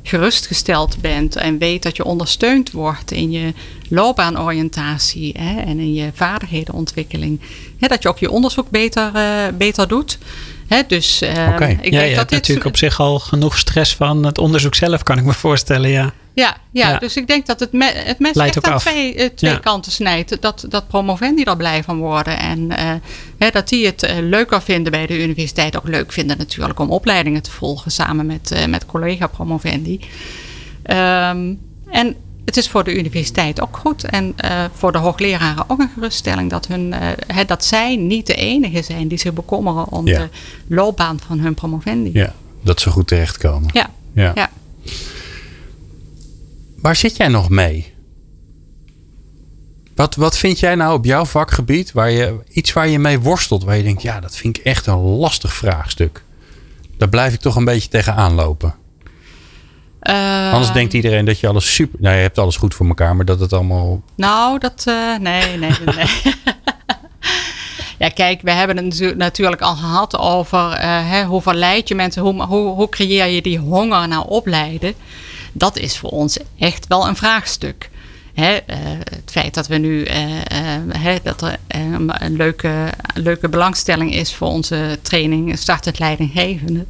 gerustgesteld 0.04 1.02
bent 1.02 1.36
en 1.36 1.58
weet 1.58 1.84
dat 1.84 1.96
je 1.96 2.04
ondersteund 2.04 2.72
wordt 2.72 3.12
in 3.12 3.32
je 3.32 3.54
loopbaanoriëntatie 3.90 5.36
hè, 5.38 5.62
en 5.62 5.80
in 5.80 5.94
je 5.94 6.10
vaardigheidenontwikkeling, 6.14 7.40
hè, 7.80 7.88
dat 7.88 8.04
je 8.04 8.10
ook 8.10 8.20
je 8.20 8.32
onderzoek 8.32 8.70
beter, 8.70 9.16
eh, 9.16 9.44
beter 9.58 9.88
doet. 9.88 10.18
Hè, 10.68 10.82
dus 10.88 11.22
ehm, 11.22 11.62
ik 11.62 11.94
ja, 11.94 12.00
denk 12.00 12.16
dat 12.16 12.30
dit 12.30 12.40
natuurlijk 12.40 12.68
op 12.68 12.78
zich 12.78 13.00
al 13.00 13.20
genoeg 13.20 13.58
stress 13.58 13.96
van 13.96 14.26
het 14.26 14.38
onderzoek 14.38 14.76
zelf, 14.76 15.04
kan 15.04 15.18
ik 15.18 15.24
me 15.24 15.34
voorstellen. 15.34 15.90
Ja. 15.90 16.14
Ja, 16.36 16.58
ja, 16.72 16.90
Ja. 16.90 16.98
dus 16.98 17.16
ik 17.18 17.28
denk 17.28 17.46
dat 17.46 17.60
het, 17.60 17.72
me, 17.72 17.86
het 17.94 18.20
mes 18.20 18.36
Leidt 18.36 18.56
echt 18.56 18.66
aan 18.68 18.74
af. 18.74 18.82
twee, 18.82 19.16
eh, 19.16 19.30
twee 19.36 19.52
Ja. 19.52 19.58
kanten 19.58 19.92
snijdt. 19.92 20.42
Dat, 20.42 20.66
dat 20.70 20.88
promovendi 20.88 21.44
er 21.44 21.58
blij 21.58 21.84
van 21.84 21.98
worden. 21.98 22.38
En 22.40 22.72
eh, 22.78 22.92
hè, 23.38 23.50
dat 23.50 23.70
die 23.70 23.86
het 23.86 24.04
eh, 24.04 24.16
leuker 24.20 24.62
vinden 24.62 24.92
bij 24.92 25.06
de 25.08 25.24
universiteit. 25.24 25.78
Ook 25.78 25.88
leuk 25.88 26.12
vinden 26.12 26.38
natuurlijk 26.38 26.80
om 26.80 26.90
opleidingen 26.92 27.42
te 27.42 27.52
volgen 27.52 27.92
samen 27.92 28.26
met, 28.26 28.66
met 28.70 28.86
collega 28.86 29.28
promovendi. 29.28 30.00
Ehm, 30.84 31.54
en 31.90 32.16
het 32.46 32.58
is 32.58 32.70
voor 32.70 32.84
de 32.84 32.98
universiteit 32.98 33.62
ook 33.62 33.78
goed. 33.78 34.04
En 34.04 34.36
voor 34.74 34.92
de 34.92 34.98
hoogleraren 34.98 35.64
ook 35.70 35.80
een 35.80 35.90
geruststelling. 35.94 36.50
Dat, 36.50 36.68
hun, 36.68 36.94
hè, 37.28 37.46
dat 37.46 37.66
zij 37.66 37.96
niet 37.96 38.28
de 38.28 38.34
enige 38.36 38.82
zijn 38.82 39.08
die 39.08 39.18
zich 39.18 39.34
bekommeren 39.34 39.92
om 39.92 40.08
Ja. 40.08 40.20
de 40.20 40.30
loopbaan 40.76 41.20
van 41.28 41.40
hun 41.40 41.54
promovendi. 41.54 42.10
Ja, 42.14 42.34
dat 42.64 42.82
ze 42.82 42.90
goed 42.90 43.08
terechtkomen. 43.08 43.70
ja. 43.74 43.90
Ja. 44.14 44.50
Waar 46.84 46.96
zit 46.96 47.18
jij 47.18 47.28
nog 47.28 47.50
mee? 47.50 47.94
Wat, 49.96 50.16
wat 50.16 50.38
vind 50.38 50.60
jij 50.60 50.76
nou 50.76 50.94
op 50.94 51.06
jouw 51.06 51.26
vakgebied, 51.26 51.92
waar 51.92 52.12
je, 52.12 52.40
iets 52.50 52.74
waar 52.74 52.88
je 52.88 53.00
mee 53.00 53.20
worstelt, 53.20 53.64
waar 53.64 53.78
je 53.78 53.84
denkt, 53.84 54.02
ja, 54.02 54.20
dat 54.20 54.36
vind 54.36 54.58
ik 54.58 54.64
echt 54.64 54.86
een 54.88 55.00
lastig 55.00 55.54
vraagstuk. 55.54 56.24
Daar 56.98 57.10
blijf 57.10 57.34
ik 57.34 57.40
toch 57.40 57.56
een 57.56 57.66
beetje 57.66 57.90
tegenaan 57.90 58.34
lopen. 58.34 58.76
Anders 60.00 60.66
Ehm, 60.66 60.74
denkt 60.74 60.94
iedereen 60.94 61.26
dat 61.26 61.40
je 61.40 61.48
alles 61.48 61.74
super. 61.74 62.00
Nou, 62.02 62.16
je 62.16 62.22
hebt 62.22 62.38
alles 62.38 62.56
goed 62.58 62.74
voor 62.76 62.88
elkaar, 62.88 63.16
maar 63.16 63.26
dat 63.26 63.40
het 63.40 63.54
allemaal. 63.54 64.02
Nou, 64.16 64.60
dat. 64.60 64.84
eh, 64.88 65.18
nee, 65.18 65.58
nee, 65.58 65.72
nee. 65.96 66.06
ja, 68.00 68.10
kijk, 68.10 68.42
we 68.42 68.52
hebben 68.52 68.76
het 68.78 68.86
natu- 68.86 69.16
natuurlijk 69.16 69.62
al 69.62 69.76
gehad 69.76 70.18
over 70.18 70.72
eh, 70.72 71.10
hè, 71.10 71.24
hoe 71.26 71.42
verleid 71.42 71.88
je 71.88 71.96
mensen, 71.96 72.22
hoe, 72.22 72.44
hoe, 72.44 72.68
hoe 72.76 72.90
creëer 72.90 73.26
je 73.28 73.42
die 73.42 73.58
honger 73.60 74.08
naar 74.08 74.24
opleiden. 74.24 74.94
Dat 75.54 75.78
is 75.78 75.98
voor 75.98 76.10
ons 76.10 76.38
echt 76.58 76.88
wel 76.88 77.08
een 77.08 77.16
vraagstuk. 77.16 77.90
Hè, 78.34 78.56
eh, 78.56 78.78
het 79.04 79.32
feit 79.32 79.54
dat 79.54 79.68
we 79.68 79.78
nu 79.78 80.04
eh, 80.04 80.76
eh, 81.06 81.20
dat 81.24 81.42
er 81.42 81.58
een 81.68 82.36
leuke, 82.36 82.90
leuke 83.14 83.50
belangstelling 83.50 84.14
is 84.14 84.34
voor 84.34 84.48
onze 84.48 85.00
training 85.02 85.58
startend 85.58 86.00
leidinggevende. 86.00 86.86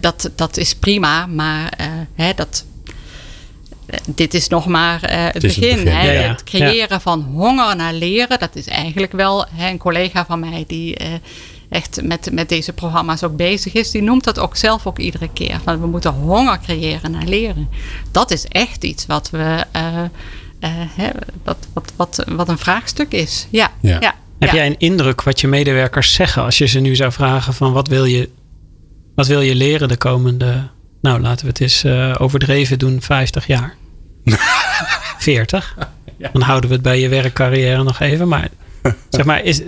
dat, 0.00 0.30
dat 0.36 0.56
is 0.56 0.74
prima, 0.74 1.26
maar 1.26 1.72
dat, 2.34 2.64
dit 4.06 4.34
is 4.34 4.48
nog 4.48 4.66
maar 4.66 5.00
het, 5.00 5.32
het 5.32 5.42
begin. 5.42 5.70
begin, 5.70 5.86
hè. 5.86 6.12
ja, 6.12 6.20
ja. 6.20 6.28
Het 6.28 6.44
creëren 6.44 7.00
van 7.00 7.20
honger 7.20 7.76
naar 7.76 7.94
leren, 7.94 8.38
dat 8.38 8.56
is 8.56 8.66
eigenlijk 8.66 9.12
wel 9.12 9.46
hè, 9.50 9.68
een 9.68 9.78
collega 9.78 10.26
van 10.26 10.40
mij 10.40 10.64
die 10.66 10.96
echt 11.72 12.02
met, 12.02 12.28
met 12.32 12.48
deze 12.48 12.72
programma's 12.72 13.22
ook 13.22 13.36
bezig 13.36 13.72
is. 13.72 13.90
Die 13.90 14.02
noemt 14.02 14.24
dat 14.24 14.38
ook 14.38 14.56
zelf 14.56 14.86
ook 14.86 14.98
iedere 14.98 15.28
keer. 15.32 15.60
Van 15.64 15.80
we 15.80 15.86
moeten 15.86 16.12
honger 16.12 16.60
creëren 16.60 17.10
naar 17.10 17.24
leren. 17.26 17.68
Dat 18.10 18.30
is 18.30 18.46
echt 18.46 18.84
iets 18.84 19.06
wat 19.06 19.30
we. 19.30 19.64
eh, 19.72 20.02
eh, 20.60 20.70
hè, 20.96 21.08
wat, 21.44 21.56
wat, 21.72 21.92
wat, 21.96 22.24
wat 22.28 22.48
een 22.48 22.58
vraagstuk 22.58 23.12
is. 23.12 23.46
Ja, 23.50 23.70
Ja. 23.80 23.96
ja. 24.00 24.14
Heb 24.38 24.50
ja. 24.50 24.56
jij 24.56 24.66
een 24.66 24.78
indruk 24.78 25.22
wat 25.22 25.40
je 25.40 25.48
medewerkers 25.48 26.14
zeggen 26.14 26.42
als 26.42 26.58
je 26.58 26.66
ze 26.66 26.80
nu 26.80 26.96
zou 26.96 27.12
vragen 27.12 27.54
van 27.54 27.72
wat 27.72 27.88
wil 27.88 28.04
je, 28.04 28.30
wat 29.14 29.26
wil 29.26 29.40
je 29.40 29.54
leren 29.54 29.88
de 29.88 29.96
komende, 29.96 30.68
nou 31.00 31.20
laten 31.20 31.44
we 31.44 31.50
het 31.50 31.60
eens 31.60 31.84
eh, 31.84 32.14
overdreven 32.18 32.78
doen, 32.78 33.02
50 33.02 33.46
jaar? 33.46 33.74
40? 35.18 35.76
Dan 36.32 36.42
houden 36.42 36.68
we 36.68 36.74
het 36.74 36.84
bij 36.84 37.00
je 37.00 37.08
werkcarrière 37.08 37.82
nog 37.82 38.00
even. 38.00 38.28
Maar 38.28 38.48
zeg 39.10 39.24
maar, 39.24 39.42
is, 39.44 39.60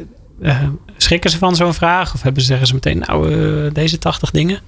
eh, 0.43 0.69
schrikken 0.97 1.31
ze 1.31 1.39
van 1.39 1.57
zo'n 1.57 1.75
vraag? 1.75 2.15
Of 2.15 2.23
hebben 2.23 2.43
ze, 2.43 2.49
zeggen 2.49 2.67
ze 2.67 2.75
meteen, 2.75 2.99
nou 2.99 3.33
eh, 3.67 3.75
deze 3.75 3.99
80 3.99 4.31
dingen? 4.31 4.61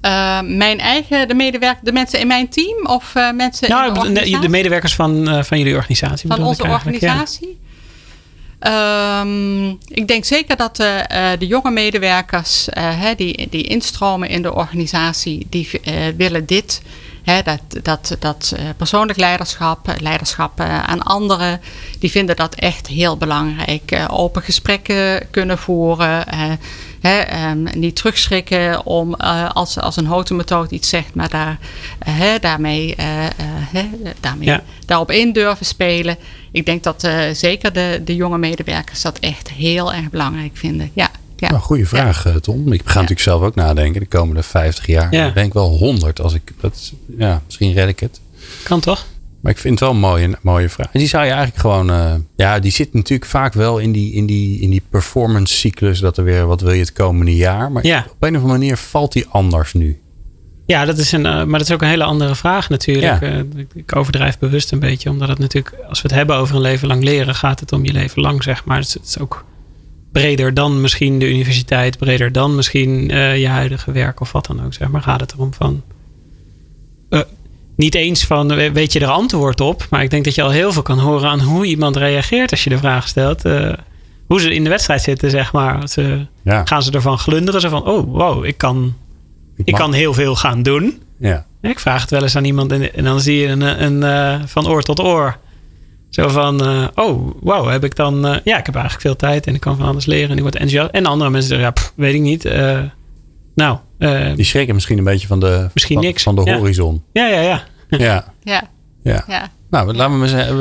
Eh, 0.00 0.40
mijn 0.42 0.78
eigen, 0.80 1.28
de 1.28 1.34
medewerkers, 1.34 1.84
de 1.84 1.92
mensen 1.92 2.20
in 2.20 2.26
mijn 2.26 2.48
team 2.48 2.86
of 2.86 3.14
mensen 3.34 3.68
Nou, 3.68 3.86
in 3.86 3.92
de 3.92 4.00
organisatie? 4.00 4.40
de 4.40 4.48
medewerkers 4.48 4.94
van, 4.94 5.44
van 5.44 5.58
jullie 5.58 5.74
organisatie. 5.74 6.28
van 6.28 6.42
onze 6.42 6.62
ja. 6.62 6.72
organisatie. 6.72 7.58
Ehm, 8.58 9.68
ik 9.88 10.08
denk 10.08 10.24
zeker 10.24 10.56
dat 10.56 10.76
de, 10.76 11.04
de 11.38 11.46
jonge 11.46 11.70
medewerkers 11.70 12.68
hè, 12.70 13.14
die, 13.14 13.48
die 13.50 13.62
instromen 13.62 14.28
in 14.28 14.42
de 14.42 14.54
organisatie, 14.54 15.46
die 15.50 15.70
willen 16.16 16.46
dit. 16.46 16.82
Dat 17.26 17.60
dat, 17.82 18.16
dat 18.18 18.52
eh, 18.56 18.64
persoonlijk 18.76 19.18
leiderschap, 19.18 19.88
eh, 19.88 19.94
leiderschap 20.00 20.60
eh, 20.60 20.84
aan 20.84 21.02
anderen, 21.02 21.60
die 21.98 22.10
vinden 22.10 22.36
dat 22.36 22.54
echt 22.54 22.86
heel 22.86 23.16
belangrijk. 23.16 24.04
Open 24.08 24.42
gesprekken 24.42 25.30
kunnen 25.30 25.58
voeren. 25.58 26.26
eh, 26.26 26.40
hè, 27.00 27.18
ehm, 27.18 27.62
niet 27.78 27.96
terugschrikken 27.96 28.86
om 28.86 29.14
als, 29.14 29.78
als 29.80 29.96
een 29.96 30.06
hotemethode 30.06 30.74
iets 30.74 30.88
zegt, 30.88 31.14
maar 31.14 31.28
daar, 31.28 31.58
hè, 32.04 32.38
daarmee, 32.38 32.94
hè, 33.72 33.88
daarmee 34.20 34.48
Ja. 34.48 34.62
daarop 34.86 35.10
in 35.10 35.32
durven 35.32 35.66
spelen. 35.66 36.16
Ik 36.52 36.66
denk 36.66 36.82
dat 36.82 37.08
zeker 37.32 37.72
de, 37.72 38.00
de 38.04 38.14
jonge 38.14 38.38
medewerkers 38.38 39.02
dat 39.02 39.18
echt 39.18 39.50
heel 39.50 39.92
erg 39.92 40.10
belangrijk 40.10 40.56
vinden. 40.56 40.90
Ja, 40.94 41.10
ja. 41.36 41.50
Nou, 41.50 41.62
goede 41.62 41.86
vraag, 41.86 42.26
eh, 42.26 42.34
Tom. 42.34 42.72
Ik 42.72 42.80
ga 42.84 42.94
natuurlijk 42.94 43.20
zelf 43.20 43.42
ook 43.42 43.54
nadenken. 43.54 44.00
De 44.00 44.06
komende 44.06 44.42
50 44.42 44.86
jaar. 44.86 45.14
Ja. 45.14 45.26
Ik 45.26 45.34
denk 45.34 45.52
wel 45.52 45.68
100 45.68 46.20
als 46.20 46.34
ik. 46.34 46.52
Dat, 46.60 46.92
ja, 47.18 47.42
misschien 47.44 47.72
red 47.72 47.88
ik 47.88 48.00
het. 48.00 48.20
Kan 48.62 48.80
toch? 48.80 49.06
Maar 49.40 49.52
ik 49.52 49.60
vind 49.60 49.80
het 49.80 49.88
wel 49.88 49.90
een 49.90 50.00
mooie, 50.00 50.38
mooie 50.42 50.68
vraag. 50.68 50.88
En 50.92 50.98
die 50.98 51.08
zou 51.08 51.24
je 51.24 51.30
eigenlijk 51.30 51.60
gewoon... 51.60 51.90
Uh, 51.90 52.14
ja, 52.36 52.58
die 52.58 52.70
zit 52.70 52.94
natuurlijk 52.94 53.30
vaak 53.30 53.52
wel 53.52 53.78
in 53.78 53.92
die, 53.92 54.12
in 54.12 54.26
die, 54.26 54.60
in 54.60 54.70
die 54.70 54.82
performance 54.90 55.54
cyclus. 55.54 55.98
Dat 55.98 56.16
er 56.16 56.24
weer, 56.24 56.46
wat 56.46 56.60
wil 56.60 56.72
je 56.72 56.80
het 56.80 56.92
komende 56.92 57.36
jaar? 57.36 57.72
Maar 57.72 57.86
ja. 57.86 57.98
op 57.98 58.22
een 58.22 58.36
of 58.36 58.42
andere 58.42 58.58
manier 58.58 58.76
valt 58.76 59.12
die 59.12 59.26
anders 59.28 59.72
nu. 59.72 60.00
Ja, 60.66 60.84
dat 60.84 60.98
is 60.98 61.12
een, 61.12 61.24
uh, 61.24 61.44
maar 61.44 61.58
dat 61.58 61.68
is 61.68 61.72
ook 61.72 61.82
een 61.82 61.88
hele 61.88 62.04
andere 62.04 62.34
vraag 62.34 62.68
natuurlijk. 62.68 63.20
Ja. 63.20 63.32
Uh, 63.32 63.42
ik 63.74 63.96
overdrijf 63.96 64.38
bewust 64.38 64.72
een 64.72 64.78
beetje. 64.78 65.10
Omdat 65.10 65.28
het 65.28 65.38
natuurlijk, 65.38 65.76
als 65.88 66.02
we 66.02 66.08
het 66.08 66.16
hebben 66.16 66.36
over 66.36 66.54
een 66.54 66.60
leven 66.60 66.88
lang 66.88 67.02
leren... 67.02 67.34
gaat 67.34 67.60
het 67.60 67.72
om 67.72 67.84
je 67.84 67.92
leven 67.92 68.22
lang, 68.22 68.42
zeg 68.42 68.64
maar. 68.64 68.78
Is, 68.78 68.94
het 68.94 69.06
is 69.06 69.18
ook 69.18 69.44
breder 70.20 70.54
dan 70.54 70.80
misschien 70.80 71.18
de 71.18 71.28
universiteit. 71.28 71.98
Breder 71.98 72.32
dan 72.32 72.54
misschien 72.54 73.08
je 73.38 73.48
huidige 73.48 73.92
werk 73.92 74.20
of 74.20 74.32
wat 74.32 74.46
dan 74.46 74.64
ook, 74.64 74.74
zeg 74.74 74.88
maar. 74.88 75.02
Gaat 75.02 75.20
het 75.20 75.32
erom 75.32 75.54
van 75.54 75.82
niet 77.76 77.94
eens 77.94 78.24
van 78.24 78.72
weet 78.72 78.92
je 78.92 79.00
er 79.00 79.06
antwoord 79.06 79.60
op. 79.60 79.86
Maar 79.90 80.02
ik 80.02 80.10
denk 80.10 80.24
dat 80.24 80.34
je 80.34 80.42
al 80.42 80.50
heel 80.50 80.72
veel 80.72 80.82
kan 80.82 80.98
horen 80.98 81.28
aan 81.28 81.40
hoe 81.40 81.66
iemand 81.66 81.96
reageert 81.96 82.50
als 82.50 82.64
je 82.64 82.70
de 82.70 82.78
vraag 82.78 83.08
stelt. 83.08 83.46
Uh, 83.46 83.72
hoe 84.26 84.40
ze 84.40 84.54
in 84.54 84.64
de 84.64 84.70
wedstrijd 84.70 85.02
zitten, 85.02 85.30
zeg 85.30 85.52
maar. 85.52 85.88
Ze, 85.88 86.26
ja. 86.42 86.64
Gaan 86.64 86.82
ze 86.82 86.90
ervan 86.90 87.18
glunderen? 87.18 87.60
Zo 87.60 87.68
van, 87.68 87.86
oh 87.86 88.12
wow, 88.12 88.44
ik 88.44 88.58
kan, 88.58 88.94
ik, 89.56 89.66
ik 89.66 89.74
kan 89.74 89.92
heel 89.92 90.14
veel 90.14 90.36
gaan 90.36 90.62
doen. 90.62 91.02
Ja. 91.18 91.46
Ik 91.62 91.78
vraag 91.78 92.00
het 92.00 92.10
wel 92.10 92.22
eens 92.22 92.36
aan 92.36 92.44
iemand 92.44 92.72
en, 92.72 92.94
en 92.94 93.04
dan 93.04 93.20
zie 93.20 93.36
je 93.36 93.46
een, 93.46 93.82
een, 93.84 94.02
een, 94.02 94.48
van 94.48 94.68
oor 94.68 94.82
tot 94.82 95.00
oor. 95.00 95.36
Zo 96.08 96.28
van, 96.28 96.68
uh, 96.68 96.86
oh 96.94 97.30
wow, 97.40 97.70
heb 97.70 97.84
ik 97.84 97.96
dan... 97.96 98.26
Uh, 98.26 98.36
ja, 98.44 98.58
ik 98.58 98.66
heb 98.66 98.74
eigenlijk 98.74 99.04
veel 99.04 99.16
tijd 99.16 99.46
en 99.46 99.54
ik 99.54 99.60
kan 99.60 99.76
van 99.76 99.86
alles 99.86 100.06
leren. 100.06 100.30
En 100.30 100.36
ik 100.36 100.42
word 100.42 100.54
enthousiast. 100.54 100.90
En 100.90 101.06
andere 101.06 101.30
mensen 101.30 101.48
zeggen, 101.48 101.66
ja, 101.66 101.72
pff, 101.72 101.92
weet 101.96 102.14
ik 102.14 102.20
niet. 102.20 102.44
nou... 103.54 103.78
Die 104.34 104.44
schrikken 104.44 104.74
misschien 104.74 104.98
een 104.98 105.04
beetje 105.04 105.26
van 105.26 105.40
de, 105.40 105.68
misschien 105.72 105.96
van, 105.96 106.04
niks. 106.04 106.22
van 106.22 106.34
de 106.34 106.44
ja. 106.44 106.56
horizon. 106.58 107.02
Ja, 107.12 107.26
ja, 107.26 107.40
ja. 107.40 107.62
Ja. 107.98 108.24
Ja. 108.42 108.68
Ja. 109.02 109.24
ja. 109.26 109.50
Nou, 109.70 109.94
laten 109.94 110.20
we, 110.20 110.26
eens, 110.26 110.32
we, 110.48 110.56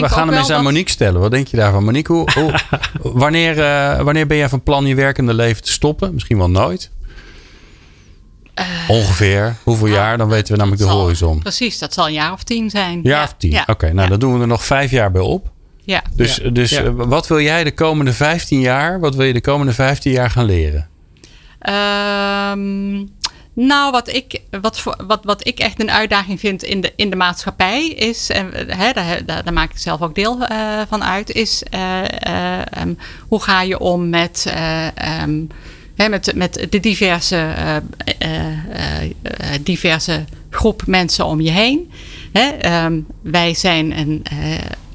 we 0.00 0.08
gaan 0.08 0.28
hem 0.28 0.36
eens 0.36 0.50
aan 0.50 0.64
dat- 0.64 0.72
Monique 0.72 0.90
stellen. 0.90 1.20
Wat 1.20 1.30
denk 1.30 1.46
je 1.46 1.56
daarvan? 1.56 1.84
Monique, 1.84 2.12
hoe, 2.12 2.28
hoe, 2.34 2.52
wanneer, 3.22 3.60
eh, 3.60 4.00
wanneer 4.00 4.26
ben 4.26 4.36
jij 4.36 4.48
van 4.48 4.62
plan 4.62 4.86
je 4.86 4.94
werkende 4.94 5.34
leven 5.34 5.62
te 5.62 5.72
stoppen? 5.72 6.14
Misschien 6.14 6.38
wel 6.38 6.50
nooit. 6.50 6.90
Ongeveer. 8.88 9.56
Hoeveel 9.62 9.86
nou, 9.86 9.98
jaar? 9.98 10.18
Dan 10.18 10.28
weten 10.28 10.52
we 10.52 10.58
namelijk 10.58 10.82
de 10.82 10.88
zal- 10.88 11.00
horizon. 11.00 11.38
Precies, 11.38 11.78
dat 11.78 11.92
zal 11.94 12.06
een 12.06 12.12
jaar 12.12 12.32
of 12.32 12.42
tien 12.42 12.70
zijn. 12.70 13.00
Jaar 13.02 13.18
Ja, 13.18 13.24
of 13.24 13.34
tien. 13.38 13.50
Ja. 13.50 13.64
Oké, 13.66 13.86
nou 13.86 14.00
ja. 14.02 14.08
dan 14.08 14.18
doen 14.18 14.34
we 14.34 14.40
er 14.40 14.46
nog 14.46 14.64
vijf 14.64 14.90
jaar 14.90 15.10
bij 15.10 15.22
op. 15.22 15.50
Ja. 15.84 16.02
Dus, 16.14 16.36
Ja. 16.36 16.50
dus 16.50 16.70
Ja. 16.70 16.82
eh, 16.82 16.90
wat 16.94 17.26
wil 17.26 17.40
jij 17.40 17.64
de 17.64 17.74
komende 17.74 18.12
15 18.12 18.60
jaar? 18.60 19.00
Wat 19.00 19.14
wil 19.14 19.26
je 19.26 19.32
de 19.32 19.40
komende 19.40 19.72
15 19.72 20.12
jaar 20.12 20.30
gaan 20.30 20.44
leren? 20.44 20.88
Ehm, 21.58 22.94
nou, 23.54 23.90
wat 23.90 24.08
ik, 24.12 24.40
wat, 24.60 24.78
voor, 24.80 24.96
wat, 25.06 25.20
wat 25.24 25.46
ik 25.46 25.58
echt 25.58 25.80
een 25.80 25.90
uitdaging 25.90 26.40
vind 26.40 26.62
in 26.62 26.80
de, 26.80 26.92
in 26.96 27.10
de 27.10 27.16
maatschappij 27.16 27.88
is, 27.88 28.30
en 28.30 28.50
hè, 28.54 28.92
daar, 28.92 29.24
daar, 29.26 29.44
daar 29.44 29.52
maak 29.52 29.70
ik 29.70 29.78
zelf 29.78 30.00
ook 30.02 30.14
deel 30.14 30.44
eh, 30.46 30.58
van 30.88 31.04
uit, 31.04 31.30
is 31.32 31.62
eh, 31.70 32.04
eh, 32.04 32.60
ehm, 32.70 32.94
hoe 33.28 33.42
ga 33.42 33.62
je 33.62 33.78
om 33.78 34.08
met, 34.08 34.46
eh, 34.54 35.22
met, 36.06 36.32
met 36.34 36.66
de 36.70 36.80
diverse, 36.80 37.36
eh, 37.36 37.76
eh, 38.18 38.52
eh, 39.22 39.60
diverse 39.60 40.24
groep 40.50 40.82
mensen 40.86 41.26
om 41.26 41.40
je 41.40 41.50
heen. 41.50 41.90
Ehm, 42.32 43.00
wij 43.22 43.54
zijn 43.54 43.98
een. 43.98 44.22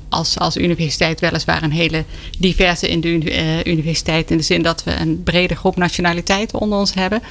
als, 0.09 0.39
als 0.39 0.57
universiteit 0.57 1.19
weliswaar 1.19 1.63
een 1.63 1.71
hele 1.71 2.03
diverse 2.39 2.89
in 2.89 3.05
universiteit. 3.67 4.31
In 4.31 4.37
de 4.37 4.43
zin 4.43 4.61
dat 4.61 4.83
we 4.83 4.95
een 4.95 5.23
brede 5.23 5.55
groep 5.55 5.75
nationaliteiten 5.75 6.59
onder 6.59 6.79
ons 6.79 6.93
hebben. 6.93 7.21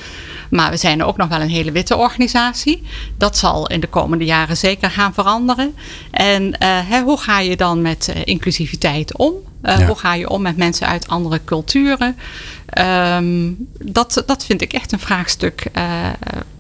Maar 0.50 0.70
we 0.70 0.76
zijn 0.76 1.04
ook 1.04 1.16
nog 1.16 1.28
wel 1.28 1.40
een 1.40 1.48
hele 1.48 1.72
witte 1.72 1.96
organisatie. 1.96 2.82
Dat 3.18 3.38
zal 3.38 3.66
in 3.66 3.80
de 3.80 3.86
komende 3.86 4.24
jaren 4.24 4.56
zeker 4.56 4.90
gaan 4.90 5.14
veranderen. 5.14 5.74
En 6.10 6.54
hoe 7.04 7.18
ga 7.18 7.40
je 7.40 7.56
dan 7.56 7.82
met 7.82 8.12
inclusiviteit 8.24 9.16
om? 9.16 9.34
Eh, 9.62 9.78
Ja. 9.78 9.86
Hoe 9.86 9.96
ga 9.96 10.14
je 10.14 10.28
om 10.28 10.42
met 10.42 10.56
mensen 10.56 10.86
uit 10.86 11.08
andere 11.08 11.40
culturen? 11.44 12.16
Ehm, 12.66 13.50
dat, 13.84 14.22
dat 14.26 14.44
vind 14.44 14.62
ik 14.62 14.72
echt 14.72 14.92
een 14.92 14.98
vraagstuk 14.98 15.64
eh, 15.72 15.84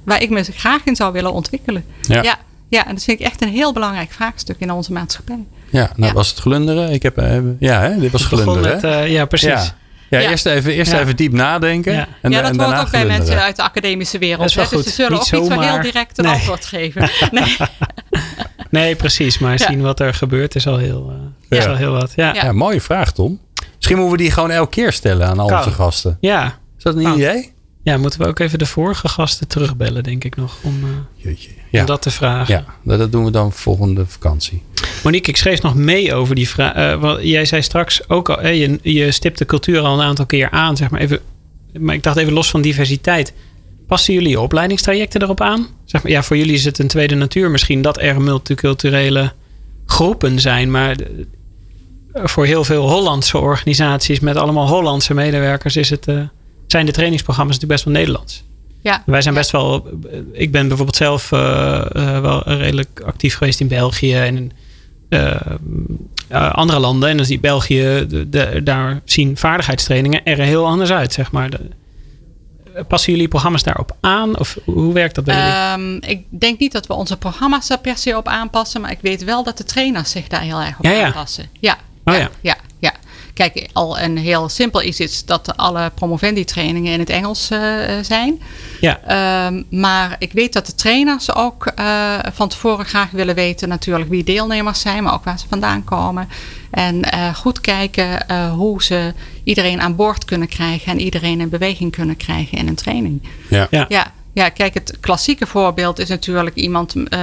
waar 0.04 0.22
ik 0.22 0.30
me 0.30 0.42
graag 0.42 0.80
in 0.84 0.96
zou 0.96 1.12
willen 1.12 1.32
ontwikkelen. 1.32 1.84
Ja. 2.00 2.22
ja, 2.22 2.36
ja, 2.68 2.86
en 2.86 2.94
dat 2.94 3.04
vind 3.04 3.20
ik 3.20 3.26
echt 3.26 3.42
een 3.42 3.48
heel 3.48 3.72
belangrijk 3.72 4.12
vraagstuk 4.12 4.56
in 4.58 4.70
onze 4.70 4.92
maatschappij. 4.92 5.44
Ja, 5.70 5.90
nou 5.96 6.08
Ja. 6.08 6.12
was 6.12 6.28
het 6.28 6.38
glunderen? 6.38 6.90
Ik 6.90 7.02
heb, 7.02 7.18
eh, 7.18 7.38
ja, 7.58 7.80
hè? 7.80 7.98
dit 7.98 8.12
was 8.12 8.24
glunderen. 8.24 8.62
met, 8.74 8.84
eh, 8.84 9.10
ja, 9.12 9.24
precies. 9.24 9.48
Ja. 9.48 9.62
Ja, 10.10 10.18
Ja. 10.18 10.30
Eerst, 10.30 10.46
even, 10.46 10.72
eerst 10.72 10.92
Ja. 10.92 11.00
even 11.00 11.16
diep 11.16 11.32
nadenken. 11.32 11.92
Ja. 11.92 12.08
En, 12.20 12.30
ja, 12.30 12.36
en 12.36 12.42
dat 12.44 12.54
daarna 12.58 12.74
hoort 12.74 12.86
ook 12.86 12.90
bij 12.92 13.06
mensen 13.06 13.42
uit 13.42 13.56
de 13.56 13.62
academische 13.62 14.18
wereld. 14.18 14.38
Dat 14.40 14.48
is 14.48 14.54
wel 14.54 14.64
hè, 14.64 14.76
dus 14.76 14.84
ze 14.86 14.90
zullen 14.92 15.12
Niet 15.12 15.34
ook 15.34 15.42
niet 15.42 15.52
zo 15.52 15.60
heel 15.60 15.80
direct 15.82 16.18
een 16.18 16.24
Nee. 16.24 16.34
antwoord 16.34 16.64
geven. 16.66 17.10
Nee. 17.30 17.56
Nee, 18.72 18.96
precies. 18.96 19.38
Maar 19.38 19.58
Ja. 19.58 19.66
zien 19.66 19.80
wat 19.80 20.00
er 20.00 20.14
gebeurt 20.14 20.54
is 20.54 20.66
al 20.66 20.76
heel, 20.76 21.10
eh, 21.50 21.58
is 21.58 21.64
Ja. 21.64 21.70
al 21.70 21.76
heel 21.76 21.92
wat. 21.92 22.12
Ja. 22.16 22.34
Ja. 22.34 22.44
Ja, 22.44 22.52
mooie 22.52 22.80
vraag, 22.80 23.12
Tom. 23.12 23.38
Misschien 23.76 23.96
moeten 23.96 24.16
we 24.16 24.22
die 24.22 24.30
gewoon 24.32 24.50
elke 24.50 24.70
keer 24.70 24.92
stellen 24.92 25.26
aan 25.26 25.38
al 25.38 25.46
Kan. 25.46 25.56
onze 25.58 25.70
gasten. 25.70 26.16
Ja. 26.20 26.58
Is 26.78 26.82
dat 26.82 26.96
een 26.96 27.02
Kan. 27.02 27.14
idee? 27.14 27.50
ja, 27.82 27.96
moeten 27.98 28.20
we 28.20 28.26
ook 28.26 28.38
even 28.38 28.58
de 28.58 28.66
vorige 28.66 29.08
gasten 29.08 29.48
terugbellen, 29.48 30.02
denk 30.02 30.24
ik 30.24 30.36
nog. 30.36 30.56
Om, 30.62 30.78
eh, 30.82 31.24
Jeetje. 31.24 31.48
om 31.50 31.54
Ja, 31.70 31.84
dat 31.84 32.02
te 32.02 32.10
vragen. 32.10 32.54
ja 32.54 32.64
dat 32.84 32.98
dat 32.98 33.12
doen 33.12 33.24
we 33.24 33.30
dan 33.30 33.52
volgende 33.52 34.06
vakantie. 34.06 34.62
Monique, 35.02 35.30
ik 35.30 35.36
schreef 35.36 35.62
nog 35.62 35.74
mee 35.74 36.14
over 36.14 36.34
die 36.34 36.48
vraag. 36.48 36.74
eh, 36.74 37.00
want 37.00 37.22
jij 37.22 37.44
zei 37.44 37.62
straks 37.62 38.08
ook 38.08 38.28
al, 38.30 38.40
eh, 38.40 38.60
je, 38.60 38.78
je 38.82 39.10
stipt 39.10 39.38
de 39.38 39.46
cultuur 39.46 39.80
al 39.80 39.94
een 40.00 40.06
aantal 40.06 40.26
keer 40.26 40.50
aan, 40.50 40.76
zeg 40.76 40.90
maar 40.90 41.00
even. 41.00 41.20
Maar 41.78 41.94
ik 41.94 42.02
dacht 42.02 42.16
even 42.16 42.32
los 42.32 42.50
van 42.50 42.62
diversiteit. 42.62 43.32
Passen 43.86 44.14
jullie 44.14 44.28
je 44.30 44.40
opleidingstrajecten 44.40 45.22
erop 45.22 45.40
aan? 45.40 45.66
Zeg 45.92 46.02
maar, 46.02 46.12
ja, 46.12 46.22
voor 46.22 46.36
jullie 46.36 46.54
is 46.54 46.64
het 46.64 46.78
een 46.78 46.88
tweede 46.88 47.14
natuur 47.14 47.50
misschien 47.50 47.82
dat 47.82 48.00
er 48.00 48.20
multiculturele 48.22 49.32
groepen 49.86 50.40
zijn. 50.40 50.70
Maar 50.70 50.96
de- 50.96 51.26
voor 52.12 52.46
heel 52.46 52.64
veel 52.64 52.88
Hollandse 52.88 53.38
organisaties 53.38 54.20
met 54.20 54.36
allemaal 54.36 54.68
Hollandse 54.68 55.14
medewerkers 55.14 55.76
is 55.76 55.90
het, 55.90 56.08
eh, 56.08 56.20
zijn 56.66 56.86
de 56.86 56.92
trainingsprogramma's 56.92 57.54
natuurlijk 57.54 57.82
best 57.82 57.94
wel 57.94 58.02
Nederlands. 58.04 58.44
Ja. 58.80 59.02
Wij 59.06 59.22
zijn 59.22 59.34
best 59.34 59.50
wel. 59.50 59.88
Ik 60.32 60.52
ben 60.52 60.66
bijvoorbeeld 60.68 60.96
zelf 60.96 61.32
eh, 61.32 61.84
eh, 61.94 62.20
wel 62.20 62.42
redelijk 62.48 63.02
actief 63.04 63.34
geweest 63.36 63.60
in 63.60 63.68
België 63.68 64.14
en 64.14 64.36
in 64.36 64.52
eh, 65.08 65.30
eh, 66.28 66.52
andere 66.52 66.78
landen. 66.78 67.08
En 67.08 67.16
dan 67.16 67.26
zie 67.26 67.40
België, 67.40 68.04
de, 68.08 68.28
de- 68.28 68.60
daar 68.64 69.00
zien 69.04 69.36
vaardigheidstrainingen 69.36 70.24
er 70.24 70.38
heel 70.38 70.66
anders 70.66 70.90
uit, 70.92 71.12
zeg 71.12 71.32
maar. 71.32 71.50
De- 71.50 71.60
passen 72.88 73.12
jullie 73.12 73.28
programma's 73.28 73.62
daarop 73.62 73.96
aan? 74.00 74.38
Of 74.38 74.58
hoe 74.64 74.92
werkt 74.92 75.14
dat 75.14 75.24
bij 75.24 75.34
jullie? 75.36 75.50
Ehm, 75.52 76.10
ik 76.10 76.26
denk 76.28 76.58
niet 76.58 76.72
dat 76.72 76.86
we 76.86 76.94
onze 76.94 77.16
programma's 77.16 77.70
er 77.70 77.78
per 77.78 77.96
se 77.98 78.16
op 78.16 78.28
aanpassen. 78.28 78.80
Maar 78.80 78.90
ik 78.90 79.00
weet 79.00 79.24
wel 79.24 79.42
dat 79.42 79.56
de 79.56 79.64
trainers 79.64 80.10
zich 80.10 80.28
daar 80.28 80.40
heel 80.40 80.60
erg 80.60 80.78
op 80.78 80.84
Ja, 80.84 81.04
aanpassen. 81.04 81.48
Ja, 81.60 81.78
Oh 82.04 82.14
ja, 82.14 82.20
ja. 82.20 82.28
ja, 82.40 82.40
ja. 82.40 82.56
Kijk, 83.34 83.68
al 83.72 83.98
een 83.98 84.18
heel 84.18 84.48
simpel 84.48 84.80
is 84.80 84.98
het 84.98 85.22
dat 85.26 85.56
alle 85.56 85.90
promovendi 85.94 86.44
trainingen 86.44 86.92
in 86.92 86.98
het 86.98 87.10
Engels 87.10 87.50
eh, 87.50 87.58
zijn. 88.02 88.40
Ja, 88.80 89.00
Ehm, 89.12 89.62
maar 89.70 90.16
ik 90.18 90.32
weet 90.32 90.52
dat 90.52 90.66
de 90.66 90.74
trainers 90.74 91.34
ook 91.34 91.66
eh, 91.66 92.18
van 92.32 92.48
tevoren 92.48 92.84
graag 92.84 93.10
willen 93.10 93.34
weten 93.34 93.68
natuurlijk 93.68 94.10
wie 94.10 94.24
deelnemers 94.24 94.80
zijn, 94.80 95.02
maar 95.02 95.12
ook 95.12 95.24
waar 95.24 95.38
ze 95.38 95.48
vandaan 95.48 95.84
komen. 95.84 96.28
En 96.70 97.02
eh, 97.02 97.34
goed 97.34 97.60
kijken 97.60 98.28
eh, 98.28 98.52
hoe 98.52 98.82
ze 98.82 99.14
iedereen 99.44 99.80
aan 99.80 99.96
boord 99.96 100.24
kunnen 100.24 100.48
krijgen 100.48 100.92
en 100.92 101.00
iedereen 101.00 101.40
in 101.40 101.48
beweging 101.48 101.92
kunnen 101.92 102.16
krijgen 102.16 102.58
in 102.58 102.68
een 102.68 102.74
training. 102.74 103.22
Ja. 103.48 103.66
ja. 103.70 103.86
Ja, 103.88 104.12
ja 104.32 104.48
kijk, 104.48 104.74
het 104.74 104.96
klassieke 105.00 105.46
voorbeeld 105.46 105.98
is 105.98 106.08
natuurlijk 106.08 106.56
iemand, 106.56 106.94
eh, 107.08 107.20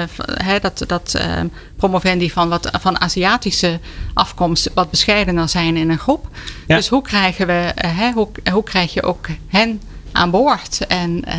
dat, 0.61 0.83
dat 0.87 1.13
eh, 1.13 1.41
promovendi 1.75 2.29
van, 2.31 2.49
wat, 2.49 2.69
van 2.81 3.01
Aziatische 3.01 3.79
afkomst 4.13 4.69
wat 4.73 4.89
bescheidener 4.89 5.49
zijn 5.49 5.77
in 5.77 5.89
een 5.89 5.97
groep. 5.99 6.27
Ja. 6.67 6.75
Dus 6.75 6.87
hoe 6.87 7.01
krijgen 7.01 7.47
we, 7.47 7.53
eh, 7.75 7.97
hè, 7.97 8.11
hoe, 8.11 8.27
hoe 8.51 8.63
krijg 8.63 8.93
je 8.93 9.03
ook 9.03 9.27
hen 9.47 9.81
aan 10.11 10.31
boord? 10.31 10.87
En 10.87 11.23
eh, 11.25 11.37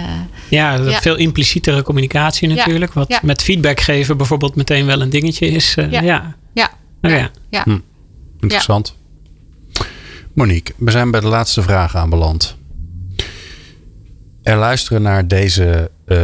ja, 0.48 0.74
Ja. 0.74 1.00
veel 1.00 1.16
implicietere 1.16 1.82
communicatie 1.82 2.48
Ja, 2.48 2.54
natuurlijk. 2.54 2.92
Wat 2.92 3.08
ja. 3.08 3.18
met 3.22 3.42
feedback 3.42 3.80
geven 3.80 4.16
bijvoorbeeld 4.16 4.54
meteen 4.54 4.86
wel 4.86 5.00
een 5.00 5.10
dingetje 5.10 5.46
is. 5.46 5.74
eh, 5.76 5.90
Ja. 5.90 6.00
ja. 6.00 6.34
ja, 6.52 6.70
Oh, 7.02 7.10
ja, 7.10 7.16
ja. 7.16 7.30
ja. 7.50 7.62
Hm. 7.62 7.78
Interessant. 8.40 8.96
Monique, 10.34 10.74
we 10.76 10.90
zijn 10.90 11.10
bij 11.10 11.20
de 11.20 11.26
laatste 11.26 11.62
vraag 11.62 11.96
aanbeland. 11.96 12.56
Er 14.42 14.56
luisteren 14.56 15.02
naar 15.02 15.28
deze 15.28 15.90
eh, 16.06 16.18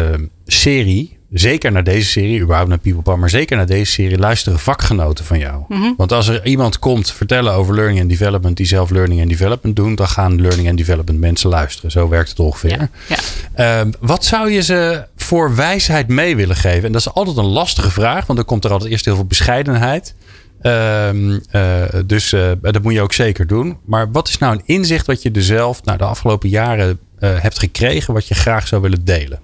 serie, 0.46 1.18
zeker 1.32 1.72
naar 1.72 1.84
deze 1.84 2.10
serie, 2.10 2.40
überhaupt 2.40 2.68
naar 2.68 2.78
People 2.78 3.02
Power, 3.02 3.20
maar 3.20 3.30
zeker 3.30 3.56
naar 3.56 3.66
deze 3.66 3.92
serie, 3.92 4.18
luisteren 4.18 4.58
vakgenoten 4.58 5.24
van 5.24 5.38
jou. 5.38 5.64
Mhm. 5.68 5.92
Want 5.96 6.12
als 6.12 6.28
er 6.28 6.46
iemand 6.46 6.78
komt 6.78 7.12
vertellen 7.12 7.52
over 7.52 7.74
learning 7.74 8.00
and 8.00 8.08
development, 8.08 8.56
die 8.56 8.66
zelf 8.66 8.90
learning 8.90 9.20
and 9.20 9.30
development 9.30 9.76
doen, 9.76 9.94
dan 9.94 10.08
gaan 10.08 10.40
learning 10.40 10.68
and 10.68 10.78
development 10.78 11.20
mensen 11.20 11.50
luisteren. 11.50 11.90
Zo 11.90 12.08
werkt 12.08 12.28
het 12.28 12.38
ongeveer. 12.38 12.70
Ja, 12.70 12.88
ja. 13.08 13.16
Ehm, 13.54 13.90
wat 14.00 14.24
zou 14.24 14.50
je 14.50 14.62
ze 14.62 15.06
voor 15.16 15.54
wijsheid 15.54 16.08
mee 16.08 16.36
willen 16.36 16.56
geven? 16.56 16.84
En 16.84 16.92
dat 16.92 17.00
is 17.00 17.12
altijd 17.12 17.36
een 17.36 17.44
lastige 17.44 17.90
vraag, 17.90 18.26
want 18.26 18.38
dan 18.38 18.48
komt 18.48 18.64
er 18.64 18.70
altijd 18.70 18.90
eerst 18.90 19.04
heel 19.04 19.14
veel 19.14 19.24
bescheidenheid. 19.24 20.14
Ehm, 20.60 21.38
eh, 21.50 21.82
dus 22.06 22.32
eh, 22.32 22.50
dat 22.60 22.82
moet 22.82 22.92
je 22.92 23.00
ook 23.00 23.12
zeker 23.12 23.46
doen. 23.46 23.76
Maar 23.84 24.10
wat 24.12 24.28
is 24.28 24.38
nou 24.38 24.54
een 24.54 24.62
inzicht 24.64 25.06
wat 25.06 25.22
je 25.22 25.30
er 25.30 25.42
zelf 25.42 25.84
nou, 25.84 25.98
de 25.98 26.04
afgelopen 26.04 26.48
jaren 26.48 26.98
hebt 27.18 27.58
gekregen, 27.58 28.14
wat 28.14 28.28
je 28.28 28.34
graag 28.34 28.66
zou 28.66 28.82
willen 28.82 29.04
delen? 29.04 29.40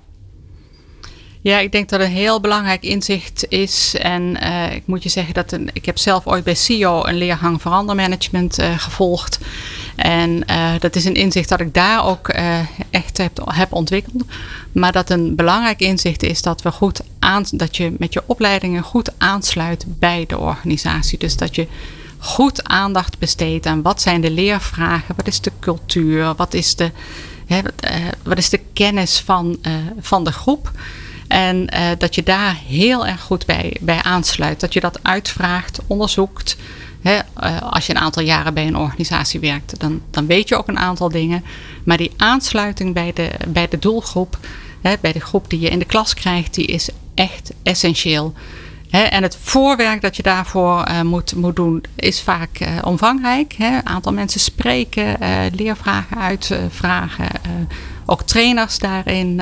Ja, 1.43 1.59
ik 1.59 1.73
denk 1.73 1.89
dat 1.89 2.01
een 2.01 2.11
heel 2.11 2.41
belangrijk 2.41 2.83
inzicht 2.83 3.47
is. 3.49 3.95
En 3.99 4.37
uh, 4.43 4.75
ik 4.75 4.83
moet 4.87 5.03
je 5.03 5.09
zeggen 5.09 5.35
dat 5.35 5.53
een, 5.53 5.71
ik 5.73 5.87
heb 5.87 5.99
zelf 5.99 6.27
ooit 6.27 6.45
bij 6.45 6.55
CEO 6.55 7.05
een 7.05 7.17
leergang 7.17 7.61
verandermanagement 7.61 8.59
uh, 8.59 8.79
gevolgd. 8.79 9.39
En 9.97 10.45
dat 10.79 10.97
is 10.97 11.05
een 11.05 11.15
inzicht 11.15 11.49
dat 11.49 11.61
ik 11.61 11.75
daar 11.75 12.07
ook 12.07 12.29
echt 12.91 13.19
heb, 13.19 13.43
heb 13.45 13.73
ontwikkeld. 13.73 14.25
Maar 14.73 14.93
dat 14.93 15.11
een 15.11 15.35
belangrijk 15.35 15.81
inzicht 15.81 16.23
is 16.23 16.43
dat 16.43 16.63
we 16.63 16.71
goed 16.71 17.01
aan, 17.19 17.45
dat 17.51 17.77
je 17.77 17.95
met 17.99 18.13
je 18.13 18.23
opleidingen 18.27 18.83
goed 18.83 19.13
aansluit 19.19 19.85
bij 19.87 20.25
de 20.27 20.39
organisatie. 20.39 21.19
Dus 21.19 21.37
dat 21.37 21.55
je 21.55 21.67
goed 22.19 22.65
aandacht 22.65 23.19
besteedt 23.19 23.67
aan 23.67 23.83
wat 23.83 24.03
zijn 24.03 24.21
de 24.21 24.31
leervragen, 24.31 25.15
wat 25.17 25.27
is 25.27 25.41
de 25.41 25.53
cultuur, 25.61 26.35
wat 26.35 26.55
is 26.55 26.77
de, 26.77 26.91
hè, 27.53 27.61
wat 28.23 28.39
is 28.39 28.49
de 28.49 28.61
kennis 28.73 29.21
van, 29.21 29.59
van 30.01 30.25
de 30.25 30.33
groep. 30.33 30.71
En 31.29 31.75
uh, 31.75 31.87
dat 31.99 32.15
je 32.15 32.23
daar 32.23 32.57
heel 32.67 33.07
erg 33.07 33.21
goed 33.21 33.47
bij, 33.47 33.77
bij 33.81 34.03
aansluit. 34.03 34.61
Dat 34.61 34.73
je 34.73 34.81
dat 34.81 34.99
uitvraagt, 35.03 35.81
onderzoekt. 35.87 36.57
Hè, 37.03 37.19
als 37.61 37.87
je 37.87 37.95
een 37.95 38.01
aantal 38.01 38.23
jaren 38.23 38.55
bij 38.55 38.67
een 38.67 38.77
organisatie 38.77 39.41
werkt, 39.41 39.81
dan, 39.81 40.03
dan 40.11 40.27
weet 40.27 40.49
je 40.49 40.57
ook 40.57 40.69
een 40.69 40.79
aantal 40.79 41.09
dingen. 41.09 41.45
Maar 41.85 41.97
die 41.97 42.13
aansluiting 42.17 42.95
bij 42.95 43.13
de, 43.13 43.31
bij 43.49 43.69
de 43.69 43.79
doelgroep, 43.79 44.39
hè, 44.81 44.95
bij 45.01 45.13
de 45.13 45.21
groep 45.21 45.51
die 45.51 45.61
je 45.61 45.69
in 45.69 45.79
de 45.79 45.85
klas 45.85 46.15
krijgt, 46.15 46.55
die 46.55 46.67
is 46.67 46.89
echt 47.15 47.53
essentieel. 47.63 48.35
En 48.93 49.23
het 49.23 49.37
voorwerk 49.41 50.01
dat 50.01 50.17
je 50.17 50.23
daarvoor 50.23 50.89
uh, 50.89 51.01
moet, 51.03 51.35
moet 51.35 51.57
doen, 51.57 51.85
is 51.97 52.23
vaak 52.23 52.61
uh, 52.61 52.69
omvangrijk. 52.85 53.55
Een 53.59 53.87
aantal 53.87 54.13
mensen 54.13 54.41
spreken, 54.41 55.17
uh, 55.23 55.39
leervragen 55.53 56.19
uitvragen, 56.19 57.29
ook 58.07 58.23
trainers 58.23 58.79
daarin, 58.79 59.41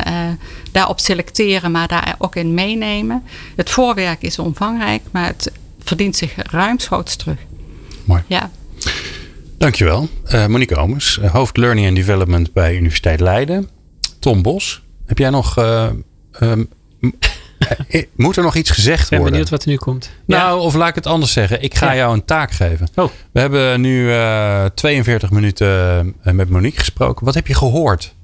daarop 0.73 1.01
selecteren, 1.01 1.71
maar 1.71 1.89
daar 1.89 2.15
ook 2.19 2.37
in 2.37 2.55
meenemen. 2.55 3.23
Het 3.57 3.71
voorwerk 3.71 4.23
is 4.23 4.39
omvangrijk, 4.39 5.03
maar 5.11 5.27
het 5.27 5.53
verdient 5.79 6.17
zich 6.17 6.35
ruimschoots 6.37 7.17
terug. 7.17 7.39
Mooi. 8.05 8.23
Ja. 8.27 8.51
Dankjewel. 9.59 10.09
Monique 10.49 10.77
Omers, 10.77 11.17
hoofd 11.17 11.57
Learning 11.57 11.87
and 11.87 11.97
Development 11.97 12.53
bij 12.53 12.77
Universiteit 12.77 13.21
Leiden. 13.21 13.69
Tom 14.19 14.43
Bos, 14.43 14.83
heb 15.07 15.19
jij 15.19 15.31
nog... 15.31 15.57
Um, 16.41 16.69
moet 18.17 18.37
er 18.37 18.43
nog 18.43 18.55
iets 18.55 18.71
gezegd 18.71 19.09
worden? 19.09 19.19
Ik 19.19 19.23
ben 19.23 19.31
benieuwd 19.33 19.51
wat 19.51 19.63
er 19.63 19.69
nu 19.69 19.77
komt. 19.77 20.11
Nou, 20.25 20.59
ja. 20.59 20.65
of 20.65 20.75
laat 20.75 20.89
ik 20.89 20.95
het 20.95 21.07
anders 21.07 21.33
zeggen. 21.33 21.63
Ik 21.63 21.75
ga 21.75 21.87
ja. 21.87 21.97
jou 21.97 22.15
een 22.15 22.25
taak 22.25 22.51
geven. 22.51 22.89
Oh. 22.95 23.11
We 23.33 23.41
hebben 23.41 23.81
nu 23.81 24.09
uh, 24.09 24.65
42 24.65 25.31
minuten 25.31 26.15
met 26.23 26.51
Monique 26.51 26.79
gesproken. 26.79 27.25
Wat 27.25 27.35
heb 27.35 27.47
je 27.47 27.55
gehoord? 27.55 28.15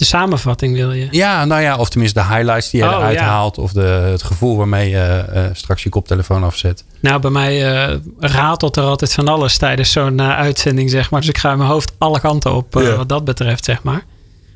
De 0.00 0.06
samenvatting 0.06 0.74
wil 0.74 0.92
je? 0.92 1.08
Ja, 1.10 1.44
nou 1.44 1.62
ja, 1.62 1.76
of 1.76 1.88
tenminste 1.88 2.20
de 2.20 2.26
highlights 2.26 2.70
die 2.70 2.82
je 2.82 2.88
oh, 2.88 2.94
eruit 2.94 3.18
ja. 3.18 3.24
haalt. 3.24 3.58
Of 3.58 3.72
de, 3.72 3.80
het 3.80 4.22
gevoel 4.22 4.56
waarmee 4.56 4.90
je 4.90 5.24
uh, 5.34 5.44
straks 5.52 5.82
je 5.82 5.88
koptelefoon 5.88 6.44
afzet. 6.44 6.84
Nou, 7.00 7.20
bij 7.20 7.30
mij 7.30 7.88
uh, 7.90 7.96
ratelt 8.18 8.76
er 8.76 8.82
altijd 8.82 9.14
van 9.14 9.28
alles 9.28 9.56
tijdens 9.56 9.92
zo'n 9.92 10.18
uh, 10.18 10.36
uitzending, 10.36 10.90
zeg 10.90 11.10
maar. 11.10 11.20
Dus 11.20 11.28
ik 11.28 11.38
ga 11.38 11.52
in 11.52 11.58
mijn 11.58 11.70
hoofd 11.70 11.92
alle 11.98 12.20
kanten 12.20 12.54
op 12.54 12.74
ja. 12.74 12.96
wat 12.96 13.08
dat 13.08 13.24
betreft, 13.24 13.64
zeg 13.64 13.82
maar. 13.82 14.04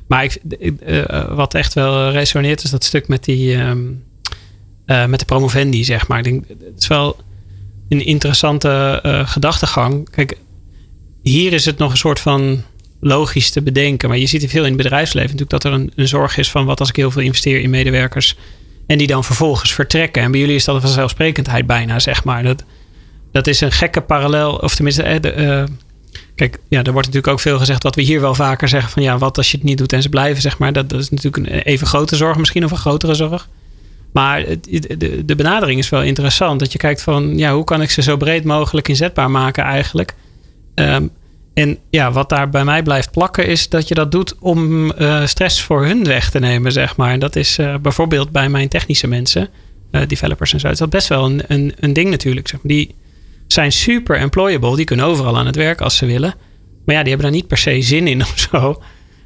Maar 0.07 0.23
ik, 0.23 0.39
uh, 0.87 1.35
wat 1.35 1.53
echt 1.53 1.73
wel 1.73 2.11
resoneert 2.11 2.63
is 2.63 2.69
dat 2.69 2.83
stuk 2.83 3.07
met, 3.07 3.23
die, 3.23 3.55
um, 3.55 4.03
met 4.85 5.19
de 5.19 5.25
promovendi, 5.25 5.83
zeg 5.83 6.07
maar. 6.07 6.17
Ik 6.17 6.23
denk, 6.23 6.47
het 6.47 6.81
is 6.81 6.87
wel 6.87 7.17
een 7.89 8.05
interessante 8.05 8.99
gedachtegang. 9.25 10.09
Kijk, 10.09 10.37
hier 11.21 11.53
is 11.53 11.65
het 11.65 11.77
nog 11.77 11.91
een 11.91 11.97
soort 11.97 12.19
van 12.19 12.63
logisch 12.99 13.49
te 13.49 13.61
bedenken. 13.61 14.09
Maar 14.09 14.17
je 14.17 14.25
ziet 14.25 14.43
er 14.43 14.49
veel 14.49 14.63
in 14.63 14.73
het 14.73 14.81
bedrijfsleven 14.81 15.35
natuurlijk 15.35 15.63
dat 15.63 15.73
er 15.73 15.79
een, 15.95 16.07
zorg 16.07 16.37
is 16.37 16.51
van 16.51 16.65
wat 16.65 16.79
als 16.79 16.89
ik 16.89 16.95
heel 16.95 17.11
veel 17.11 17.21
investeer 17.21 17.61
in 17.61 17.69
medewerkers 17.69 18.35
en 18.87 18.97
die 18.97 19.07
dan 19.07 19.23
vervolgens 19.23 19.73
vertrekken. 19.73 20.21
En 20.21 20.31
bij 20.31 20.39
jullie 20.39 20.55
is 20.55 20.65
dat 20.65 20.75
een 20.75 20.81
vanzelfsprekendheid 20.81 21.65
bijna, 21.65 21.99
zeg 21.99 22.23
maar. 22.23 22.43
Dat, 22.43 22.63
dat 23.31 23.47
is 23.47 23.61
een 23.61 23.71
gekke 23.71 24.01
parallel, 24.01 24.55
of 24.55 24.75
tenminste... 24.75 25.21
Kijk, 26.35 26.59
ja, 26.67 26.83
er 26.83 26.91
wordt 26.91 27.07
natuurlijk 27.07 27.33
ook 27.33 27.39
veel 27.39 27.57
gezegd 27.57 27.83
wat 27.83 27.95
we 27.95 28.01
hier 28.01 28.21
wel 28.21 28.35
vaker 28.35 28.67
zeggen 28.67 28.89
van 28.89 29.03
ja, 29.03 29.17
wat 29.17 29.37
als 29.37 29.51
je 29.51 29.57
het 29.57 29.65
niet 29.65 29.77
doet 29.77 29.93
en 29.93 30.01
ze 30.01 30.09
blijven, 30.09 30.41
zeg 30.41 30.57
maar. 30.57 30.73
Dat, 30.73 30.89
dat 30.89 30.99
is 30.99 31.09
natuurlijk 31.09 31.47
een 31.47 31.59
even 31.59 31.87
grote 31.87 32.15
zorg 32.15 32.37
misschien 32.37 32.63
of 32.63 32.71
een 32.71 32.77
grotere 32.77 33.13
zorg. 33.13 33.47
Maar 34.13 34.45
de, 34.61 35.25
de 35.25 35.35
benadering 35.35 35.79
is 35.79 35.89
wel 35.89 36.03
interessant. 36.03 36.59
Dat 36.59 36.71
je 36.71 36.77
kijkt 36.77 37.01
van 37.01 37.37
ja, 37.37 37.53
hoe 37.53 37.63
kan 37.63 37.81
ik 37.81 37.91
ze 37.91 38.01
zo 38.01 38.17
breed 38.17 38.43
mogelijk 38.43 38.87
inzetbaar 38.87 39.31
maken 39.31 39.63
eigenlijk. 39.63 40.13
Um, 40.75 41.11
en 41.53 41.77
ja, 41.89 42.11
wat 42.11 42.29
daar 42.29 42.49
bij 42.49 42.63
mij 42.63 42.83
blijft 42.83 43.11
plakken 43.11 43.47
is 43.47 43.69
dat 43.69 43.87
je 43.87 43.95
dat 43.95 44.11
doet 44.11 44.35
om 44.39 44.91
uh, 44.91 45.25
stress 45.25 45.61
voor 45.61 45.85
hun 45.85 46.03
weg 46.03 46.29
te 46.29 46.39
nemen, 46.39 46.71
zeg 46.71 46.95
maar. 46.95 47.19
Dat 47.19 47.35
is 47.35 47.59
uh, 47.59 47.75
bijvoorbeeld 47.77 48.31
bij 48.31 48.49
mijn 48.49 48.67
technische 48.67 49.07
mensen, 49.07 49.49
uh, 49.91 50.01
developers 50.07 50.53
en 50.53 50.59
zo. 50.59 50.67
Is 50.67 50.77
dat 50.77 50.89
best 50.89 51.07
wel 51.07 51.25
een, 51.25 51.41
een, 51.47 51.73
een 51.79 51.93
ding 51.93 52.09
natuurlijk. 52.09 52.47
Zeg 52.47 52.59
maar. 52.63 52.71
Die, 52.71 52.95
zijn 53.47 53.71
super 53.71 54.17
employable. 54.17 54.75
Die 54.75 54.85
kunnen 54.85 55.05
overal 55.05 55.37
aan 55.37 55.45
het 55.45 55.55
werk 55.55 55.81
als 55.81 55.97
ze 55.97 56.05
willen. 56.05 56.35
Maar 56.85 56.95
ja, 56.95 57.01
die 57.01 57.09
hebben 57.11 57.31
daar 57.31 57.39
niet 57.39 57.47
per 57.47 57.57
se 57.57 57.81
zin 57.81 58.07
in 58.07 58.21
of 58.33 58.47
zo. 58.51 58.81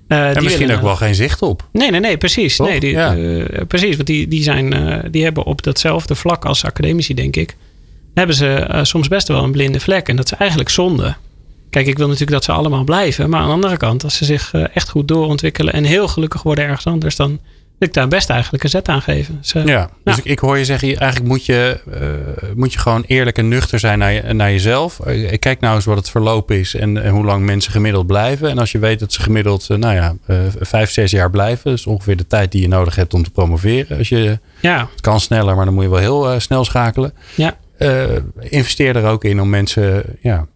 Uh, 0.07 0.35
en 0.35 0.43
misschien 0.43 0.71
ook 0.71 0.81
wel 0.81 0.95
geen 0.95 1.15
zicht 1.15 1.41
op. 1.41 1.67
Nee, 1.71 1.91
nee, 1.91 1.99
nee, 1.99 2.17
precies. 2.17 2.57
Nee, 2.57 2.79
die, 2.79 2.91
ja. 2.91 3.15
uh, 3.15 3.45
precies, 3.67 3.95
want 3.95 4.07
die, 4.07 4.27
die, 4.27 4.43
zijn, 4.43 4.73
uh, 4.73 4.97
die 5.11 5.23
hebben 5.23 5.43
op 5.43 5.63
datzelfde 5.63 6.15
vlak 6.15 6.45
als 6.45 6.65
academici, 6.65 7.13
denk 7.13 7.35
ik, 7.35 7.55
hebben 8.13 8.35
ze 8.35 8.79
soms 8.81 9.07
best 9.07 9.27
wel 9.27 9.43
een 9.43 9.51
blinde 9.51 9.79
vlek. 9.79 10.07
En 10.07 10.15
dat 10.15 10.25
is 10.25 10.37
eigenlijk 10.37 10.69
zonde. 10.69 11.15
Kijk, 11.69 11.87
ik 11.87 11.97
wil 11.97 12.05
natuurlijk 12.05 12.31
dat 12.31 12.43
ze 12.43 12.51
allemaal 12.51 12.83
blijven. 12.83 13.29
Maar 13.29 13.39
aan 13.39 13.47
de 13.47 13.53
andere 13.53 13.77
kant, 13.77 14.03
als 14.03 14.17
ze 14.17 14.25
zich 14.25 14.53
echt 14.53 14.89
goed 14.89 15.07
doorontwikkelen 15.07 15.73
en 15.73 15.83
heel 15.83 16.07
gelukkig 16.07 16.43
worden 16.43 16.63
ergens 16.63 16.85
anders, 16.85 17.15
dan 17.15 17.39
ik 17.79 17.93
daar 17.93 18.07
best 18.07 18.29
eigenlijk 18.29 18.63
een 18.63 18.69
zet 18.69 18.87
aan 18.87 19.01
geven. 19.01 19.37
Dus, 19.41 19.51
ja, 19.51 19.63
nou. 19.63 19.87
dus 20.03 20.17
ik, 20.17 20.25
ik, 20.25 20.39
hoor 20.39 20.57
je 20.57 20.65
zeggen, 20.65 20.97
eigenlijk 20.97 21.31
moet 21.31 21.45
je, 21.45 21.79
uh, 21.93 22.49
moet 22.55 22.73
je 22.73 22.79
gewoon 22.79 23.03
eerlijk 23.07 23.37
en 23.37 23.47
nuchter 23.47 23.79
zijn 23.79 23.99
naar, 23.99 24.11
je, 24.11 24.33
naar 24.33 24.51
jezelf. 24.51 24.99
Uh, 25.07 25.37
kijk 25.39 25.59
nou 25.59 25.75
eens 25.75 25.85
wat 25.85 25.97
het 25.97 26.09
verloop 26.09 26.51
is 26.51 26.75
en, 26.75 27.03
en, 27.03 27.11
hoe 27.11 27.25
lang 27.25 27.45
mensen 27.45 27.71
gemiddeld 27.71 28.07
blijven. 28.07 28.49
En 28.49 28.57
als 28.57 28.71
je 28.71 28.79
weet 28.79 28.99
dat 28.99 29.13
ze 29.13 29.21
gemiddeld, 29.21 29.67
uh, 29.71 29.77
nou 29.77 29.95
ja, 29.95 30.15
vijf, 30.59 30.91
zes 30.91 31.11
jaar 31.11 31.29
blijven. 31.29 31.71
Is 31.71 31.85
ongeveer 31.85 32.17
de 32.17 32.27
tijd 32.27 32.51
die 32.51 32.61
je 32.61 32.67
nodig 32.67 32.95
hebt 32.95 33.13
om 33.13 33.23
te 33.23 33.31
promoveren. 33.31 33.97
Als 33.97 34.09
je, 34.09 34.39
ja. 34.61 34.87
Het 34.91 35.01
kan 35.01 35.19
sneller, 35.19 35.55
maar 35.55 35.65
dan 35.65 35.73
moet 35.73 35.83
je 35.83 35.89
wel 35.89 35.99
heel 35.99 36.39
snel 36.39 36.65
schakelen. 36.65 37.13
Ja. 37.35 37.55
investeer 38.39 38.95
er 38.95 39.05
ook 39.05 39.23
in 39.23 39.41
om 39.41 39.49
mensen 39.49 40.03
ja, 40.21 40.47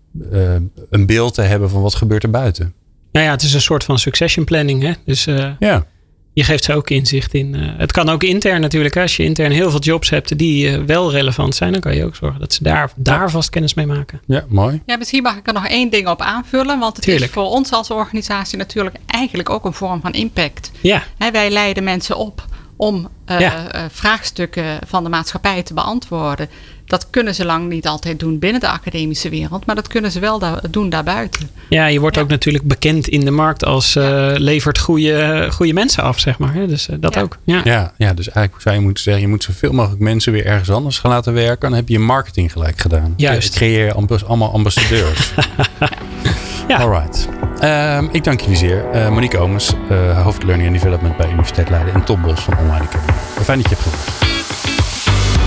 een 0.89 1.05
beeld 1.05 1.34
te 1.34 1.41
hebben 1.41 1.69
van 1.69 1.82
wat 1.82 1.95
gebeurt 1.95 2.24
er 2.24 2.30
buiten. 2.30 2.74
Nou 3.11 3.26
ja, 3.26 3.32
het 3.32 3.41
is 3.41 3.53
een 3.53 3.61
soort 3.61 3.84
van 3.84 3.99
succession 3.99 4.45
planning. 4.45 4.82
Hè? 4.82 4.91
Dus 5.05 5.24
ja 5.59 5.86
je 6.34 6.43
geeft 6.43 6.63
ze 6.63 6.73
ook 6.75 6.89
inzicht 6.89 7.34
in. 7.34 7.53
Uh, 7.55 7.61
het 7.77 7.91
kan 7.91 8.09
ook 8.09 8.23
intern 8.23 8.61
natuurlijk. 8.61 8.93
Hè? 8.95 9.01
Als 9.01 9.15
je 9.15 9.23
intern 9.23 9.51
heel 9.51 9.69
veel 9.71 9.79
jobs 9.79 10.09
hebt 10.09 10.38
die 10.38 10.69
uh, 10.69 10.84
wel 10.86 11.11
relevant 11.11 11.55
zijn, 11.55 11.71
dan 11.71 11.81
kan 11.81 11.95
je 11.95 12.05
ook 12.05 12.15
zorgen 12.15 12.39
dat 12.39 12.53
ze 12.53 12.63
daar, 12.63 12.91
daar 12.95 13.31
vast 13.31 13.49
kennis 13.49 13.73
mee 13.73 13.86
maken. 13.86 14.21
Ja, 14.25 14.45
mooi. 14.47 14.81
Ja, 14.86 14.97
misschien 14.97 15.23
mag 15.23 15.36
ik 15.38 15.47
er 15.47 15.53
nog 15.53 15.67
één 15.67 15.89
ding 15.89 16.07
op 16.07 16.21
aanvullen. 16.21 16.79
Want 16.79 16.95
het 16.95 17.05
Tuurlijk. 17.05 17.25
is 17.25 17.31
voor 17.31 17.49
ons 17.49 17.71
als 17.71 17.91
organisatie 17.91 18.57
natuurlijk 18.57 18.95
eigenlijk 19.05 19.49
ook 19.49 19.65
een 19.65 19.73
vorm 19.73 20.01
van 20.01 20.11
impact. 20.11 20.71
Ja. 20.81 21.03
Hè, 21.17 21.31
wij 21.31 21.49
leiden 21.49 21.84
mensen 21.84 22.17
op 22.17 22.45
om 22.75 23.09
uh, 23.31 23.39
Ja. 23.39 23.89
vraagstukken 23.91 24.79
van 24.88 25.03
de 25.03 25.09
maatschappij 25.09 25.63
te 25.63 25.73
beantwoorden. 25.73 26.49
Dat 26.94 27.08
kunnen 27.10 27.36
ze 27.36 27.46
lang 27.46 27.70
niet 27.70 27.88
altijd 27.88 28.20
doen 28.20 28.39
binnen 28.39 28.62
de 28.62 28.68
academische 28.70 29.30
wereld, 29.30 29.66
maar 29.66 29.76
dat 29.76 29.88
kunnen 29.88 30.12
ze 30.12 30.20
wel 30.20 30.39
da- 30.39 30.60
doen 30.70 30.89
daarbuiten. 30.89 31.50
Ja, 31.70 31.86
je 31.86 32.00
wordt 32.00 32.16
Ja. 32.16 32.22
ook 32.22 32.28
natuurlijk 32.28 32.64
bekend 32.64 33.08
in 33.08 33.20
de 33.26 33.32
markt 33.32 33.66
als 33.66 33.96
eh, 33.96 34.32
levert 34.36 34.80
goede, 34.80 35.48
goede 35.52 35.74
mensen 35.74 36.04
af, 36.04 36.20
zeg 36.20 36.38
maar. 36.38 36.54
hè. 36.54 36.68
Dus 36.68 36.89
eh, 36.89 36.96
dat 37.00 37.14
Ja. 37.14 37.22
ook. 37.22 37.38
Ja. 37.44 37.62
Ja, 37.64 37.94
ja, 37.98 38.14
dus 38.14 38.30
eigenlijk 38.30 38.62
zou 38.64 38.76
je 38.76 38.82
moeten 38.82 39.04
zeggen, 39.04 39.22
je 39.22 39.28
moet 39.30 39.44
zoveel 39.44 39.72
mogelijk 39.72 40.02
mensen 40.02 40.32
weer 40.32 40.46
ergens 40.46 40.70
anders 40.72 41.00
gaan 41.00 41.12
laten 41.12 41.34
werken. 41.34 41.70
Dan 41.70 41.74
heb 41.78 41.88
je 41.88 41.94
je 41.94 42.00
marketing 42.00 42.52
gelijk 42.52 42.80
gedaan. 42.82 43.14
Juist. 43.18 43.54
Je 43.54 43.60
creëer 43.60 43.94
ambas- 43.94 44.26
allemaal 44.26 44.54
ambassadeurs. 44.54 45.32
Ja. 46.68 46.78
Alright. 46.78 47.30
Ehm, 47.60 48.06
ik 48.12 48.24
dank 48.24 48.39
jullie 48.41 48.58
zeer. 48.58 48.89
Eh, 48.91 49.10
Monique 49.10 49.38
Omens, 49.38 49.74
eh, 49.89 50.24
hoofd 50.24 50.44
Learning 50.44 50.70
and 50.70 50.82
Development 50.82 51.18
bij 51.18 51.28
Universiteit 51.30 51.70
Leiden. 51.70 51.94
En 51.94 52.04
Tom 52.04 52.22
Bos 52.22 52.39
van 52.41 52.58
Online 52.58 52.84
Academy. 52.86 53.14
Fijn 53.44 53.62
dat 53.62 53.70
je 53.70 53.76
hebt 53.76 53.82
geluisterd. 53.88 54.32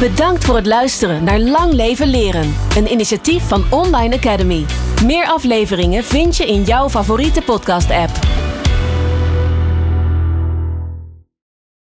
Bedankt 0.00 0.44
voor 0.44 0.56
het 0.56 0.66
luisteren 0.66 1.24
naar 1.24 1.38
Lang 1.38 1.72
Leven 1.72 2.08
Leren, 2.08 2.54
een 2.76 2.90
initiatief 2.90 3.48
van 3.48 3.64
Online 3.70 4.16
Academy. 4.16 4.66
Meer 5.04 5.26
afleveringen 5.26 6.04
vind 6.04 6.36
je 6.36 6.46
in 6.46 6.62
jouw 6.62 6.88
favoriete 6.88 7.42
podcast-app. 7.42 8.10